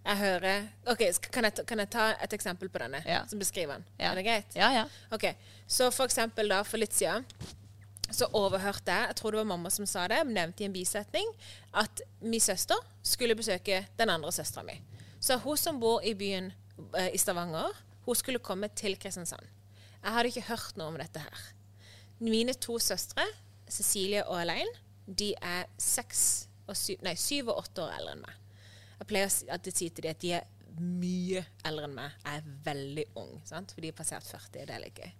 Jeg 0.08 0.16
hører 0.22 0.66
OK, 0.88 1.02
kan 1.28 1.44
jeg, 1.44 1.64
kan 1.68 1.82
jeg 1.82 1.90
ta 1.92 2.04
et 2.24 2.32
eksempel 2.32 2.70
på 2.72 2.80
denne? 2.80 3.02
Ja. 3.04 3.20
Som 3.28 3.40
beskriver 3.42 3.76
den? 3.76 3.84
Ja. 3.98 4.10
Er 4.10 4.16
det 4.16 4.24
greit? 4.24 4.54
Ja, 4.56 4.70
ja. 4.72 4.84
Ok, 5.12 5.26
Så 5.68 5.90
for 5.92 6.08
eksempel 6.08 6.48
da, 6.48 6.62
for 6.64 6.80
litt 6.80 6.96
siden 6.96 7.26
så 8.08 8.24
overhørte 8.32 8.88
jeg, 8.88 9.10
jeg 9.10 9.16
tror 9.18 9.34
det 9.34 9.40
var 9.42 9.48
mamma 9.50 9.68
som 9.68 9.84
sa 9.84 10.06
det, 10.08 10.22
nevnte 10.30 10.64
i 10.64 10.68
en 10.68 10.72
bisetning, 10.72 11.28
at 11.76 12.00
min 12.24 12.40
søster 12.40 12.80
skulle 13.04 13.36
besøke 13.36 13.82
den 13.98 14.08
andre 14.08 14.32
søstera 14.32 14.64
mi. 14.64 14.78
Så 15.20 15.36
hun 15.42 15.60
som 15.60 15.76
bor 15.82 16.00
i 16.00 16.14
byen 16.16 16.48
eh, 16.96 17.10
i 17.12 17.20
Stavanger, 17.20 17.68
hun 18.06 18.16
skulle 18.16 18.40
komme 18.40 18.70
til 18.72 18.96
Kristiansand. 18.96 19.44
Jeg 20.00 20.14
hadde 20.14 20.32
ikke 20.32 20.46
hørt 20.48 20.80
noe 20.80 20.88
om 20.88 20.96
dette 20.96 21.20
her. 21.20 21.44
Mine 22.24 22.56
to 22.56 22.78
søstre, 22.80 23.26
Cecilie 23.68 24.24
og 24.24 24.40
Elaine, 24.40 24.72
de 25.04 25.34
er 25.44 25.68
seks 25.76 26.48
og 26.64 26.76
syv, 26.80 27.02
nei, 27.04 27.12
syv 27.20 27.52
og 27.52 27.66
åtte 27.66 27.84
år 27.84 27.92
eldre 27.98 28.16
enn 28.16 28.24
meg. 28.24 28.47
Jeg 28.98 29.06
pleier 29.10 29.26
å 29.28 29.30
si- 29.30 29.88
til 29.90 30.02
dem 30.02 30.10
at 30.10 30.20
de 30.20 30.32
er 30.32 30.46
mye 30.78 31.44
eldre 31.64 31.84
enn 31.88 31.94
meg. 31.94 32.12
Jeg 32.24 32.40
er 32.42 32.50
veldig 32.64 33.04
ung, 33.16 33.40
sant? 33.44 33.72
for 33.72 33.80
de 33.80 33.88
har 33.88 33.96
passert 33.98 34.24
40. 34.24 34.66
Det 34.66 34.70
er 34.74 34.80
litt 34.82 34.94
gøy. 34.94 35.12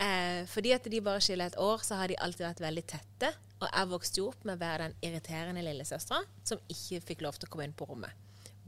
Eh, 0.00 0.44
fordi 0.46 0.72
at 0.74 0.84
de 0.84 1.00
bare 1.02 1.20
skiller 1.24 1.46
et 1.50 1.56
år, 1.58 1.78
så 1.82 1.96
har 1.98 2.08
de 2.08 2.16
alltid 2.22 2.46
vært 2.46 2.60
veldig 2.62 2.84
tette. 2.86 3.32
Og 3.60 3.68
jeg 3.72 3.88
vokste 3.90 4.20
jo 4.20 4.28
opp 4.28 4.44
med 4.46 4.56
å 4.58 4.60
være 4.62 4.86
den 4.86 4.94
irriterende 5.02 5.62
lillesøstera 5.66 6.20
som 6.46 6.60
ikke 6.70 7.00
fikk 7.02 7.22
lov 7.26 7.38
til 7.38 7.48
å 7.48 7.50
komme 7.50 7.64
inn 7.66 7.72
på 7.74 7.88
rommet. 7.88 8.12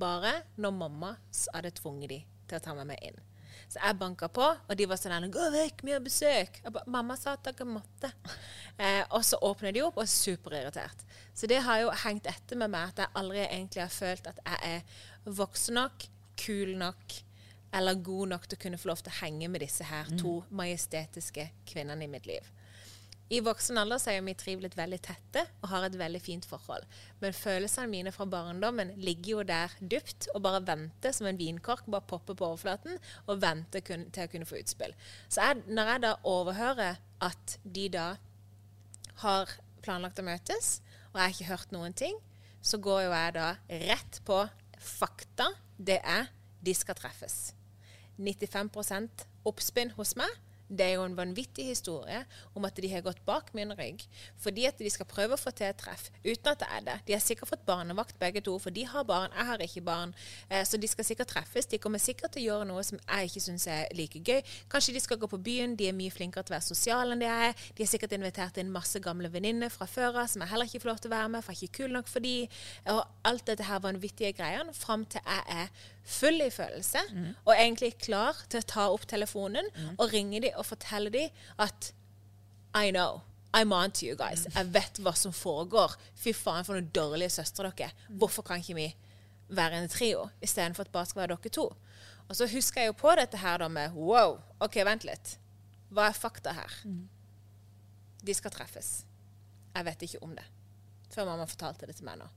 Bare 0.01 0.43
når 0.59 0.73
mamma 0.75 1.13
hadde 1.55 1.71
tvunget 1.79 2.09
de 2.09 2.25
til 2.49 2.59
å 2.59 2.63
ta 2.65 2.75
meg 2.75 2.87
med 2.91 2.99
inn. 3.07 3.21
Så 3.69 3.79
jeg 3.79 3.99
banka 3.99 4.29
på, 4.29 4.47
og 4.69 4.77
de 4.77 4.87
var 4.87 4.97
sånn 4.97 5.31
'Gå 5.31 5.51
vekk, 5.53 5.85
vi 5.85 5.93
har 5.93 6.01
besøk.' 6.01 6.63
Ba, 6.73 6.83
'Mamma 6.87 7.17
sa 7.17 7.33
at 7.33 7.45
dere 7.45 7.67
måtte.' 7.67 8.13
Eh, 8.79 9.05
og 9.11 9.25
så 9.25 9.37
åpner 9.37 9.73
de 9.73 9.83
opp, 9.83 9.97
og 9.99 10.03
er 10.03 10.07
superirritert. 10.07 11.05
Så 11.35 11.47
det 11.47 11.63
har 11.63 11.81
jo 11.81 11.91
hengt 11.91 12.27
etter 12.27 12.57
med 12.57 12.71
meg 12.71 12.89
at 12.89 12.97
jeg 12.97 13.09
aldri 13.15 13.39
egentlig 13.45 13.83
har 13.83 13.93
følt 13.93 14.27
at 14.27 14.39
jeg 14.47 14.59
er 14.63 14.83
voksen 15.25 15.75
nok, 15.75 16.07
kul 16.37 16.77
nok 16.77 17.23
eller 17.73 17.95
god 17.95 18.27
nok 18.33 18.47
til 18.49 18.59
å 18.59 18.63
kunne 18.63 18.79
få 18.79 18.91
lov 18.91 19.03
til 19.03 19.13
å 19.13 19.19
henge 19.21 19.49
med 19.49 19.61
disse 19.61 19.85
her 19.87 20.09
to 20.19 20.41
majestetiske 20.51 21.51
kvinnene 21.67 22.05
i 22.05 22.11
mitt 22.11 22.27
liv. 22.27 22.47
I 23.31 23.39
voksen 23.47 23.79
alder 23.79 24.01
så 24.03 24.11
er 24.11 24.25
vi 24.27 24.33
trivelig 24.35 24.73
veldig 24.75 24.99
tette 25.07 25.45
og 25.61 25.69
har 25.71 25.85
et 25.87 25.97
veldig 25.99 26.21
fint 26.23 26.47
forhold. 26.51 26.83
Men 27.23 27.37
følelsene 27.37 27.87
mine 27.93 28.13
fra 28.15 28.27
barndommen 28.27 28.91
ligger 28.99 29.31
jo 29.37 29.45
der 29.47 29.77
dypt 29.79 30.27
og 30.35 30.43
bare 30.43 30.65
venter 30.67 31.15
som 31.15 31.29
en 31.31 31.39
vinkork. 31.39 31.87
Bare 31.87 32.09
popper 32.11 32.35
på 32.35 32.49
overflaten 32.49 32.99
og 33.29 33.39
venter 33.45 33.85
kun, 33.87 34.09
til 34.11 34.27
å 34.27 34.33
kunne 34.33 34.51
få 34.51 34.59
utspill. 34.59 34.97
Så 35.29 35.47
jeg, 35.47 35.63
når 35.71 35.93
jeg 35.93 36.05
da 36.09 36.13
overhører 36.27 36.99
at 37.23 37.57
de 37.63 37.87
da 37.95 38.09
har 39.23 39.55
planlagt 39.85 40.19
å 40.19 40.27
møtes, 40.27 40.81
og 41.13 41.21
jeg 41.21 41.23
har 41.23 41.37
ikke 41.37 41.51
hørt 41.53 41.75
noen 41.77 41.95
ting, 41.95 42.19
så 42.61 42.83
går 42.83 43.07
jo 43.07 43.15
jeg 43.15 43.39
da 43.39 43.49
rett 43.87 44.23
på 44.27 44.43
fakta. 44.75 45.53
Det 45.79 46.01
er 46.03 46.33
de 46.67 46.75
skal 46.75 46.99
treffes. 46.99 47.53
95% 48.19 49.29
oppspinn 49.49 49.95
hos 49.95 50.17
meg. 50.19 50.31
Det 50.71 50.87
er 50.87 50.93
jo 50.97 51.05
en 51.05 51.17
vanvittig 51.19 51.67
historie 51.73 52.23
om 52.55 52.67
at 52.69 52.77
de 52.79 52.91
har 52.93 53.03
gått 53.03 53.23
bak 53.27 53.51
min 53.59 53.73
rygg 53.75 54.05
fordi 54.41 54.67
at 54.69 54.79
de 54.79 54.91
skal 54.93 55.09
prøve 55.11 55.35
å 55.35 55.41
få 55.41 55.51
til 55.57 55.67
et 55.71 55.79
treff 55.81 56.09
uten 56.23 56.53
at 56.53 56.63
det 56.63 56.69
er 56.71 56.85
det. 56.87 56.97
De 57.09 57.15
har 57.17 57.23
sikkert 57.25 57.51
fått 57.51 57.67
barnevakt 57.67 58.19
begge 58.21 58.43
to, 58.47 58.57
for 58.63 58.75
de 58.75 58.85
har 58.87 59.07
barn, 59.09 59.33
jeg 59.35 59.49
har 59.49 59.65
ikke 59.65 59.83
barn. 59.85 60.15
Eh, 60.49 60.63
så 60.67 60.79
de 60.81 60.89
skal 60.91 61.07
sikkert 61.07 61.31
treffes. 61.33 61.69
De 61.71 61.81
kommer 61.83 62.03
sikkert 62.03 62.35
til 62.35 62.45
å 62.45 62.47
gjøre 62.47 62.69
noe 62.71 62.85
som 62.87 63.01
jeg 63.01 63.31
ikke 63.31 63.45
syns 63.45 63.67
er 63.71 63.91
like 63.97 64.23
gøy. 64.23 64.41
Kanskje 64.71 64.95
de 64.97 65.03
skal 65.03 65.21
gå 65.21 65.29
på 65.31 65.41
byen, 65.43 65.77
de 65.79 65.89
er 65.91 65.97
mye 65.97 66.15
flinkere 66.15 66.47
til 66.47 66.55
å 66.55 66.59
være 66.59 66.69
sosiale 66.69 67.17
enn 67.17 67.25
jeg 67.27 67.51
er. 67.51 67.67
De 67.77 67.85
har 67.85 67.93
sikkert 67.93 68.17
invitert 68.17 68.61
inn 68.63 68.73
masse 68.73 69.03
gamle 69.03 69.31
venninner 69.33 69.73
fra 69.73 69.89
før 69.91 70.23
av 70.23 70.31
som 70.31 70.45
jeg 70.45 70.53
heller 70.53 70.71
ikke 70.71 70.85
får 70.85 70.93
lov 70.93 71.03
til 71.03 71.13
å 71.13 71.17
være 71.17 71.33
med, 71.35 71.45
for 71.47 71.55
jeg 71.55 71.61
er 71.61 71.71
ikke 71.71 71.83
kul 71.83 71.97
nok 71.99 72.11
for 72.11 72.27
de. 72.27 72.35
Og 72.95 73.03
alt 73.31 73.47
dette 73.51 73.67
her 73.69 73.83
vanvittige 73.85 74.35
greiene 74.37 74.77
fram 74.77 75.07
til 75.11 75.25
jeg 75.25 75.61
er 75.61 75.73
full 76.05 76.41
i 76.43 76.51
følelse 76.51 76.99
og 77.45 77.53
egentlig 77.55 77.93
klar 77.99 78.37
til 78.49 78.61
å 78.63 78.67
ta 78.67 78.87
opp 78.91 79.07
telefonen 79.07 79.67
og 79.99 80.11
ringe 80.13 80.41
dem 80.41 80.57
og 80.57 80.67
fortelle 80.67 81.11
dem 81.11 81.31
at 81.59 81.93
I 82.75 82.91
know. 82.91 83.23
I'm 83.53 83.73
on 83.75 83.91
to 83.91 84.07
you 84.07 84.15
guys. 84.15 84.47
Jeg 84.55 84.67
vet 84.71 84.99
hva 85.03 85.11
som 85.19 85.33
foregår. 85.35 85.97
Fy 86.15 86.31
faen, 86.33 86.63
for 86.65 86.75
noen 86.79 86.91
dårlige 86.95 87.31
søstre 87.35 87.67
dere 87.67 87.89
er. 87.89 87.95
Hvorfor 88.19 88.43
kan 88.47 88.61
ikke 88.63 88.77
vi 88.79 88.95
være 89.49 89.81
en 89.83 89.89
trio 89.91 90.29
istedenfor 90.41 90.87
at 90.87 90.93
bare 90.93 91.07
skal 91.11 91.23
være 91.25 91.35
dere 91.35 91.51
to? 91.51 91.65
Og 92.29 92.37
så 92.39 92.47
husker 92.47 92.81
jeg 92.85 92.93
jo 92.93 92.99
på 93.01 93.11
dette 93.19 93.37
her 93.43 93.59
da 93.59 93.67
med 93.69 93.91
wow, 93.99 94.37
OK, 94.63 94.79
vent 94.87 95.03
litt. 95.05 95.33
Hva 95.91 96.07
er 96.07 96.15
fakta 96.15 96.53
her? 96.55 96.71
De 98.23 98.35
skal 98.35 98.55
treffes. 98.55 99.05
Jeg 99.75 99.85
vet 99.85 100.03
ikke 100.07 100.23
om 100.23 100.35
det. 100.39 100.47
Før 101.11 101.27
mamma 101.27 101.47
fortalte 101.51 101.87
det 101.91 101.97
til 101.99 102.07
meg 102.07 102.21
nå. 102.21 102.29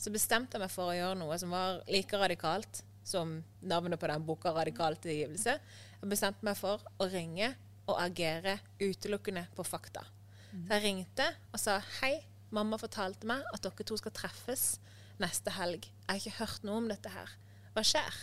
Så 0.00 0.08
bestemte 0.12 0.56
jeg 0.56 0.64
meg 0.64 0.72
for 0.72 0.88
å 0.88 0.96
gjøre 0.96 1.18
noe 1.20 1.36
som 1.40 1.52
var 1.52 1.82
like 1.92 2.16
radikalt 2.16 2.80
som 3.06 3.38
navnet 3.62 4.00
på 4.00 4.10
den 4.10 4.26
boka 4.26 4.50
'Radikal 4.50 4.98
tilgivelse'. 4.98 5.58
Jeg 6.00 6.10
bestemte 6.10 6.44
meg 6.44 6.56
for 6.58 6.82
å 6.98 7.06
ringe 7.10 7.54
og 7.86 8.00
agere 8.02 8.58
utelukkende 8.80 9.46
på 9.54 9.64
fakta. 9.64 10.02
Så 10.50 10.72
jeg 10.72 10.82
ringte 10.82 11.26
og 11.52 11.60
sa 11.60 11.78
hei, 12.00 12.24
mamma 12.50 12.78
fortalte 12.80 13.28
meg 13.28 13.44
at 13.52 13.62
dere 13.62 13.86
to 13.86 13.96
skal 14.00 14.14
treffes 14.16 14.78
neste 15.22 15.52
helg. 15.52 15.84
Jeg 15.84 16.08
har 16.08 16.20
ikke 16.20 16.38
hørt 16.40 16.66
noe 16.66 16.80
om 16.80 16.88
dette 16.88 17.12
her. 17.12 17.30
Hva 17.74 17.84
skjer? 17.84 18.20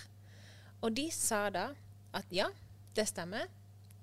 Og 0.81 0.95
de 0.97 1.07
sa 1.13 1.45
da 1.53 1.69
at 2.13 2.25
ja, 2.33 2.49
det 2.97 3.07
stemmer. 3.09 3.47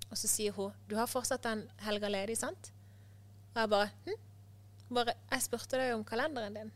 Og 0.09 0.17
så 0.19 0.27
sier 0.27 0.55
hun 0.55 0.73
du 0.89 0.97
har 0.99 1.09
fortsatt 1.11 1.43
den 1.43 1.65
helga 1.85 2.09
ledig, 2.11 2.37
sant? 2.39 2.71
Og 3.53 3.61
jeg 3.61 3.71
bare 3.71 3.91
hm? 4.07 4.21
bare, 4.91 5.15
Jeg 5.31 5.45
spurte 5.47 5.79
deg 5.79 5.93
om 5.95 6.03
kalenderen 6.07 6.57
din. 6.57 6.71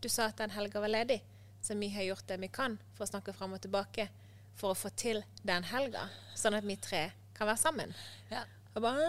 Du 0.00 0.08
sa 0.12 0.28
at 0.28 0.40
den 0.40 0.52
helga 0.52 0.80
var 0.80 0.92
ledig, 0.92 1.22
så 1.64 1.76
vi 1.80 1.88
har 1.94 2.04
gjort 2.10 2.26
det 2.28 2.36
vi 2.42 2.50
kan 2.52 2.76
for 2.94 3.06
å 3.06 3.10
snakke 3.10 3.32
fram 3.36 3.54
og 3.56 3.62
tilbake 3.64 4.08
for 4.54 4.74
å 4.74 4.78
få 4.78 4.90
til 5.00 5.22
den 5.42 5.64
helga, 5.72 6.04
sånn 6.38 6.54
at 6.58 6.66
vi 6.68 6.76
tre 6.78 7.06
kan 7.34 7.48
være 7.48 7.58
sammen. 7.64 7.94
Ja. 8.30 8.44
Og 8.74 8.82
bare 8.82 9.06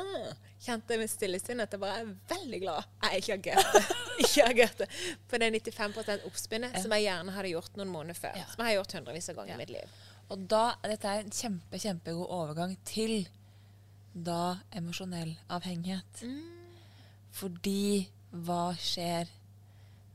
kjente 0.61 0.95
med 1.01 1.09
stillesinn 1.09 1.61
at 1.63 1.73
jeg 1.73 1.81
bare 1.81 2.03
er 2.03 2.09
veldig 2.29 2.59
glad 2.61 2.83
jeg 3.09 3.21
ikke 3.23 3.37
agerte, 3.39 3.79
ikke 4.21 4.43
agerte 4.51 4.87
på 5.29 5.39
det 5.41 5.49
95% 5.57 6.25
oppspinnet 6.29 6.77
som 6.83 6.93
jeg 6.93 7.07
gjerne 7.07 7.33
hadde 7.35 7.51
gjort 7.53 7.79
noen 7.79 7.89
måneder 7.93 8.19
før. 8.19 8.37
Ja. 8.37 8.45
Som 8.51 8.61
jeg 8.63 8.71
har 8.71 8.77
gjort 8.79 8.93
hundrevis 8.99 9.29
av 9.33 9.39
ganger 9.39 9.55
Ja. 9.55 9.57
i 9.57 9.63
mitt 9.63 9.73
liv. 9.75 9.95
Og 10.33 10.45
da, 10.49 10.63
dette 10.85 11.09
er 11.11 11.21
en 11.25 11.33
kjempe, 11.33 11.81
kjempegod 11.81 12.29
overgang 12.33 12.75
til 12.85 13.27
da 14.15 14.55
emosjonell 14.73 15.33
avhengighet. 15.53 16.23
Fordi 17.35 18.05
hva 18.45 18.69
skjer 18.79 19.29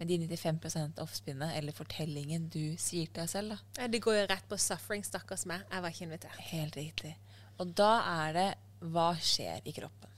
med 0.00 0.08
de 0.08 0.16
95% 0.24 1.00
oppspinnet, 1.02 1.52
eller 1.58 1.76
fortellingen 1.76 2.48
du 2.48 2.76
sier 2.80 3.10
til 3.10 3.20
deg 3.20 3.28
selv, 3.28 3.54
da? 3.54 3.82
Ja, 3.82 3.88
Det 3.92 4.00
går 4.00 4.16
jo 4.16 4.26
rett 4.30 4.46
på 4.48 4.56
suffering, 4.56 5.04
stakkars 5.04 5.44
meg. 5.46 5.66
Jeg 5.68 5.84
var 5.84 5.92
ikke 5.92 6.06
invitert. 6.08 6.44
Helt 6.50 6.78
riktig. 6.80 7.12
Og 7.60 7.74
da 7.76 7.90
er 8.24 8.32
det 8.38 8.48
hva 8.80 9.10
skjer 9.20 9.60
i 9.68 9.74
kroppen? 9.76 10.08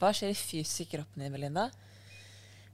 Hva 0.00 0.14
skjer 0.16 0.32
i 0.32 0.38
fysisk 0.38 0.86
i 0.86 0.96
kroppen 0.96 1.24
din, 1.24 1.34
Melinda? 1.34 1.68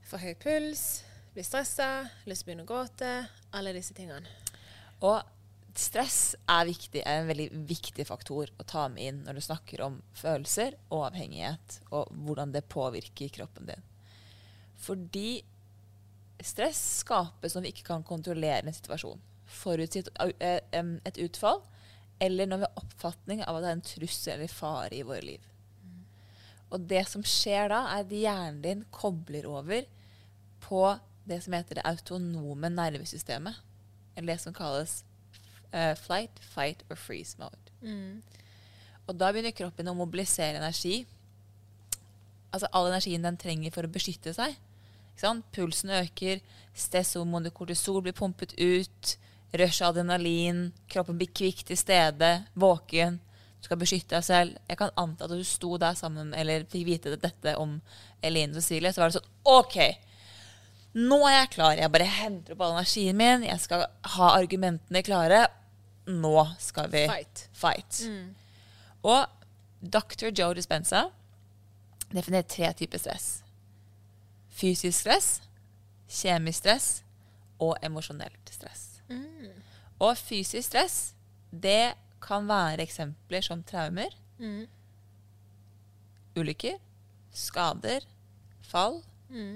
For 0.07 0.23
høy 0.23 0.37
puls, 0.39 1.03
blir 1.35 1.47
stressa, 1.47 2.07
lyst 2.29 2.45
til 2.45 2.47
å 2.47 2.51
begynne 2.53 2.67
å 2.67 2.71
gråte. 2.71 3.13
Alle 3.59 3.75
disse 3.75 3.95
tingene. 3.97 4.31
Og 5.03 5.23
stress 5.75 6.35
er, 6.47 6.67
viktig, 6.69 7.03
er 7.03 7.23
en 7.23 7.31
veldig 7.31 7.49
viktig 7.67 8.07
faktor 8.07 8.51
å 8.61 8.67
ta 8.69 8.87
med 8.93 9.09
inn 9.09 9.23
når 9.27 9.39
du 9.39 9.47
snakker 9.49 9.83
om 9.87 9.99
følelser 10.15 10.77
og 10.93 11.09
avhengighet, 11.09 11.81
og 11.91 12.13
hvordan 12.27 12.53
det 12.55 12.69
påvirker 12.71 13.33
kroppen 13.41 13.73
din. 13.73 13.89
Fordi 14.83 15.41
stress 16.47 16.81
skapes 17.03 17.55
når 17.55 17.67
vi 17.67 17.73
ikke 17.75 17.89
kan 17.91 18.05
kontrollere 18.07 18.63
en 18.63 18.75
situasjon. 18.75 19.21
Forutsi 19.53 20.03
et, 20.03 20.11
eh, 20.41 20.91
et 21.05 21.23
utfall, 21.25 21.63
eller 22.23 22.49
når 22.49 22.63
vi 22.63 22.69
har 22.69 22.83
oppfatning 22.83 23.43
av 23.45 23.57
at 23.57 23.65
det 23.65 23.71
er 23.71 23.79
en 23.79 23.89
trussel 23.89 24.35
eller 24.37 24.53
fare 24.53 24.95
i 24.97 25.03
våre 25.07 25.25
liv. 25.27 25.49
Og 26.73 26.87
det 26.89 27.05
som 27.11 27.25
skjer 27.27 27.69
da, 27.69 27.83
er 27.93 28.07
at 28.07 28.13
hjernen 28.17 28.63
din 28.65 28.85
kobler 28.95 29.47
over 29.51 29.85
på 30.65 30.85
det 31.29 31.43
som 31.45 31.53
heter 31.57 31.79
det 31.79 31.87
autonome 31.87 32.71
nervesystemet. 32.73 33.59
Eller 34.17 34.35
det 34.35 34.41
som 34.41 34.55
kalles 34.57 35.03
uh, 35.75 35.93
flight, 36.01 36.41
fight 36.55 36.85
or 36.91 36.97
freeze 36.97 37.37
mode. 37.41 37.73
Og 39.07 39.19
da 39.19 39.33
begynner 39.33 39.55
kroppen 39.57 39.91
å 39.91 39.97
mobilisere 39.99 40.61
energi. 40.61 41.03
Altså 42.53 42.71
all 42.73 42.89
energien 42.89 43.25
den 43.25 43.41
trenger 43.41 43.75
for 43.75 43.85
å 43.85 43.93
beskytte 43.93 44.33
seg. 44.37 44.57
Pulsen 45.21 45.91
øker, 45.91 46.41
stresshormonet 46.75 47.55
kortisol 47.55 48.03
blir 48.03 48.13
pumpet 48.17 48.55
ut, 48.59 49.17
rush 49.59 49.85
adrenalin, 49.85 50.73
kroppen 50.89 51.19
blir 51.21 51.29
kvikk 51.31 51.65
til 51.69 51.77
stede, 51.79 52.45
våken. 52.55 53.21
Du 53.61 53.69
skal 53.69 53.79
beskytte 53.79 54.17
deg 54.17 54.25
selv. 54.27 54.57
Jeg 54.69 54.79
kan 54.81 54.91
anta 54.99 55.29
at 55.29 55.31
du 55.31 55.45
sto 55.47 55.77
der 55.79 55.95
sammen 55.95 56.33
eller 56.35 56.65
fikk 56.67 56.87
vite 56.89 57.13
dette 57.21 57.55
om 57.61 57.77
Eline 58.23 58.55
Cecilie, 58.59 58.91
så 58.93 59.03
var 59.05 59.13
det 59.13 59.21
sånn 59.21 59.29
OK, 59.53 59.77
nå 60.99 61.21
er 61.29 61.37
jeg 61.37 61.53
klar. 61.55 61.77
Jeg 61.79 61.93
bare 61.95 62.09
henter 62.19 62.53
opp 62.57 62.65
all 62.67 62.75
energien 62.77 63.17
min. 63.17 63.47
Jeg 63.47 63.61
skal 63.63 63.87
ha 64.17 64.33
argumentene 64.35 65.01
klare. 65.07 65.47
Nå 66.11 66.35
skal 66.61 66.91
vi 66.93 67.05
Fight. 67.09 67.47
fight. 67.55 68.03
Og 69.07 69.23
dr. 69.81 70.29
Joe 70.35 70.55
Dispenza 70.59 71.07
definerer 72.13 72.45
tre 72.51 72.73
typer 72.77 72.99
stress. 73.01 73.29
Fysisk 74.53 74.99
stress, 75.01 75.29
kjemisk 76.13 76.59
stress 76.63 76.89
og 77.63 77.77
emosjonelt 77.83 78.53
stress. 78.53 79.01
Og 80.03 80.17
fysisk 80.19 80.69
stress, 80.69 81.15
det 81.53 81.95
kan 82.23 82.47
være 82.49 82.83
eksempler 82.85 83.43
som 83.43 83.63
traumer, 83.67 84.13
ulykker, 86.37 86.79
skader, 87.33 88.05
fall, 88.63 89.01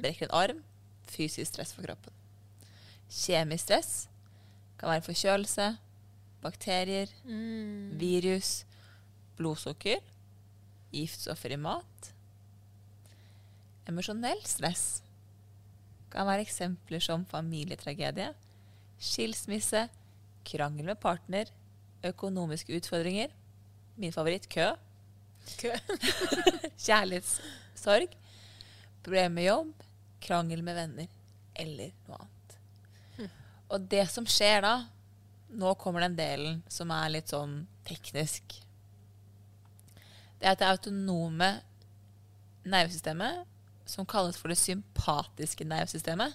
brekker 0.03 0.27
en 0.27 0.35
arm, 0.35 0.63
fysisk 1.07 1.53
stress 1.53 1.75
for 1.75 1.83
kroppen. 1.87 2.13
Kjemisk 3.11 3.65
stress 3.69 4.09
kan 4.79 4.91
være 4.91 5.03
forkjølelse, 5.07 5.77
bakterier, 6.43 7.07
virus, 8.01 8.65
blodsukker, 9.37 10.01
giftstoffer 10.93 11.53
i 11.53 11.57
mat. 11.61 12.13
Emosjonell 13.87 14.41
stress 14.49 15.03
kan 16.11 16.27
være 16.27 16.43
eksempler 16.47 17.03
som 17.03 17.27
familietragedie, 17.29 18.33
skilsmisse, 18.99 19.87
krangel 20.47 20.89
med 20.91 20.99
partner, 21.03 21.51
økonomiske 22.07 22.77
utfordringer, 22.79 23.31
min 23.97 24.15
favoritt 24.15 24.49
kø, 24.53 24.73
Kø. 25.61 25.71
kjærlighetssorg, 26.87 28.15
problemer 29.05 29.35
med 29.37 29.47
jobb, 29.47 29.85
krangel 30.27 30.65
med 30.67 30.75
venner 30.75 31.13
eller 31.57 31.93
noe 32.09 32.19
annet. 32.19 32.57
Og 33.71 33.87
det 33.91 34.05
som 34.11 34.27
skjer 34.27 34.63
da, 34.67 34.75
nå 35.57 35.75
kommer 35.79 36.03
den 36.03 36.17
delen 36.19 36.63
som 36.71 36.91
er 36.95 37.13
litt 37.15 37.31
sånn 37.31 37.61
teknisk. 37.87 38.59
Det 40.37 40.45
er 40.45 40.55
at 40.55 40.63
det 40.63 40.69
autonome 40.69 41.51
nervesystemet, 42.67 43.47
som 43.87 44.07
kalles 44.09 44.39
for 44.39 44.53
det 44.53 44.59
sympatiske 44.61 45.67
nervesystemet, 45.69 46.35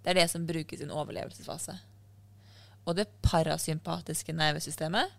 det 0.00 0.12
er 0.12 0.22
det 0.22 0.28
som 0.32 0.46
brukes 0.48 0.80
i 0.80 0.86
en 0.86 0.94
overlevelsesfase. 0.96 1.76
Og 2.88 2.96
det 2.96 3.10
parasympatiske 3.22 4.32
nervesystemet 4.32 5.12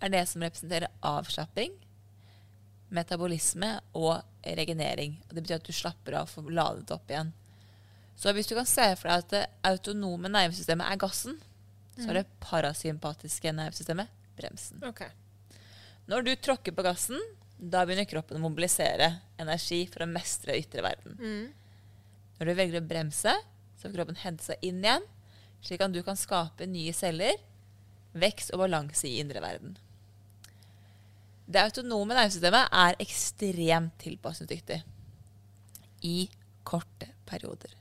er 0.00 0.12
det 0.12 0.26
som 0.28 0.44
representerer 0.44 0.92
avslapping, 1.04 1.72
metabolisme 2.90 3.78
og 3.96 4.20
regenering. 4.44 5.16
Og 5.28 5.34
det 5.34 5.44
betyr 5.44 5.60
at 5.60 5.68
du 5.68 5.76
slapper 5.76 6.18
av 6.18 6.28
og 6.28 6.34
får 6.34 6.52
ladet 6.56 6.92
opp 6.94 7.12
igjen. 7.12 7.32
Så 8.20 8.34
hvis 8.36 8.50
du 8.50 8.56
kan 8.58 8.68
se 8.68 8.84
for 9.00 9.08
deg 9.08 9.24
at 9.24 9.32
det 9.32 9.44
autonome 9.64 10.28
nervesystemet 10.28 10.90
er 10.92 11.00
gassen, 11.00 11.38
så 11.96 12.10
er 12.10 12.20
det 12.20 12.40
parasympatiske 12.44 13.52
nervesystemet 13.56 14.12
bremsen. 14.36 14.80
Okay. 14.84 15.08
Når 16.08 16.26
du 16.26 16.32
tråkker 16.36 16.74
på 16.76 16.84
gassen, 16.84 17.20
da 17.60 17.84
begynner 17.84 18.08
kroppen 18.08 18.38
å 18.38 18.44
mobilisere 18.46 19.10
energi 19.40 19.82
for 19.90 20.04
å 20.04 20.10
mestre 20.10 20.56
ytre 20.56 20.84
verden. 20.84 21.18
Når 22.38 22.48
du 22.48 22.54
velger 22.56 22.80
å 22.80 22.88
bremse, 22.88 23.34
så 23.76 23.88
får 23.88 23.96
kroppen 23.98 24.20
hente 24.22 24.46
seg 24.46 24.64
inn 24.64 24.80
igjen, 24.80 25.04
slik 25.60 25.84
at 25.84 25.92
du 25.92 26.00
kan 26.04 26.16
skape 26.16 26.68
nye 26.68 26.94
celler, 26.96 27.36
vekst 28.16 28.54
og 28.54 28.62
balanse 28.64 29.04
i 29.06 29.18
indre 29.20 29.42
verden. 29.44 29.76
Det 31.50 31.60
autonome 31.66 32.14
nervesystemet 32.14 32.72
er 32.80 32.98
ekstremt 33.02 33.96
tilpasningsdyktig 34.00 34.80
i 36.06 36.16
korte 36.64 37.10
perioder. 37.28 37.74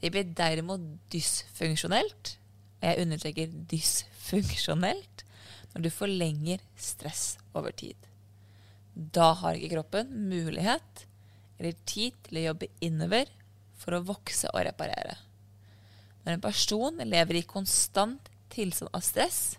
Det 0.00 0.12
blir 0.14 0.32
derimot 0.36 0.82
dysfunksjonelt, 1.12 2.36
og 2.80 2.88
jeg 2.88 3.04
understreker 3.04 3.54
dysfunksjonelt, 3.72 5.24
når 5.74 5.86
du 5.86 5.90
forlenger 5.92 6.62
stress 6.80 7.34
over 7.52 7.74
tid. 7.76 7.96
Da 8.96 9.34
har 9.42 9.56
ikke 9.56 9.74
kroppen 9.74 10.12
mulighet 10.30 11.04
eller 11.58 11.76
tid 11.88 12.16
til 12.24 12.40
å 12.40 12.46
jobbe 12.50 12.70
innover 12.84 13.28
for 13.76 13.96
å 13.96 14.04
vokse 14.08 14.48
og 14.52 14.64
reparere. 14.64 15.18
Når 16.24 16.36
en 16.36 16.44
person 16.44 17.04
lever 17.04 17.38
i 17.38 17.46
konstant 17.48 18.30
tilstand 18.52 18.90
av 18.96 19.04
stress, 19.04 19.58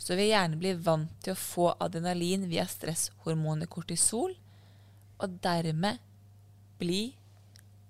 så 0.00 0.16
vil 0.18 0.32
hjernen 0.32 0.60
bli 0.60 0.72
vant 0.84 1.12
til 1.24 1.32
å 1.34 1.40
få 1.40 1.68
adrenalin 1.80 2.48
via 2.50 2.64
stresshormonet 2.68 3.70
kortisol, 3.72 4.34
og 5.22 5.36
dermed 5.44 6.00
bli 6.80 7.14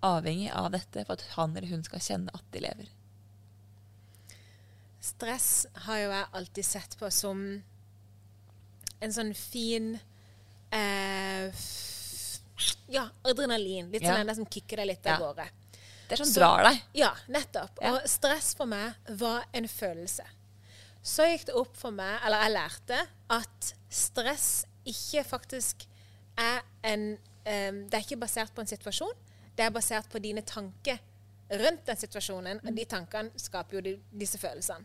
avhengig 0.04 0.50
av 0.52 0.68
dette 0.74 1.06
for 1.06 1.16
at 1.16 1.24
han 1.38 1.54
eller 1.56 1.70
hun 1.70 1.86
skal 1.86 2.02
kjenne 2.04 2.34
at 2.36 2.44
de 2.52 2.62
lever. 2.66 2.90
Stress 5.04 5.66
har 5.86 6.02
jo 6.02 6.10
jeg 6.12 6.30
alltid 6.38 6.66
sett 6.68 6.98
på 7.00 7.10
som 7.12 7.40
en 9.04 9.12
sånn 9.14 9.34
fin 9.36 9.94
eh, 10.72 11.50
Ja, 12.88 13.08
adrenalin. 13.26 13.90
Litt 13.90 14.02
Ja. 14.02 14.14
sånn 14.16 14.26
den 14.26 14.36
som 14.36 14.46
kicker 14.46 14.76
deg 14.76 14.86
litt 14.86 15.04
Ja. 15.06 15.14
av 15.16 15.20
gårde. 15.20 15.48
Det 16.08 16.12
er 16.18 16.24
sånn 16.24 16.32
Så- 16.32 16.40
drar 16.40 16.62
deg. 16.64 16.82
Ja, 16.94 17.14
nettopp. 17.28 17.78
Ja. 17.82 17.94
Og 17.94 18.02
stress 18.08 18.54
for 18.54 18.66
meg 18.66 18.94
var 19.08 19.44
en 19.52 19.64
følelse. 19.68 20.24
så 21.02 21.22
gikk 21.28 21.44
det 21.46 21.54
opp 21.54 21.76
for 21.76 21.90
meg, 21.90 22.18
eller 22.24 22.42
jeg 22.44 22.52
lærte, 22.52 23.06
at 23.28 23.74
stress 23.90 24.64
ikke 24.86 25.22
faktisk 25.26 25.84
er 26.38 26.62
en 26.82 27.18
um, 27.46 27.88
Det 27.90 27.92
er 27.94 28.00
ikke 28.00 28.18
basert 28.20 28.54
på 28.54 28.60
en 28.60 28.66
situasjon, 28.66 29.12
det 29.54 29.66
er 29.66 29.70
basert 29.70 30.08
på 30.08 30.18
dine 30.22 30.40
tanker 30.40 30.98
rundt 31.50 31.84
den 31.84 31.96
situasjonen. 31.96 32.60
Og 32.66 32.74
de 32.74 32.84
tankene 32.86 33.30
skaper 33.36 33.72
jo 33.74 33.80
de, 33.82 34.00
disse 34.16 34.38
følelsene. 34.38 34.82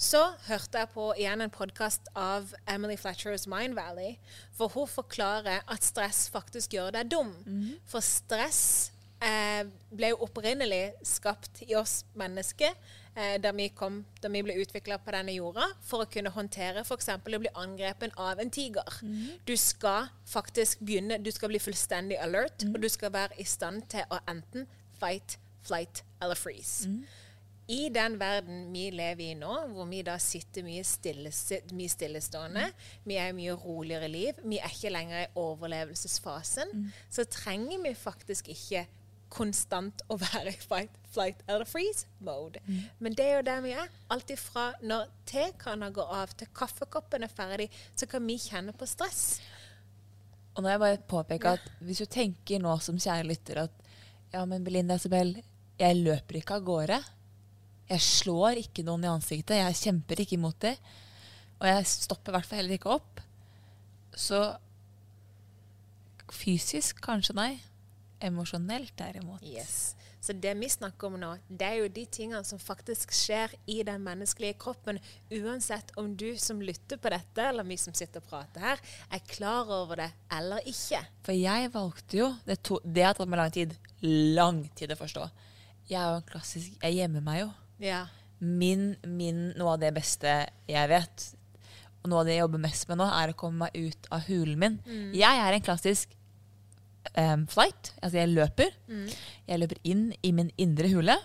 Så 0.00 0.20
hørte 0.46 0.80
jeg 0.80 0.88
på 0.94 1.10
igjen 1.20 1.42
en 1.44 1.52
podkast 1.52 2.06
av 2.16 2.54
Emily 2.72 2.94
Fletchers 2.96 3.44
Mind 3.50 3.76
Valley, 3.76 4.14
hvor 4.56 4.72
hun 4.72 4.88
forklarer 4.88 5.60
at 5.68 5.84
stress 5.84 6.22
faktisk 6.32 6.72
gjør 6.78 6.94
deg 6.96 7.10
dum. 7.12 7.34
For 7.84 8.00
stress 8.00 8.62
eh, 9.20 9.68
ble 9.92 10.14
jo 10.14 10.22
opprinnelig 10.24 10.94
skapt 11.04 11.60
i 11.68 11.76
oss 11.76 11.98
mennesker 12.16 12.72
eh, 12.72 13.36
da, 13.44 13.52
vi 13.52 13.68
kom, 13.76 14.00
da 14.24 14.32
vi 14.32 14.40
ble 14.46 14.56
utvikla 14.62 14.96
på 15.04 15.12
denne 15.12 15.36
jorda, 15.36 15.68
for 15.84 16.06
å 16.06 16.08
kunne 16.08 16.32
håndtere 16.32 16.80
f.eks. 16.80 17.12
å 17.20 17.44
bli 17.44 17.52
angrepet 17.60 18.16
av 18.16 18.40
en 18.40 18.50
tiger. 18.56 19.02
Du 19.44 19.52
skal 19.60 20.08
faktisk 20.24 20.80
begynne, 20.80 21.20
du 21.20 21.28
skal 21.28 21.52
bli 21.52 21.60
fullstendig 21.60 22.16
alert, 22.24 22.64
og 22.72 22.80
du 22.80 22.88
skal 22.88 23.12
være 23.12 23.36
i 23.36 23.44
stand 23.44 23.84
til 23.92 24.08
å 24.08 24.24
enten 24.32 24.64
fight, 24.96 25.36
flight 25.60 26.06
eller 26.24 26.40
freeze. 26.40 26.88
I 27.70 27.88
den 27.94 28.16
verden 28.18 28.64
vi 28.74 28.88
lever 28.90 29.28
i 29.30 29.34
nå, 29.38 29.50
hvor 29.70 29.86
vi 29.86 30.00
da 30.06 30.16
sitter 30.18 30.64
mye, 30.66 30.82
stille, 30.86 31.30
mye 31.76 31.92
stillestående, 31.92 32.64
vi 33.06 33.18
er 33.20 33.30
i 33.30 33.36
mye 33.36 33.54
roligere 33.54 34.08
liv, 34.10 34.40
vi 34.42 34.58
er 34.58 34.72
ikke 34.72 34.90
lenger 34.90 35.20
i 35.22 35.28
overlevelsesfasen, 35.38 36.72
så 37.10 37.26
trenger 37.30 37.78
vi 37.84 37.92
faktisk 37.94 38.50
ikke 38.50 38.88
konstant 39.30 40.02
å 40.10 40.16
være 40.18 40.50
i 40.50 40.58
fight, 40.58 40.96
flight 41.14 41.44
eller 41.46 41.68
freeze 41.68 42.08
mode. 42.18 42.58
Men 42.98 43.14
det 43.14 43.28
er 43.28 43.36
jo 43.36 43.46
der 43.46 43.62
vi 43.62 43.76
er. 43.78 43.92
Alt 44.10 44.32
ifra 44.34 44.72
når 44.82 45.06
tekanna 45.30 45.92
går 45.94 46.10
av 46.16 46.34
til 46.34 46.50
kaffekoppen 46.54 47.22
er 47.22 47.30
ferdig, 47.30 47.68
så 47.94 48.10
kan 48.10 48.26
vi 48.26 48.38
kjenne 48.42 48.74
på 48.74 48.88
stress. 48.90 49.38
Og 50.56 50.64
nå 50.64 50.66
vil 50.66 50.74
jeg 50.74 50.82
bare 50.82 51.06
påpeke 51.14 51.54
at 51.54 51.70
hvis 51.86 52.02
du 52.02 52.10
tenker 52.10 52.58
nå 52.58 52.74
som 52.82 52.98
kjære 52.98 53.28
lytter 53.30 53.62
at 53.68 53.86
ja, 54.34 54.42
men 54.46 54.66
Belinda 54.66 54.98
Isabel, 54.98 55.36
jeg 55.78 56.02
løper 56.02 56.40
ikke 56.40 56.58
av 56.58 56.66
gårde. 56.66 56.98
Jeg 57.90 58.04
slår 58.06 58.60
ikke 58.62 58.84
noen 58.86 59.04
i 59.06 59.10
ansiktet. 59.10 59.58
Jeg 59.58 59.78
kjemper 59.80 60.22
ikke 60.22 60.36
imot 60.38 60.60
det. 60.62 60.76
Og 61.60 61.66
jeg 61.68 61.88
stopper 61.90 62.32
i 62.32 62.38
hvert 62.38 62.48
fall 62.48 62.62
heller 62.62 62.78
ikke 62.78 62.94
opp. 62.94 63.22
Så 64.14 64.44
fysisk 66.30 67.02
kanskje 67.04 67.36
nei. 67.36 67.50
Emosjonelt 68.22 68.92
derimot. 68.98 69.42
Yes. 69.42 69.96
Så 70.20 70.34
det 70.36 70.52
vi 70.60 70.68
snakker 70.68 71.08
om 71.08 71.16
nå, 71.16 71.30
det 71.48 71.64
er 71.64 71.78
jo 71.80 71.86
de 71.96 72.02
tingene 72.12 72.44
som 72.44 72.60
faktisk 72.60 73.14
skjer 73.16 73.54
i 73.72 73.78
den 73.88 74.02
menneskelige 74.04 74.58
kroppen, 74.60 74.98
uansett 75.32 75.94
om 75.98 76.10
du 76.12 76.34
som 76.36 76.60
lytter 76.60 77.00
på 77.00 77.08
dette, 77.12 77.46
eller 77.46 77.64
vi 77.64 77.78
som 77.80 77.96
sitter 77.96 78.20
og 78.20 78.28
prater 78.28 78.66
her, 78.66 78.82
er 79.08 79.24
klar 79.24 79.72
over 79.72 80.02
det 80.02 80.10
eller 80.36 80.60
ikke. 80.68 81.00
For 81.24 81.32
jeg 81.32 81.72
valgte 81.72 82.20
jo 82.20 82.28
Det, 82.44 82.58
to, 82.68 82.76
det 82.84 83.06
har 83.06 83.16
tatt 83.16 83.32
meg 83.32 83.40
lang 83.40 83.56
tid. 83.56 83.72
Lang 84.36 84.60
tid 84.76 84.92
å 84.92 85.00
forstå. 85.00 85.24
Jeg 85.88 85.98
er 85.98 86.12
jo 86.12 86.20
en 86.20 86.28
klassisk 86.28 86.84
Jeg 86.84 87.00
gjemmer 87.00 87.24
meg 87.24 87.40
jo. 87.46 87.50
Ja. 87.80 88.04
Min, 88.40 88.94
min, 89.04 89.50
noe 89.58 89.74
av 89.74 89.82
det 89.82 89.90
beste 89.96 90.32
jeg 90.70 90.92
vet, 90.92 91.26
og 92.00 92.08
noe 92.08 92.22
av 92.22 92.28
det 92.28 92.38
jeg 92.38 92.44
jobber 92.44 92.62
mest 92.62 92.88
med 92.88 93.00
nå, 93.02 93.10
er 93.12 93.32
å 93.32 93.36
komme 93.36 93.66
meg 93.66 93.90
ut 93.90 94.08
av 94.14 94.24
hulen 94.30 94.60
min. 94.60 94.78
Jeg 95.16 95.42
er 95.44 95.56
en 95.56 95.64
klassisk 95.64 96.14
um, 97.12 97.44
flight. 97.50 97.92
Altså 98.00 98.22
jeg 98.22 98.32
løper. 98.32 98.72
Jeg 99.48 99.60
løper 99.60 99.80
inn 99.84 100.06
i 100.24 100.32
min 100.36 100.48
indre 100.56 100.88
hule. 100.92 101.18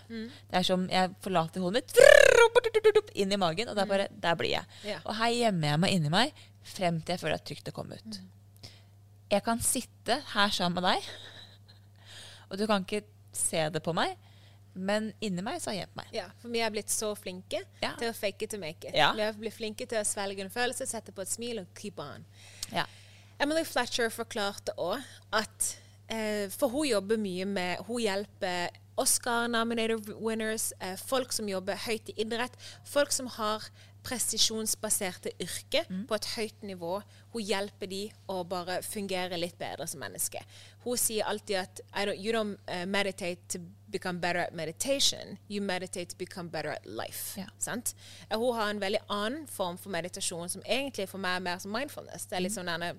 Det 0.50 0.60
er 0.60 0.66
som 0.68 0.84
jeg 0.92 1.14
forlater 1.24 1.64
hodet 1.64 1.80
mitt 1.80 1.96
inn 3.16 3.32
i 3.32 3.40
magen, 3.40 3.70
og 3.70 3.76
der, 3.78 3.88
bare, 3.88 4.08
der 4.12 4.36
blir 4.38 4.52
jeg. 4.52 4.78
Ja. 4.86 5.00
Og 5.04 5.16
her 5.18 5.32
gjemmer 5.34 5.72
jeg 5.72 5.82
meg 5.82 5.96
inni 5.96 6.12
meg 6.12 6.46
frem 6.66 7.00
til 7.00 7.14
jeg 7.14 7.22
føler 7.22 7.36
det 7.36 7.42
er 7.42 7.48
trygt 7.50 7.70
å 7.70 7.76
komme 7.76 7.98
ut. 7.98 8.20
Jeg 9.32 9.42
kan 9.46 9.62
sitte 9.64 10.20
her 10.34 10.52
sammen 10.54 10.78
med 10.78 10.86
deg, 10.90 11.08
og 12.50 12.60
du 12.60 12.66
kan 12.68 12.84
ikke 12.86 13.04
se 13.36 13.64
det 13.72 13.82
på 13.84 13.94
meg, 13.96 14.14
men 14.76 15.08
inni 15.24 15.42
meg 15.42 15.60
så 15.62 15.70
har 15.70 15.74
jeg 15.78 15.86
gjemt 15.86 15.96
meg. 15.96 16.10
Ja, 16.14 16.26
for 16.42 16.52
vi 16.52 16.60
er 16.60 16.70
blitt 16.74 16.92
så 16.92 17.14
flinke 17.18 17.62
Ja. 17.82 17.94
til 17.98 18.10
å 18.10 18.14
fake 18.14 18.42
it 18.46 18.50
to 18.50 18.58
make 18.60 18.84
it. 18.88 18.94
Ja. 18.94 19.12
Vi 19.16 19.22
er 19.24 19.32
blitt 19.32 19.56
flinke 19.56 19.86
til 19.88 19.98
å 19.98 20.04
svelge 20.04 20.44
en 20.44 20.50
følelse, 20.52 20.86
sette 20.86 21.12
på 21.16 21.22
et 21.24 21.28
smil 21.32 21.60
og 21.60 21.66
keep 21.74 21.98
on. 21.98 22.24
Ja. 22.72 22.84
Emily 23.40 23.64
Fletcher 23.64 24.08
forklarte 24.10 24.72
òg 24.80 25.02
at 25.32 25.76
eh, 26.08 26.48
For 26.48 26.68
hun 26.72 26.86
jobber 26.88 27.18
mye 27.18 27.44
med 27.44 27.82
Hun 27.88 27.98
hjelper 28.00 28.70
Oscar-nominated 28.96 30.08
winners, 30.20 30.72
eh, 30.80 30.96
folk 30.96 31.32
som 31.32 31.48
jobber 31.48 31.76
høyt 31.86 32.08
i 32.12 32.14
idrett, 32.22 32.54
folk 32.84 33.12
som 33.12 33.26
har 33.26 33.64
presisjonsbaserte 34.06 35.32
mm. 35.88 36.06
på 36.06 36.14
et 36.14 36.28
høyt 36.36 36.62
nivå. 36.62 37.00
Hun 37.32 37.42
hjelper 37.42 37.90
de 37.90 38.02
å 38.30 38.42
bare 38.46 38.78
fungere 38.86 39.38
litt 39.38 39.58
bedre 39.58 39.86
som 39.90 40.00
menneske. 40.04 40.42
Hun 40.84 41.00
sier 41.00 41.26
alltid 41.26 41.58
at 41.64 41.80
don't, 42.06 42.20
you 42.22 42.32
don't 42.32 42.58
eh, 42.66 42.86
meditate 42.86 43.42
to 43.48 43.58
become 43.90 44.20
better 44.20 44.40
at 44.40 44.54
meditation, 44.54 45.38
you 45.48 45.62
meditate 45.62 46.10
to 46.10 46.16
become 46.18 46.48
better 46.48 46.70
at 46.70 46.86
life. 46.86 47.38
Ja. 47.38 47.46
Sant? 47.58 47.94
Hun 48.30 48.54
har 48.54 48.70
en 48.70 48.80
veldig 48.80 49.02
annen 49.08 49.46
form 49.46 49.78
for 49.78 49.90
meditasjon 49.90 50.48
som 50.48 50.62
egentlig 50.64 51.08
for 51.10 51.22
meg 51.22 51.40
er 51.40 51.46
mer 51.50 51.58
som 51.62 51.74
mindfulness. 51.74 52.28
Det 52.30 52.38
er 52.38 52.46
litt 52.46 52.54
sånn 52.54 52.70
denne 52.70 52.94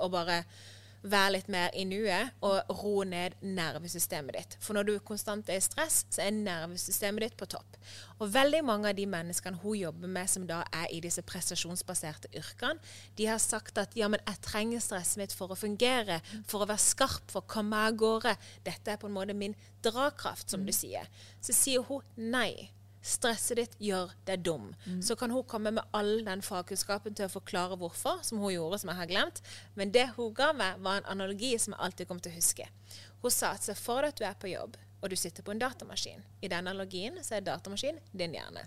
å 0.00 0.08
bare 0.10 0.42
være 1.04 1.32
litt 1.34 1.48
mer 1.52 1.72
i 1.76 1.84
nuet 1.88 2.32
og 2.44 2.70
roe 2.80 3.04
ned 3.08 3.36
nervesystemet 3.44 4.36
ditt. 4.36 4.56
For 4.64 4.76
når 4.76 4.88
du 4.88 4.92
konstant 5.04 5.48
er 5.52 5.60
i 5.60 5.64
stress, 5.64 6.02
så 6.14 6.24
er 6.24 6.36
nervesystemet 6.36 7.26
ditt 7.26 7.36
på 7.40 7.48
topp. 7.54 7.78
Og 8.22 8.30
veldig 8.32 8.62
mange 8.64 8.90
av 8.90 8.96
de 8.96 9.06
menneskene 9.10 9.60
hun 9.62 9.76
jobber 9.78 10.12
med 10.16 10.30
som 10.30 10.46
da 10.48 10.62
er 10.72 10.88
i 10.94 11.02
disse 11.04 11.24
prestasjonsbaserte 11.26 12.32
yrkene, 12.38 12.80
de 13.18 13.28
har 13.28 13.42
sagt 13.42 13.78
at 13.80 13.96
ja, 13.98 14.08
men 14.08 14.22
jeg 14.24 14.42
trenger 14.44 14.84
stresset 14.84 15.20
mitt 15.20 15.36
for 15.36 15.52
å 15.52 15.58
fungere, 15.58 16.20
for 16.48 16.64
å 16.64 16.70
være 16.70 16.84
skarp, 16.84 17.28
for 17.32 17.44
å 17.44 17.52
komme 17.56 17.84
av 17.84 17.98
gårde. 18.00 18.36
Dette 18.64 18.94
er 18.94 19.00
på 19.00 19.10
en 19.10 19.16
måte 19.16 19.36
min 19.36 19.56
drakraft, 19.84 20.48
som 20.50 20.64
du 20.64 20.72
sier. 20.74 21.10
Så 21.44 21.56
sier 21.56 21.84
hun 21.88 22.04
nei. 22.16 22.70
Stresset 23.04 23.58
ditt 23.60 23.74
gjør 23.84 24.14
deg 24.24 24.40
dum. 24.46 24.70
Så 25.04 25.12
kan 25.20 25.30
hun 25.34 25.44
komme 25.44 25.74
med 25.76 25.84
all 25.92 26.22
den 26.24 26.40
fagkunnskapen 26.44 27.14
til 27.14 27.28
å 27.28 27.32
forklare 27.34 27.76
hvorfor, 27.76 28.22
som 28.24 28.40
hun 28.40 28.54
gjorde, 28.54 28.78
som 28.80 28.88
jeg 28.92 29.00
har 29.02 29.10
glemt. 29.10 29.42
Men 29.76 29.92
det 29.92 30.06
hun 30.16 30.32
ga 30.34 30.52
meg, 30.56 30.80
var 30.80 31.02
en 31.02 31.10
analogi 31.12 31.52
som 31.60 31.76
jeg 31.76 31.84
alltid 31.84 32.08
kommer 32.08 32.24
til 32.24 32.32
å 32.32 32.38
huske. 32.38 32.68
Hun 33.20 33.30
sa 33.30 33.52
at 33.52 33.66
se 33.66 33.76
for 33.76 34.00
deg 34.00 34.14
at 34.14 34.22
du 34.22 34.24
er 34.28 34.40
på 34.40 34.52
jobb, 34.54 34.78
og 35.04 35.10
du 35.12 35.16
sitter 35.20 35.44
på 35.44 35.52
en 35.52 35.60
datamaskin. 35.60 36.22
I 36.40 36.48
den 36.48 36.66
analogien 36.66 37.18
så 37.22 37.36
er 37.36 37.44
datamaskin 37.44 37.98
din 38.16 38.32
hjerne. 38.38 38.62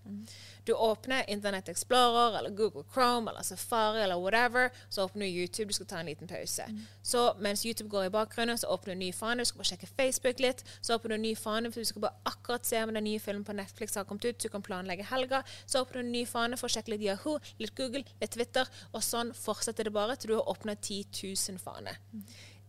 Du 0.67 0.73
åpner 0.73 1.25
Internett 1.33 1.69
Explorer 1.69 2.37
eller 2.37 2.53
Google 2.53 2.83
Chrome 2.93 3.31
eller 3.31 3.41
Safari 3.41 4.03
eller 4.03 4.19
whatever, 4.21 4.69
så 4.89 5.07
åpner 5.07 5.25
du 5.25 5.31
YouTube, 5.31 5.67
du 5.67 5.73
skal 5.73 5.89
ta 5.89 5.99
en 5.99 6.05
liten 6.05 6.27
pause. 6.29 6.67
Så 7.01 7.23
mens 7.41 7.65
YouTube 7.65 7.89
går 7.89 8.03
i 8.05 8.09
bakgrunnen, 8.13 8.57
så 8.57 8.67
åpner 8.67 8.93
du 8.93 8.97
en 8.97 8.99
ny 8.99 9.13
fane, 9.13 9.41
du 9.41 9.45
skal 9.49 9.63
bare 9.63 9.71
sjekke 9.71 9.89
Facebook 9.97 10.39
litt, 10.39 10.61
så 10.81 10.95
åpner 10.95 11.09
du 11.09 11.15
en 11.15 11.25
ny 11.25 11.35
fane, 11.35 11.71
for 11.71 11.81
du 11.81 11.89
skal 11.89 12.01
bare 12.05 12.21
akkurat 12.29 12.65
se 12.65 12.83
om 12.83 12.93
den 12.93 13.03
nye 13.03 13.19
filmen 13.19 13.45
på 13.47 13.55
Netflix 13.57 13.95
har 13.95 14.05
kommet 14.05 14.25
ut, 14.25 14.37
så 14.41 14.47
du 14.47 14.53
kan 14.53 14.61
planlegge 14.61 15.07
helga, 15.09 15.41
så 15.65 15.81
åpner 15.81 16.03
du 16.03 16.05
en 16.05 16.11
ny 16.11 16.25
fane 16.29 16.57
for 16.57 16.69
å 16.69 16.75
sjekke 16.75 16.93
litt 16.93 17.07
Yahoo, 17.07 17.39
litt 17.57 17.73
Google, 17.75 18.03
litt 18.21 18.35
Twitter, 18.37 18.69
og 18.93 19.01
sånn 19.03 19.33
fortsetter 19.33 19.89
det 19.89 19.95
bare 19.97 20.15
til 20.15 20.35
du 20.35 20.37
har 20.37 20.53
åpnet 20.53 20.83
10 20.85 21.09
000 21.23 21.57
faner. 21.63 21.97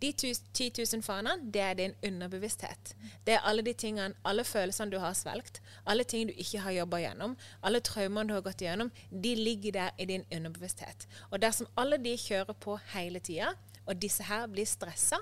De 0.03 0.12
10 0.12 0.34
000 0.78 1.03
fanene, 1.03 1.51
det 1.55 1.61
er 1.61 1.74
din 1.74 1.94
underbevissthet. 2.07 2.94
Det 3.26 3.34
er 3.34 3.46
alle 3.49 3.64
de 3.66 3.72
tingene, 3.72 4.14
alle 4.24 4.44
følelsene 4.44 4.92
du 4.92 4.99
har 5.03 5.16
svelgt, 5.18 5.59
alle 5.86 6.05
ting 6.05 6.28
du 6.28 6.34
ikke 6.36 6.62
har 6.62 6.76
jobba 6.76 7.01
gjennom, 7.03 7.34
alle 7.62 7.80
traumene 7.80 8.28
du 8.28 8.36
har 8.36 8.44
gått 8.46 8.62
gjennom, 8.62 8.92
de 9.11 9.34
ligger 9.34 9.72
der 9.72 9.90
i 9.99 10.07
din 10.07 10.26
underbevissthet. 10.34 11.09
Og 11.30 11.42
dersom 11.42 11.66
alle 11.76 11.99
de 11.99 12.14
kjører 12.14 12.55
på 12.55 12.78
hele 12.94 13.18
tida, 13.18 13.55
og 13.86 13.99
disse 14.03 14.22
her 14.22 14.46
blir 14.46 14.68
stressa, 14.68 15.18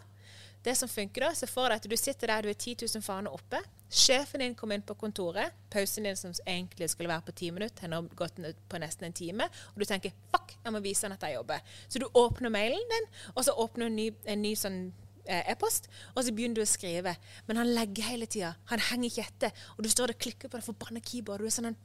det 0.67 0.75
som 0.75 0.91
funker 0.91 1.23
da, 1.23 1.33
Se 1.39 1.47
for 1.47 1.71
deg 1.71 1.79
at 1.79 1.89
du 1.89 1.97
sitter 1.99 2.33
der, 2.33 2.43
du 2.43 2.51
er 2.51 2.59
10 2.59 2.75
000 2.83 3.03
faner 3.05 3.35
oppe. 3.35 3.61
Sjefen 3.87 4.43
din 4.43 4.55
kommer 4.59 4.75
inn 4.75 4.85
på 4.87 4.97
kontoret. 4.99 5.55
Pausen 5.71 6.09
din 6.09 6.19
som 6.19 6.33
egentlig 6.43 6.89
skulle 6.91 7.11
være 7.13 7.29
på 7.29 7.35
ti 7.39 7.51
minutter, 7.55 7.87
har 7.87 8.09
gått 8.19 8.41
på 8.43 8.81
nesten 8.83 9.07
en 9.07 9.15
time. 9.15 9.47
Og 9.75 9.81
du 9.81 9.85
tenker 9.87 10.11
'fuck, 10.33 10.57
jeg 10.65 10.73
må 10.73 10.83
vise 10.83 11.07
han 11.07 11.13
at 11.13 11.23
jeg 11.23 11.39
jobber'. 11.39 11.63
Så 11.89 11.99
du 11.99 12.07
åpner 12.15 12.51
mailen 12.51 12.91
din, 12.95 13.07
og 13.35 13.45
så 13.45 13.53
åpner 13.53 13.87
du 13.87 13.91
en 13.91 13.97
ny, 13.97 14.11
en 14.27 14.43
ny 14.43 14.55
sånn 14.55 14.93
eh, 15.27 15.53
e-post, 15.53 15.89
og 16.15 16.25
så 16.25 16.33
begynner 16.35 16.55
du 16.55 16.63
å 16.63 16.67
skrive. 16.67 17.17
Men 17.47 17.57
han 17.57 17.75
legger 17.75 18.03
hele 18.03 18.27
tida. 18.27 18.57
Han 18.67 18.79
henger 18.79 19.11
ikke 19.11 19.27
etter. 19.29 19.53
Og 19.79 19.85
du 19.85 19.89
står 19.89 20.11
og 20.11 20.19
klikker 20.19 20.49
på 20.49 20.59
det 20.59 20.67
forbanna 20.67 21.01
keyboardet. 21.01 21.47
Du 21.47 21.47
er 21.47 21.51
sånn 21.51 21.77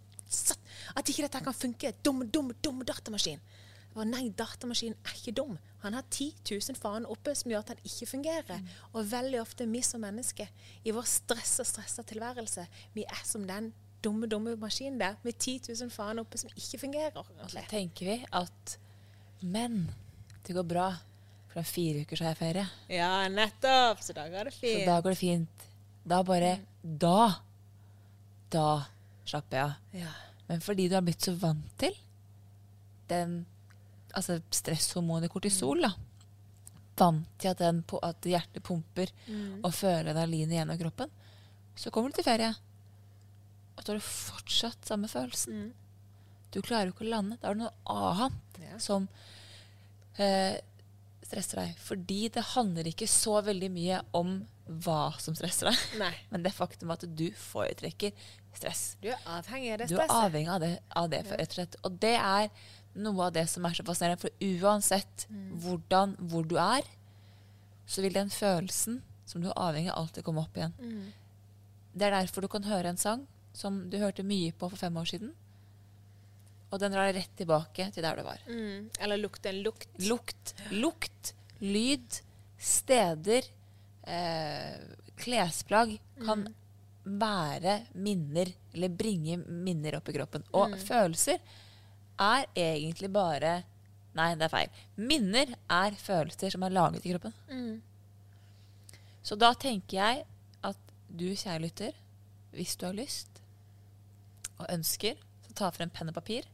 At 0.96 1.10
ikke 1.10 1.24
dette 1.24 1.44
kan 1.44 1.54
funke. 1.54 1.94
Dum, 2.02 2.24
dum, 2.32 2.54
dum 2.64 2.84
datamaskin. 2.88 3.42
Og 3.96 4.08
nei, 4.08 4.30
datamaskinen 4.30 4.96
er 5.04 5.18
ikke 5.18 5.34
dum. 5.36 5.58
Han 5.82 5.94
har 5.98 6.04
10 6.14 6.30
000 6.48 6.78
faen 6.80 7.06
oppe 7.10 7.34
som 7.36 7.52
gjør 7.52 7.64
at 7.66 7.72
han 7.74 7.82
ikke 7.84 8.08
fungerer. 8.08 8.62
Og 8.94 9.08
veldig 9.12 9.42
ofte 9.42 9.66
vi 9.68 9.82
som 9.84 10.00
mennesker, 10.06 10.48
i 10.86 10.94
vår 10.96 11.08
stressa, 11.10 11.66
stressa 11.68 12.04
tilværelse, 12.08 12.68
vi 12.94 13.04
er 13.04 13.24
som 13.28 13.44
den 13.50 13.72
dumme, 14.04 14.30
dumme 14.32 14.56
maskinen 14.58 15.00
der 15.02 15.18
med 15.26 15.36
10 15.38 15.58
000 15.74 15.92
faen 15.94 16.22
oppe 16.24 16.38
som 16.40 16.50
ikke 16.56 16.80
fungerer. 16.86 17.18
Og 17.18 17.50
så 17.52 17.66
tenker 17.70 18.06
vi 18.14 18.18
at 18.32 18.78
Men 19.42 19.90
det 20.46 20.54
går 20.56 20.64
bra, 20.70 20.88
for 21.50 21.60
om 21.60 21.66
fire 21.66 22.06
uker 22.06 22.16
så 22.18 22.24
har 22.30 22.36
jeg 22.36 22.38
ferie. 22.38 22.66
Ja, 22.90 23.28
nettopp. 23.30 24.02
Så 24.06 24.14
da 24.14 24.28
går 24.30 24.46
det 24.50 24.54
Så 24.54 24.60
fint. 24.62 24.86
da 24.86 25.00
går 25.02 25.10
det 25.10 25.18
fint. 25.18 25.68
Da 26.08 26.22
bare 26.24 26.60
Da. 26.84 27.42
Da 28.52 28.84
slapper 29.26 29.58
jeg 29.58 29.66
av. 29.66 29.74
Ja. 29.94 30.14
Men 30.48 30.62
fordi 30.62 30.88
du 30.90 30.96
har 30.96 31.02
blitt 31.06 31.22
så 31.22 31.34
vant 31.40 31.78
til 31.80 31.94
den 33.10 33.46
altså 34.18 34.40
stresshormonet 34.54 35.32
kortisol, 35.34 35.82
da. 35.86 35.94
Vant 37.00 37.26
til 37.42 37.50
at, 37.54 37.58
den, 37.64 37.80
at 38.06 38.28
hjertet 38.30 38.62
pumper 38.68 39.10
og 39.64 39.72
fører 39.74 40.12
adrenalin 40.12 40.52
gjennom 40.54 40.78
kroppen. 40.78 41.10
Så 41.80 41.90
kommer 41.90 42.12
du 42.12 42.20
til 42.20 42.28
ferie, 42.28 42.52
og 43.78 43.82
så 43.82 43.94
har 43.94 44.02
du 44.02 44.06
fortsatt 44.06 44.86
samme 44.86 45.08
følelsen. 45.10 45.72
Du 46.52 46.60
klarer 46.62 46.90
jo 46.90 46.94
ikke 46.94 47.08
å 47.08 47.14
lande. 47.16 47.38
Da 47.42 47.50
er 47.50 47.56
det 47.58 47.64
noe 47.64 47.96
annet 47.96 48.60
Ja. 48.62 48.78
som 48.84 49.08
eh, 50.20 50.60
stresser 51.26 51.62
deg. 51.64 51.78
Fordi 51.82 52.20
det 52.36 52.44
handler 52.54 52.90
ikke 52.92 53.08
så 53.10 53.40
veldig 53.48 53.70
mye 53.74 54.02
om 54.20 54.36
hva 54.84 55.14
som 55.20 55.36
stresser 55.36 55.72
deg, 55.72 55.80
Nei. 56.00 56.12
men 56.32 56.44
det 56.46 56.54
faktum 56.56 56.92
at 56.94 57.04
du 57.08 57.30
foretrekker 57.36 58.14
stress. 58.56 58.98
Du 59.02 59.10
er 59.10 59.18
avhengig 59.40 59.72
av 59.74 59.80
det 59.82 59.88
Du 59.90 59.98
er 60.00 60.12
avhengig 60.14 60.52
av 60.54 60.62
det, 60.62 60.74
av 61.02 61.10
det 61.12 61.24
slett. 61.56 61.80
Og 61.88 61.98
det 62.04 62.14
er 62.20 62.52
noe 62.94 63.28
av 63.28 63.36
det 63.36 63.46
som 63.50 63.66
er 63.66 63.76
så 63.78 63.86
fascinerende. 63.88 64.22
For 64.22 64.64
uansett 64.64 65.28
hvordan, 65.64 66.16
hvor 66.32 66.48
du 66.48 66.58
er, 66.62 66.88
så 67.88 68.04
vil 68.04 68.16
den 68.16 68.32
følelsen 68.32 69.02
som 69.28 69.44
du 69.44 69.50
er 69.50 69.60
avhengig 69.60 69.92
av, 69.92 70.04
alltid 70.04 70.26
komme 70.28 70.44
opp 70.44 70.58
igjen. 70.58 70.74
Det 71.92 72.08
er 72.08 72.16
derfor 72.16 72.44
du 72.44 72.52
kan 72.52 72.68
høre 72.68 72.92
en 72.92 73.00
sang 73.00 73.26
som 73.56 73.84
du 73.92 73.98
hørte 74.00 74.24
mye 74.28 74.54
på 74.56 74.70
for 74.72 74.80
fem 74.80 74.98
år 75.00 75.10
siden. 75.12 75.32
Og 76.72 76.80
den 76.80 76.94
drar 76.96 77.12
rett 77.12 77.34
tilbake 77.36 77.90
til 77.92 78.06
der 78.06 78.20
du 78.20 78.24
var. 78.24 78.44
Mm. 78.48 78.88
Eller 79.00 79.20
lukte 79.20 79.52
en 79.52 79.60
lukt. 79.66 79.90
Lukt, 80.08 80.54
lukt, 80.72 81.34
lyd, 81.60 82.22
steder, 82.62 83.48
eh, 84.08 84.78
klesplagg 85.20 85.98
kan 86.24 86.46
være 87.04 87.82
minner, 87.94 88.52
eller 88.74 88.94
bringe 88.94 89.38
minner 89.42 89.98
opp 89.98 90.10
i 90.10 90.16
kroppen. 90.16 90.46
Og 90.56 90.78
følelser 90.80 91.42
er 92.20 92.48
egentlig 92.56 93.12
bare 93.14 93.62
Nei, 94.12 94.34
det 94.36 94.44
er 94.44 94.52
feil. 94.52 94.80
Minner 95.00 95.54
er 95.72 95.96
følelser 95.96 96.52
som 96.52 96.66
er 96.68 96.74
laget 96.76 97.06
i 97.08 97.14
kroppen. 97.14 97.32
Så 99.24 99.38
da 99.40 99.54
tenker 99.56 99.96
jeg 99.96 100.26
at 100.68 100.92
du, 101.08 101.30
kjære 101.32 101.62
lytter, 101.64 101.96
hvis 102.52 102.76
du 102.76 102.90
har 102.90 102.98
lyst 102.98 103.40
og 104.58 104.66
ønsker, 104.68 105.16
så 105.46 105.56
ta 105.56 105.70
frem 105.72 105.94
penn 105.96 106.12
og 106.12 106.18
papir 106.18 106.50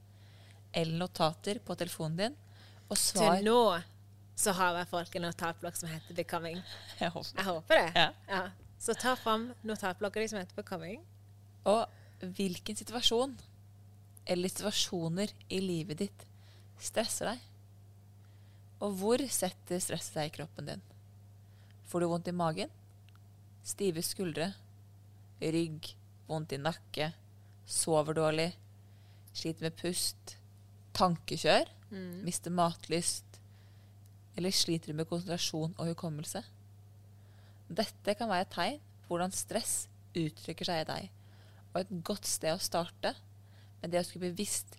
eller 0.78 1.00
notater 1.02 1.58
på 1.66 1.76
telefonen 1.80 2.18
din 2.20 2.36
og 2.88 2.98
svar 3.00 3.40
Til 3.40 3.48
nå 3.48 3.62
så 4.38 4.54
har 4.54 4.76
jeg 4.78 4.90
folk 4.92 5.16
en 5.18 5.24
notatblokk 5.26 5.76
som 5.80 5.90
heter 5.90 6.14
'Becoming'. 6.14 6.62
Jeg 7.02 7.10
håper 7.10 7.38
Jeg 7.38 7.46
håper 7.46 7.76
det. 7.76 8.12
Ja. 8.30 8.42
Så 8.80 8.94
ta 8.94 9.16
fram 9.16 9.54
notatblokka 9.64 10.20
di 10.20 10.28
som 10.28 10.40
heter 10.40 10.54
'Becoming'. 10.54 11.02
Og 11.64 11.88
hvilken 12.20 12.76
situasjon 12.76 13.40
eller 14.28 14.52
situasjoner 14.52 15.32
i 15.50 15.60
livet 15.64 16.02
ditt 16.04 16.26
stresser 16.84 17.32
deg? 17.32 17.44
Og 18.84 18.94
hvor 19.00 19.24
setter 19.34 19.82
stresset 19.82 20.20
deg 20.20 20.30
i 20.30 20.36
kroppen 20.36 20.70
din? 20.70 20.84
Får 21.88 22.04
du 22.04 22.10
vondt 22.12 22.30
i 22.30 22.36
magen? 22.36 22.72
Stive 23.66 24.04
skuldre? 24.06 24.52
Rygg? 25.42 25.94
Vondt 26.28 26.54
i 26.54 26.62
nakke? 26.62 27.12
Sover 27.68 28.18
dårlig? 28.18 28.52
Sliter 29.34 29.70
med 29.70 29.78
pust? 29.80 30.36
Tankekjør? 30.98 31.72
Mister 32.28 32.54
matlyst? 32.54 33.40
Eller 34.38 34.54
sliter 34.54 34.92
du 34.92 35.00
med 35.00 35.10
konsentrasjon 35.10 35.74
og 35.78 35.94
hukommelse? 35.94 36.44
Dette 37.68 38.14
kan 38.16 38.30
være 38.30 38.46
et 38.46 38.54
tegn 38.54 38.82
på 39.06 39.16
hvordan 39.16 39.34
stress 39.36 39.88
uttrykker 40.18 40.68
seg 40.68 40.84
i 40.84 40.90
deg. 40.92 41.10
Og 41.74 41.82
et 41.82 41.96
godt 42.06 42.28
sted 42.28 42.54
å 42.54 42.62
starte 42.62 43.16
med 43.88 43.96
det 43.96 44.04
å 44.04 44.08
skulle 44.10 44.30
bevisst 44.34 44.76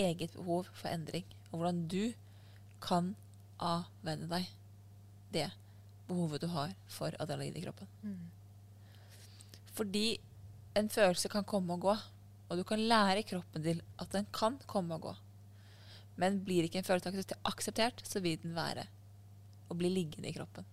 eget 0.00 0.34
behov 0.34 0.66
for 0.74 0.90
endring. 0.90 1.24
Og 1.52 1.60
hvordan 1.60 1.82
du 1.88 2.12
kan 2.82 3.12
avvenne 3.62 4.26
deg 4.26 4.48
det 5.32 5.48
behovet 6.08 6.42
du 6.42 6.48
har 6.52 6.72
for 6.90 7.14
adrenalin 7.22 7.56
i 7.56 7.62
kroppen. 7.62 7.88
Fordi 9.72 10.06
en 10.76 10.88
følelse 10.92 11.30
kan 11.32 11.46
komme 11.48 11.76
og 11.76 11.84
gå, 11.86 11.94
og 12.50 12.58
du 12.58 12.64
kan 12.68 12.82
lære 12.82 13.22
kroppen 13.24 13.62
din 13.64 13.80
at 14.02 14.10
den 14.12 14.26
kan 14.34 14.58
komme 14.68 14.98
og 14.98 15.06
gå. 15.06 15.12
Men 16.20 16.42
blir 16.44 16.66
ikke 16.66 16.82
en 16.82 16.84
følelse 16.84 17.38
akseptert, 17.48 18.02
så 18.04 18.20
vil 18.20 18.40
den 18.42 18.56
være 18.56 18.84
og 19.70 19.78
bli 19.80 19.88
liggende 19.88 20.28
i 20.28 20.34
kroppen. 20.36 20.66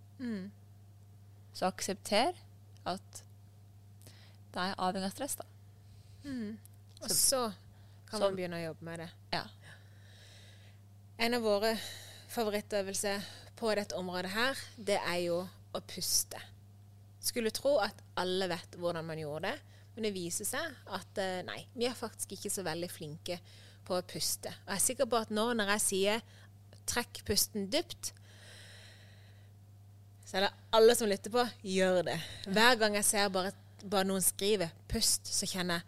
Så 1.55 1.69
aksepter 1.69 2.35
at 2.89 3.21
det 4.49 4.59
er 4.65 4.75
avhengig 4.81 5.07
av 5.07 5.13
stress, 5.13 5.37
da. 5.39 5.45
Og 7.01 7.09
så 7.11 7.51
kan 8.09 8.19
Så- 8.19 8.25
man 8.25 8.35
begynne 8.35 8.57
å 8.59 8.65
jobbe 8.65 8.85
med 8.85 8.99
det. 8.99 9.09
Ja. 9.33 9.43
En 11.19 11.33
av 11.33 11.41
våre 11.41 11.77
favorittøvelser 12.29 13.23
på 13.55 13.75
dette 13.75 13.95
området 13.95 14.31
her, 14.31 14.57
det 14.77 14.99
er 15.05 15.17
jo 15.25 15.49
å 15.75 15.81
puste. 15.81 16.39
Skulle 17.19 17.51
tro 17.51 17.77
at 17.83 18.01
alle 18.17 18.47
vet 18.47 18.77
hvordan 18.79 19.05
man 19.05 19.19
gjorde 19.19 19.41
det, 19.51 19.59
men 19.95 20.03
det 20.03 20.13
viser 20.13 20.45
seg 20.45 20.75
at 20.95 21.17
eh, 21.17 21.41
nei, 21.43 21.65
vi 21.75 21.85
er 21.85 21.97
faktisk 21.97 22.31
ikke 22.37 22.51
så 22.53 22.63
veldig 22.63 22.89
flinke 22.91 23.39
på 23.85 23.97
å 23.97 24.05
puste. 24.07 24.47
Og 24.47 24.71
jeg 24.71 24.75
er 24.79 24.85
sikker 24.85 25.09
på 25.11 25.19
at 25.19 25.29
nå 25.33 25.49
når 25.53 25.73
jeg 25.75 25.81
sier 25.81 26.21
'trekk 26.87 27.23
pusten 27.25 27.69
dypt', 27.69 28.13
så 30.25 30.37
er 30.37 30.41
det 30.47 30.53
alle 30.73 30.95
som 30.95 31.09
lytter 31.09 31.33
på, 31.33 31.43
gjør 31.65 32.03
det. 32.05 32.19
Hver 32.47 32.77
gang 32.79 32.95
jeg 32.95 33.05
ser 33.05 33.29
bare, 33.33 33.51
bare 33.83 34.05
noen 34.05 34.21
skrive 34.21 34.71
'pust', 34.87 35.27
så 35.27 35.45
kjenner 35.49 35.81
jeg 35.81 35.83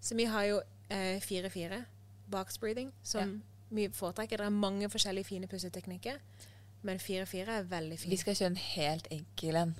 Så 0.00 0.14
vi 0.16 0.24
har 0.24 0.44
jo 0.48 0.60
eh, 0.90 1.20
4-4, 1.20 1.82
box 2.30 2.58
breathing, 2.58 2.92
som 3.02 3.42
vi 3.70 3.88
foretrekker. 3.94 4.36
Det 4.40 4.46
er 4.46 4.50
mange 4.50 4.88
forskjellige 4.90 5.24
fine 5.24 5.46
pusteteknikker, 5.46 6.18
men 6.82 6.98
4-4 6.98 7.48
er 7.58 7.62
veldig 7.68 7.98
fint. 7.98 8.10
Vi 8.10 8.16
skal 8.16 8.34
kjøre 8.38 8.50
en 8.54 8.56
helt 8.56 9.08
enkel 9.10 9.56
en. 9.56 9.74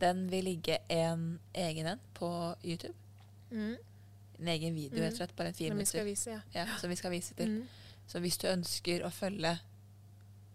Den 0.00 0.30
vil 0.30 0.44
ligge 0.44 0.78
en 0.88 1.38
egen 1.54 1.86
en 1.86 2.00
på 2.14 2.54
YouTube. 2.64 2.94
En 3.50 4.48
egen 4.48 4.74
video, 4.74 4.98
rett 5.02 5.12
og 5.12 5.16
slett. 5.16 5.34
Bare 5.36 5.48
en 5.52 5.54
fire 5.54 5.74
minutter. 5.74 6.04
vise, 6.04 6.30
ja. 6.30 6.40
Ja, 6.54 6.64
som 6.80 6.90
vi 6.90 6.96
skal 6.96 7.10
vise 7.10 7.34
til. 7.34 7.66
Så 8.06 8.20
hvis 8.20 8.38
du 8.38 8.48
ønsker 8.48 9.04
å 9.06 9.10
følge 9.12 9.58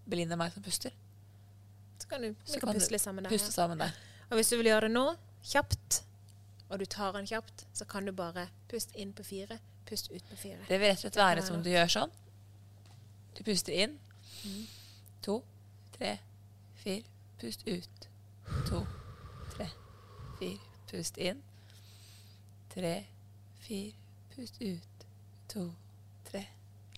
Belinda 0.10 0.36
meg 0.36 0.54
som 0.54 0.64
puster, 0.64 0.92
Så 2.00 2.08
kan 2.08 2.22
du, 2.22 2.36
så 2.46 2.60
kan 2.60 2.74
puste 2.74 2.92
litt 2.92 3.02
sammen 3.02 3.24
der. 3.24 3.30
puste 3.30 3.52
sammen 3.52 3.78
der. 3.78 3.92
Og 4.30 4.36
hvis 4.40 4.50
du 4.50 4.56
vil 4.58 4.66
gjøre 4.72 4.88
det 4.88 4.92
nå, 4.96 5.04
kjapt, 5.44 6.04
og 6.70 6.80
du 6.80 6.86
tar 6.86 7.14
den 7.14 7.28
kjapt, 7.28 7.66
så 7.74 7.86
kan 7.86 8.06
du 8.06 8.14
bare 8.14 8.48
puste 8.70 8.98
inn 9.00 9.14
på 9.14 9.26
fire, 9.26 9.60
puste 9.90 10.14
ut 10.14 10.26
på 10.30 10.38
fire. 10.38 10.62
Det 10.68 10.78
vil 10.80 10.92
rett 10.92 11.00
og 11.00 11.08
slett 11.08 11.18
være 11.20 11.46
som 11.46 11.64
du 11.66 11.70
gjør 11.72 11.90
sånn. 11.96 12.14
Du 13.38 13.44
puster 13.48 13.74
inn. 13.74 13.98
To, 15.26 15.40
tre, 15.98 16.18
fire. 16.84 17.06
Pust 17.40 17.66
ut. 17.68 18.08
To, 18.68 18.84
tre, 19.56 19.70
fire. 20.40 20.60
Pust 20.92 21.18
inn. 21.18 21.42
Tre, 22.74 22.94
fire. 23.66 23.94
Pust 24.36 24.62
ut. 24.62 25.06
To, 25.50 25.66
tre. 26.30 26.46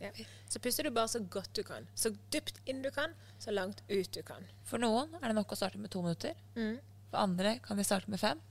Ja. 0.02 0.12
Så 0.50 0.60
puster 0.60 0.84
du 0.84 0.92
bare 0.92 1.08
så 1.08 1.22
godt 1.30 1.56
du 1.56 1.64
kan. 1.64 1.88
Så 1.96 2.12
dypt 2.34 2.60
inn 2.66 2.82
du 2.84 2.90
kan, 2.92 3.14
så 3.40 3.54
langt 3.54 3.84
ut 3.88 4.12
du 4.14 4.22
kan. 4.26 4.44
For 4.68 4.82
noen 4.82 5.14
er 5.22 5.30
det 5.30 5.38
nok 5.38 5.54
å 5.54 5.60
starte 5.60 5.80
med 5.80 5.94
to 5.94 6.02
minutter. 6.04 6.36
Mm. 6.58 6.80
For 7.12 7.22
andre 7.22 7.60
kan 7.64 7.80
de 7.80 7.86
starte 7.88 8.12
med 8.12 8.20
fem. 8.20 8.42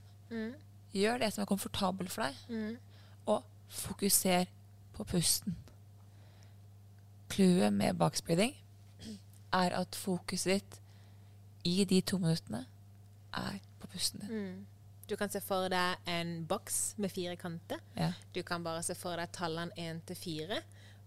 Gjør 0.93 1.17
det 1.21 1.33
som 1.33 1.41
er 1.41 1.45
komfortabelt 1.45 2.11
for 2.11 2.21
deg, 2.23 2.35
Mm. 2.49 2.77
og 3.25 3.43
fokuser 3.69 4.45
på 4.93 5.03
pusten. 5.03 5.55
Clouet 7.31 7.73
med 7.73 7.93
bakspeeding 7.99 8.55
er 9.53 9.75
at 9.77 9.95
fokuset 9.95 10.53
ditt 10.59 10.79
i 11.63 11.83
de 11.85 12.01
to 12.01 12.17
minuttene 12.17 12.65
er 13.33 13.59
på 13.79 13.87
pusten 13.87 14.19
din. 14.25 14.29
Mm. 14.31 14.65
Du 15.09 15.15
kan 15.19 15.29
se 15.31 15.41
for 15.43 15.67
deg 15.71 15.97
en 16.07 16.45
boks 16.47 16.95
med 16.97 17.11
fire 17.11 17.35
kanter. 17.35 17.79
Ja. 17.97 18.13
Du 18.35 18.41
kan 18.47 18.63
bare 18.63 18.83
se 18.83 18.95
for 18.95 19.15
deg 19.19 19.31
tallene 19.35 19.71
én 19.77 19.99
til 20.07 20.15
fire. 20.15 20.61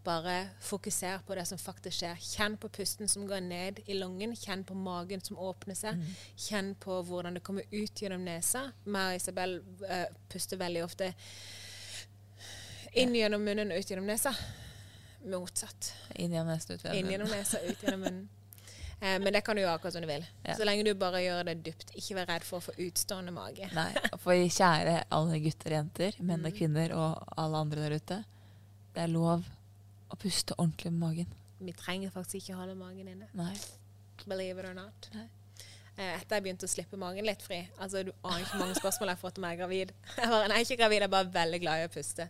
Bare 0.05 0.49
fokuser 0.61 1.23
på 1.27 1.35
det 1.39 1.47
som 1.49 1.59
faktisk 1.59 1.97
skjer. 2.03 2.19
Kjenn 2.21 2.59
på 2.61 2.69
pusten 2.69 3.09
som 3.09 3.25
går 3.29 3.41
ned 3.41 3.79
i 3.87 3.97
lungen. 3.97 4.35
Kjenn 4.37 4.65
på 4.69 4.77
magen 4.77 5.23
som 5.25 5.39
åpner 5.41 5.75
seg. 5.79 6.03
Kjenn 6.37 6.75
på 6.81 6.99
hvordan 7.09 7.39
det 7.39 7.43
kommer 7.47 7.65
ut 7.73 8.03
gjennom 8.03 8.25
nesa. 8.27 8.67
Meg 8.85 9.15
og 9.15 9.23
Isabel 9.23 9.57
uh, 9.89 10.05
puster 10.29 10.61
veldig 10.61 10.85
ofte 10.85 11.13
inn 12.95 13.15
gjennom 13.17 13.43
munnen 13.43 13.73
og 13.73 13.81
ut 13.81 13.91
gjennom 13.91 14.07
nesa. 14.07 14.35
Motsatt. 15.25 15.95
Inn 16.21 16.35
gjennom 16.37 16.53
nesen, 16.53 16.77
ut 16.77 16.85
gjennom 16.85 17.11
gjennom 17.15 17.33
nesa, 17.33 17.61
ut 17.65 17.83
gjennom 17.85 18.09
munnen. 18.09 18.25
Eh, 19.05 19.19
men 19.21 19.33
det 19.35 19.41
kan 19.45 19.57
du 19.57 19.61
gjøre 19.61 19.73
akkurat 19.75 19.93
som 19.93 20.05
du 20.05 20.07
vil. 20.09 20.23
Ja. 20.47 20.55
Så 20.57 20.65
lenge 20.65 20.85
du 20.87 20.95
bare 20.97 21.19
gjør 21.21 21.43
det 21.49 21.57
dypt. 21.67 21.91
Ikke 21.99 22.15
vær 22.17 22.29
redd 22.31 22.45
for 22.47 22.63
å 22.63 22.65
få 22.65 22.73
utstående 22.87 23.33
mage. 23.35 23.67
Nei, 23.75 23.89
for 24.23 24.39
kjære 24.39 24.95
alle 25.13 25.41
gutter 25.45 25.75
og 25.75 25.77
jenter, 25.77 26.17
menn 26.23 26.41
Mm. 26.41 26.47
og 26.47 26.57
kvinner 26.57 26.95
og 26.97 27.35
alle 27.43 27.61
andre 27.67 27.83
der 27.83 27.97
ute. 27.99 28.19
Det 28.95 29.03
er 29.03 29.11
lov 29.13 29.43
å 30.11 30.17
puste 30.21 30.55
ordentlig 30.59 30.93
med 30.93 31.01
magen. 31.07 31.33
Vi 31.65 31.73
trenger 31.73 32.11
faktisk 32.13 32.43
ikke 32.43 32.59
holde 32.59 32.75
magen 32.77 33.09
inne. 33.09 33.31
Nei. 33.35 33.55
Believe 34.27 34.59
it 34.61 34.67
or 34.69 34.75
not. 34.77 35.09
Nei. 35.15 35.27
eh, 35.97 36.17
etter 36.19 36.37
jeg 36.37 36.43
begynte 36.45 36.67
å 36.67 36.71
slippe 36.71 36.99
magen 36.99 37.25
litt 37.25 37.43
fri. 37.43 37.61
Altså, 37.79 38.03
Du 38.05 38.11
aner 38.27 38.43
ikke 38.43 38.59
mange 38.59 38.75
spørsmål 38.77 39.09
jeg 39.13 39.17
har 39.17 39.21
fått 39.21 39.39
om 39.39 39.45
jeg 39.47 39.57
er 39.57 39.61
gravid. 39.63 39.93
Jeg 40.19 40.29
bare, 40.33 40.49
nei, 40.51 40.59
ikke 40.65 40.77
gravid, 40.81 40.97
jeg 40.99 41.07
er 41.07 41.13
bare 41.15 41.31
veldig 41.35 41.61
glad 41.63 41.81
i 41.83 41.87
å 41.87 41.93
puste. 41.95 42.27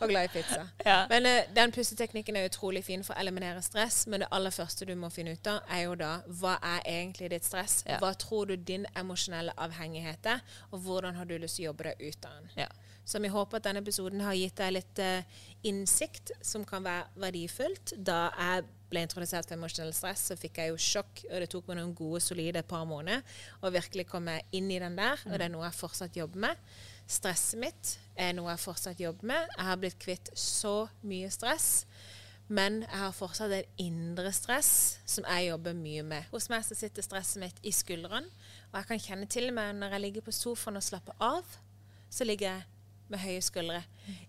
Og 0.00 0.08
glad 0.12 0.28
i 0.28 0.32
pizza. 0.36 0.62
Ja. 0.90 0.98
Men 1.10 1.26
uh, 1.26 1.38
den 1.56 1.72
pusteteknikken 1.72 2.36
er 2.36 2.46
utrolig 2.50 2.84
fin 2.84 3.02
for 3.06 3.16
å 3.16 3.20
eliminere 3.24 3.62
stress. 3.64 4.02
Men 4.06 4.20
det 4.24 4.28
aller 4.36 4.52
første 4.54 4.84
du 4.88 4.94
må 5.00 5.08
finne 5.10 5.32
ut 5.34 5.50
av, 5.50 5.62
er 5.72 5.86
jo 5.86 5.94
da 6.00 6.12
hva 6.28 6.58
er 6.74 6.84
egentlig 6.92 7.30
ditt 7.32 7.48
stress? 7.48 7.80
Ja. 7.88 7.98
Hva 8.04 8.12
tror 8.20 8.52
du 8.52 8.56
din 8.56 8.84
emosjonelle 8.94 9.56
avhengighet 9.56 10.26
er? 10.36 10.44
Og 10.70 10.84
hvordan 10.84 11.16
har 11.16 11.24
du 11.30 11.38
lyst 11.40 11.56
til 11.58 11.66
å 11.66 11.70
jobbe 11.72 11.88
deg 11.90 12.04
ut 12.12 12.28
av 12.30 12.36
den? 12.40 12.50
Ja. 12.66 12.68
Så 13.04 13.20
vi 13.20 13.32
håper 13.32 13.58
at 13.60 13.66
denne 13.66 13.82
episoden 13.84 14.22
har 14.24 14.36
gitt 14.38 14.56
deg 14.56 14.72
litt 14.78 15.00
eh, 15.02 15.42
innsikt 15.68 16.32
som 16.44 16.64
kan 16.68 16.84
være 16.84 17.10
verdifullt. 17.20 17.92
Da 18.00 18.30
jeg 18.32 18.64
ble 18.90 19.04
introdusert 19.04 19.48
for 19.48 19.58
emosjonell 19.58 19.92
stress, 19.96 20.28
så 20.30 20.38
fikk 20.38 20.60
jeg 20.60 20.72
jo 20.72 20.80
sjokk, 20.80 21.24
og 21.28 21.42
det 21.42 21.50
tok 21.52 21.68
meg 21.68 21.80
noen 21.80 21.94
gode, 21.98 22.22
solide 22.24 22.64
par 22.66 22.86
måneder 22.88 23.22
å 23.60 23.72
virkelig 23.74 24.06
komme 24.08 24.38
inn 24.56 24.70
i 24.72 24.80
den 24.80 24.96
der, 24.98 25.20
og 25.28 25.36
det 25.36 25.48
er 25.48 25.52
noe 25.52 25.66
jeg 25.66 25.80
fortsatt 25.80 26.18
jobber 26.20 26.46
med. 26.46 26.74
Stresset 27.10 27.60
mitt 27.60 27.94
er 28.16 28.32
noe 28.36 28.52
jeg 28.54 28.64
fortsatt 28.64 29.00
jobber 29.02 29.32
med. 29.34 29.48
Jeg 29.56 29.68
har 29.68 29.80
blitt 29.80 29.98
kvitt 30.00 30.30
så 30.38 30.76
mye 31.04 31.32
stress. 31.32 31.70
Men 32.52 32.82
jeg 32.82 33.00
har 33.00 33.12
fortsatt 33.16 33.52
et 33.56 33.80
indre 33.80 34.28
stress 34.36 34.98
som 35.08 35.24
jeg 35.24 35.48
jobber 35.48 35.76
mye 35.76 36.02
med. 36.04 36.26
Hos 36.32 36.50
meg 36.52 36.64
så 36.66 36.76
sitter 36.76 37.04
stresset 37.04 37.40
mitt 37.40 37.60
i 37.64 37.72
skuldrene, 37.72 38.28
og 38.68 38.76
jeg 38.80 38.88
kan 38.90 39.00
kjenne 39.00 39.28
til 39.32 39.48
meg 39.56 39.72
når 39.78 39.96
jeg 39.96 40.04
ligger 40.04 40.26
på 40.26 40.34
sofaen 40.36 40.76
og 40.76 40.84
slapper 40.84 41.16
av, 41.24 41.56
så 42.12 42.26
ligger 42.28 42.50
jeg 42.50 42.73
med 43.08 43.18
høye 43.24 43.42
skuldre. 43.44 43.82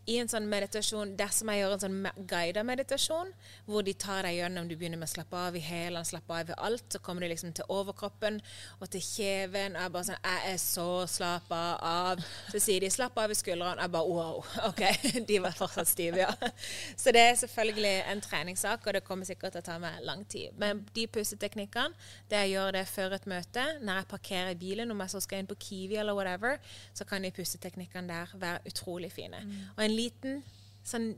I 0.06 0.18
en 0.22 0.30
sånn 0.30 0.46
meditasjon, 0.50 1.16
dersom 1.18 1.50
jeg 1.50 1.64
gjør 1.64 1.76
en 1.76 1.82
sånn 1.82 2.26
guidet 2.30 2.64
meditasjon, 2.68 3.32
hvor 3.66 3.86
de 3.86 3.96
tar 3.98 4.28
deg 4.28 4.38
gjennom, 4.38 4.68
du 4.70 4.76
begynner 4.78 5.00
med 5.02 5.10
å 5.10 5.14
slappe 5.16 5.40
av 5.48 5.58
i 5.58 5.64
hælene, 5.66 6.06
slappe 6.06 6.36
av 6.36 6.52
i 6.54 6.58
alt, 6.68 6.86
så 6.94 7.02
kommer 7.02 7.26
de 7.26 7.32
liksom 7.32 7.56
til 7.58 7.68
overkroppen 7.74 8.38
og 8.80 8.90
til 8.94 9.02
kjeven, 9.02 9.76
og 9.76 9.82
jeg 9.82 9.94
bare 9.96 10.08
sånn, 10.10 10.22
jeg 10.28 10.54
er 10.54 10.60
så 10.62 10.88
slappa 11.10 11.62
av. 11.90 12.22
Så 12.52 12.62
sier 12.64 12.86
de, 12.86 12.92
slapp 12.94 13.18
av 13.22 13.34
i 13.34 13.38
skuldrene, 13.38 13.82
jeg 13.82 13.94
bare, 13.96 14.12
wow, 14.14 14.42
ok, 14.70 14.84
de 15.28 15.40
var 15.44 15.58
fortsatt 15.58 15.90
stive, 15.90 16.22
ja. 16.22 16.52
Så 16.96 17.14
det 17.16 17.26
er 17.26 17.40
selvfølgelig 17.42 17.96
en 18.14 18.24
treningssak, 18.26 18.86
og 18.86 18.98
det 18.98 19.04
kommer 19.08 19.28
sikkert 19.28 19.58
til 19.58 19.66
å 19.66 19.70
ta 19.72 19.80
meg 19.82 20.00
lang 20.06 20.24
tid. 20.30 20.54
Men 20.62 20.84
de 20.96 21.08
pusteteknikkene, 21.12 21.98
det 22.30 22.46
jeg 22.46 22.56
gjør 22.56 22.78
det 22.78 22.86
før 22.92 23.18
et 23.18 23.30
møte, 23.30 23.66
når 23.82 24.02
jeg 24.02 24.10
parkerer 24.14 24.60
bilen, 24.60 24.94
om 24.94 25.02
jeg 25.02 25.16
så 25.16 25.24
skal 25.26 25.42
inn 25.42 25.50
på 25.50 25.58
Kiwi 25.66 25.98
eller 26.02 26.18
whatever, 26.18 26.62
så 26.94 27.08
kan 27.10 27.26
de 27.26 27.34
pusteteknikkene 27.34 28.12
der 28.12 28.38
være 28.40 28.70
utrolig 28.70 29.12
fine. 29.14 29.42
Og 29.76 29.84
en 29.86 29.95
liten, 29.95 30.39
sånn, 30.86 31.11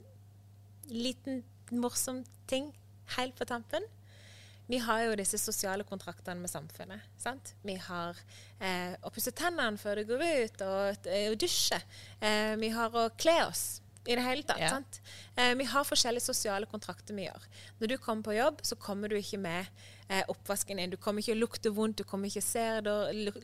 liten 0.92 1.44
morsom 1.72 2.24
ting 2.48 2.72
helt 3.18 3.36
på 3.38 3.48
tampen. 3.48 3.84
Vi 4.68 4.82
har 4.84 5.06
jo 5.06 5.16
disse 5.16 5.40
sosiale 5.40 5.86
kontraktene 5.88 6.42
med 6.44 6.52
samfunnet. 6.52 7.04
sant? 7.18 7.54
Vi 7.64 7.78
har 7.80 8.18
eh, 8.60 8.96
å 9.00 9.12
pusse 9.16 9.32
tennene 9.32 9.80
før 9.80 10.02
du 10.02 10.10
går 10.10 10.24
ut, 10.44 10.64
og 10.68 11.08
og 11.08 11.38
dusje. 11.40 11.80
Eh, 12.20 12.56
vi 12.60 12.72
har 12.76 12.92
å 12.92 13.10
kle 13.16 13.38
oss 13.48 13.68
i 14.08 14.16
det 14.16 14.24
hele 14.24 14.44
tatt. 14.48 14.62
Ja. 14.64 14.72
sant? 14.78 15.00
Eh, 15.36 15.54
vi 15.60 15.68
har 15.68 15.86
forskjellige 15.88 16.24
sosiale 16.30 16.68
kontrakter 16.70 17.16
vi 17.18 17.26
gjør. 17.28 17.48
Når 17.82 17.92
du 17.92 17.98
kommer 18.02 18.24
på 18.24 18.36
jobb, 18.38 18.62
så 18.64 18.78
kommer 18.80 19.12
du 19.12 19.18
ikke 19.20 19.40
med 19.44 19.68
eh, 20.08 20.24
oppvasken 20.32 20.80
inn. 20.80 20.94
Du 20.94 20.98
kommer 21.02 21.24
ikke 21.24 21.36
å 21.36 21.42
lukte 21.42 21.74
vondt, 21.76 22.00
du 22.00 22.08
kommer 22.08 22.32
ikke 22.32 22.44
å 22.44 22.48
se 22.48 22.66
det. 22.88 22.98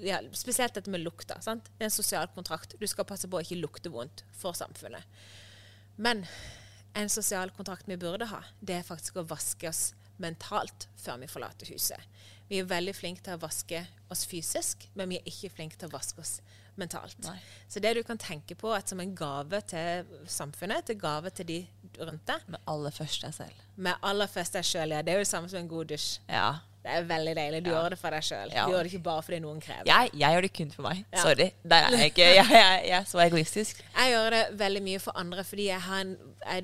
Ja, 0.07 0.22
spesielt 0.38 0.78
dette 0.78 0.93
med 0.93 1.03
lukta. 1.03 1.41
sant? 1.43 1.68
Det 1.74 1.84
er 1.84 1.91
en 1.91 1.97
sosial 1.97 2.32
kontrakt. 2.36 2.78
Du 2.80 2.88
skal 2.88 3.07
passe 3.09 3.28
på 3.28 3.39
å 3.39 3.43
ikke 3.43 3.59
lukte 3.59 3.91
vondt 3.93 4.24
for 4.39 4.55
samfunnet. 4.57 5.03
Men 5.95 6.24
en 6.97 7.11
sosial 7.11 7.51
kontrakt 7.51 7.89
vi 7.89 7.99
burde 7.99 8.30
ha, 8.32 8.43
det 8.61 8.80
er 8.80 8.88
faktisk 8.88 9.20
å 9.20 9.28
vaske 9.28 9.70
oss 9.70 9.91
mentalt 10.22 10.88
før 11.01 11.20
vi 11.24 11.30
forlater 11.30 11.74
huset. 11.74 11.99
Vi 12.47 12.59
er 12.61 12.70
veldig 12.70 12.93
flinke 12.95 13.24
til 13.26 13.36
å 13.36 13.41
vaske 13.41 13.84
oss 14.14 14.28
fysisk, 14.30 14.88
men 14.93 15.09
vi 15.09 15.20
er 15.20 15.30
ikke 15.30 15.55
flinke 15.57 15.80
til 15.80 15.89
å 15.89 15.95
vaske 15.95 16.22
oss 16.22 16.38
mentalt. 16.78 17.17
Nei. 17.24 17.38
Så 17.69 17.80
det 17.84 17.93
du 17.95 18.03
kan 18.03 18.17
tenke 18.17 18.55
på 18.55 18.74
som 18.86 18.99
en 18.99 19.15
gave 19.15 19.61
til 19.69 20.05
samfunnet, 20.28 20.86
til 20.86 20.97
gave 20.99 21.30
til 21.30 21.45
de 21.45 21.67
rundt 21.99 22.26
deg, 22.28 22.41
Med 22.47 22.59
aller 22.67 22.91
først 22.91 23.21
deg 23.21 23.34
selv. 23.34 23.53
med 23.76 23.93
aller 24.03 24.28
først 24.28 24.53
deg 24.53 24.63
sjøl, 24.65 24.89
ja. 24.89 25.01
Det 25.01 25.11
er 25.13 25.17
jo 25.19 25.26
det 25.26 25.28
samme 25.28 25.49
som 25.49 25.59
en 25.59 25.67
god 25.67 25.86
dusj. 25.93 26.19
Ja. 26.30 26.51
Det 26.84 26.91
er 26.91 27.03
veldig 27.07 27.36
deilig. 27.38 27.63
Du 27.63 27.69
Ja. 27.69 27.76
gjør 27.84 27.89
det 27.89 27.99
for 27.99 28.09
deg 28.11 28.24
sjøl. 28.24 28.49
Ja. 28.51 28.65
Du 28.65 28.71
gjør 28.74 28.84
det 28.84 28.91
ikke 28.93 29.03
bare 29.03 29.21
fordi 29.24 29.39
noen 29.39 29.61
krever. 29.61 29.86
Jeg, 29.88 30.09
jeg 30.19 30.34
gjør 30.36 30.41
det 30.41 30.53
kun 30.53 30.71
for 30.71 30.82
meg. 30.84 31.05
Ja. 31.13 31.21
Sorry. 31.21 31.51
Der 31.63 31.76
er 31.76 31.89
jeg 31.95 32.05
ikke. 32.11 32.26
Jeg, 32.36 32.45
jeg, 32.51 32.82
jeg 32.89 32.97
er 32.99 33.05
så 33.05 33.19
egoistisk. 33.24 33.84
Jeg 33.95 34.11
gjør 34.11 34.30
det 34.36 34.41
veldig 34.59 34.82
mye 34.84 34.99
for 34.99 35.17
andre 35.17 35.43
fordi 35.47 35.67
jeg, 35.69 36.01
en, 36.01 36.17
er 36.45 36.61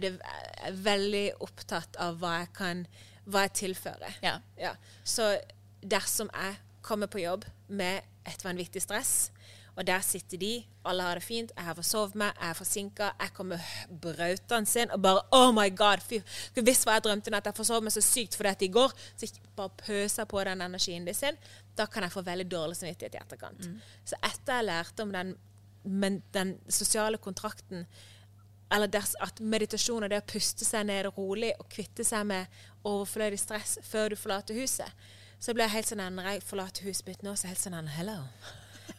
er 0.66 0.72
veldig 0.74 1.24
opptatt 1.39 1.95
av 2.03 2.18
hva 2.20 2.34
jeg 2.39 2.51
kan 2.53 2.86
hva 3.30 3.41
jeg 3.45 3.53
tilfører. 3.53 4.18
Ja. 4.26 4.39
Ja. 4.57 4.74
Så 5.05 5.38
dersom 5.86 6.30
jeg 6.34 6.57
kommer 6.82 7.07
på 7.07 7.22
jobb 7.22 7.45
med 7.70 8.01
et 8.26 8.43
vanvittig 8.43 8.82
stress, 8.82 9.32
og 9.80 9.88
der 9.88 10.01
sitter 10.03 10.38
de, 10.38 10.63
alle 10.86 11.03
har 11.07 11.15
det 11.15 11.23
fint, 11.23 11.51
jeg 11.55 11.63
har 11.63 11.75
forsovet 11.77 12.15
meg, 12.19 12.34
jeg 12.36 12.51
er 12.51 12.57
forsinka, 12.57 13.05
jeg 13.21 13.32
kommer 13.38 13.67
brautende 14.01 14.67
sin 14.67 14.91
og 14.91 14.99
bare 15.05 15.21
Oh 15.32 15.53
my 15.55 15.69
God! 15.71 16.03
Fy, 16.03 16.19
hvis 16.59 16.84
hva 16.84 16.97
jeg 16.97 17.05
drømte 17.05 17.32
natt, 17.32 17.47
jeg 17.47 17.55
forsov 17.55 17.86
meg 17.86 17.95
så 17.95 18.03
sykt 18.03 18.36
fordi 18.36 18.51
at 18.51 18.65
i 18.67 18.71
går 18.75 18.91
Så 19.15 19.30
jeg 19.30 19.47
bare 19.55 19.71
pøser 19.80 20.27
på 20.27 20.43
den 20.43 20.65
energien 20.67 21.07
de 21.07 21.15
sin. 21.15 21.39
Da 21.80 21.88
kan 21.88 22.03
jeg 22.03 22.11
få 22.11 22.25
veldig 22.27 22.49
dårlig 22.51 22.75
samvittighet 22.75 23.15
i 23.15 23.23
etterkant. 23.23 23.71
Så 24.03 24.19
etter 24.19 24.59
jeg 24.59 24.67
lærte 24.67 25.07
om 25.07 25.15
den, 25.15 25.36
men 25.84 26.21
den 26.36 26.57
sosiale 26.67 27.17
kontrakten 27.17 27.88
eller 28.71 28.91
ders, 28.91 29.15
at 29.23 29.39
meditasjon 29.39 30.03
og 30.03 30.11
det 30.11 30.19
å 30.19 30.27
puste 30.27 30.67
seg 30.67 30.86
ned 30.91 31.07
rolig 31.15 31.53
og 31.57 31.71
kvitte 31.71 32.03
seg 32.03 32.27
med 32.27 32.61
overflødig 32.84 33.39
stress 33.39 33.80
før 33.88 34.11
du 34.11 34.19
forlater 34.19 34.59
huset, 34.59 34.91
så 35.39 35.55
ble 35.55 35.63
jeg 35.65 35.80
helt 35.80 35.88
sånn 35.88 36.03
når 36.19 36.34
jeg 36.34 36.47
forlater 36.51 36.89
huset 36.91 37.07
mitt 37.07 37.23
nå, 37.23 37.34
så 37.34 37.47
er 37.47 37.53
jeg 37.53 37.55
helt 37.55 37.69
sånn 37.69 37.93
Hello. 37.95 38.19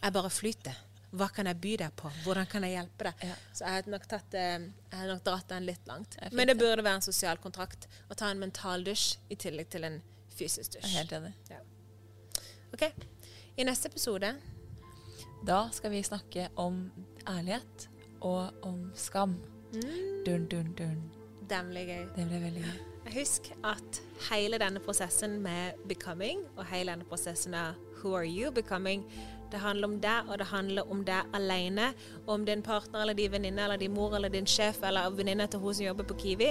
Jeg 0.02 0.12
bare 0.12 0.30
flyter. 0.32 0.78
Hva 1.10 1.26
kan 1.34 1.48
jeg 1.50 1.58
by 1.58 1.72
deg 1.80 1.94
på? 1.98 2.10
Hvordan 2.22 2.46
kan 2.46 2.62
jeg 2.62 2.76
hjelpe 2.76 3.08
deg? 3.08 3.24
Ja. 3.26 3.34
Så 3.52 3.64
jeg 3.66 3.74
har 3.74 3.88
nok, 3.90 4.04
tatt, 4.08 4.34
eh, 4.38 4.60
jeg 4.62 4.94
hadde 4.94 5.10
nok 5.10 5.24
dratt 5.26 5.48
den 5.50 5.66
litt 5.66 5.88
langt. 5.90 6.14
Det 6.20 6.32
Men 6.32 6.46
det 6.46 6.56
burde 6.58 6.84
være 6.86 7.00
en 7.00 7.02
sosial 7.02 7.40
kontrakt 7.42 7.88
å 8.08 8.14
ta 8.14 8.30
en 8.30 8.38
mental 8.38 8.84
dusj 8.86 9.16
i 9.28 9.36
tillegg 9.36 9.68
til 9.74 9.84
en 9.84 10.00
fysisk 10.30 10.76
dusj. 10.76 10.86
helt 10.94 11.12
enig. 11.12 11.32
Ok. 12.72 12.86
I 13.58 13.64
neste 13.66 13.90
episode 13.90 14.36
Da 15.44 15.68
skal 15.72 15.90
vi 15.90 16.02
snakke 16.02 16.48
om 16.56 16.92
ærlighet 17.26 17.88
og 18.22 18.52
om 18.62 18.92
skam. 18.94 19.34
Dun, 20.26 20.46
dun, 20.46 20.72
dun. 20.78 21.10
Demlig 21.48 21.86
gøy. 21.88 22.06
Det 22.14 22.26
blir 22.28 22.40
veldig 22.44 22.62
gøy. 22.62 22.78
Husk 23.14 23.50
at 23.64 24.00
hele 24.30 24.58
denne 24.58 24.78
prosessen 24.80 25.40
med 25.42 25.72
becoming, 25.88 26.44
og 26.56 26.66
hele 26.66 26.92
denne 26.92 27.04
prosessen 27.08 27.54
av 27.54 27.74
who 28.02 28.14
are 28.14 28.26
you 28.26 28.52
becoming, 28.52 29.04
det 29.50 29.60
handler 29.62 29.88
om 29.88 29.98
deg, 30.02 30.30
og 30.30 30.38
det 30.38 30.46
handler 30.50 30.92
om 30.92 31.04
deg 31.06 31.36
alene. 31.36 31.90
Om 32.30 32.46
din 32.46 32.62
partner 32.62 33.02
eller 33.02 33.18
din 33.18 33.32
venninne 33.32 33.64
eller 33.66 33.80
din 33.80 33.94
mor 33.94 34.16
eller 34.16 34.32
din 34.32 34.46
sjef 34.46 34.82
eller 34.86 35.10
venninne 35.10 35.46
til 35.50 35.62
hun 35.62 35.74
som 35.74 35.86
jobber 35.86 36.08
på 36.10 36.18
Kiwi, 36.22 36.50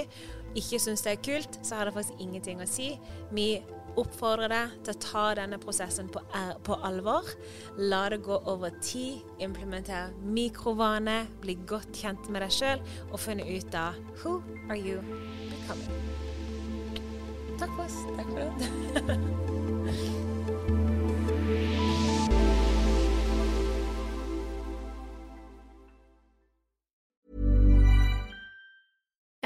ikke 0.58 0.80
syns 0.82 1.04
det 1.06 1.12
er 1.12 1.22
kult, 1.24 1.60
så 1.62 1.78
har 1.78 1.86
det 1.86 1.94
faktisk 1.94 2.22
ingenting 2.22 2.62
å 2.62 2.68
si. 2.68 2.92
Vi 3.30 3.50
oppfordrer 3.98 4.50
deg 4.52 4.74
til 4.86 4.94
å 4.94 5.00
ta 5.02 5.24
denne 5.38 5.58
prosessen 5.62 6.10
på, 6.12 6.22
på 6.66 6.78
alvor. 6.86 7.26
La 7.78 8.04
det 8.12 8.20
gå 8.26 8.38
over 8.50 8.74
tid. 8.84 9.20
Implementer 9.42 10.14
mikrovaner. 10.22 11.28
Bli 11.42 11.58
godt 11.70 12.02
kjent 12.02 12.30
med 12.30 12.44
deg 12.46 12.54
sjøl 12.54 12.84
og 13.10 13.20
finne 13.22 13.46
ut 13.46 13.78
av 13.78 13.98
who 14.22 14.38
are 14.68 14.78
you 14.78 15.02
becoming. 15.50 16.18
Takk 17.60 17.76
for 17.76 17.84
oss. 17.84 18.00
Takk 18.16 18.28
for 18.32 18.40
det. 18.60 20.16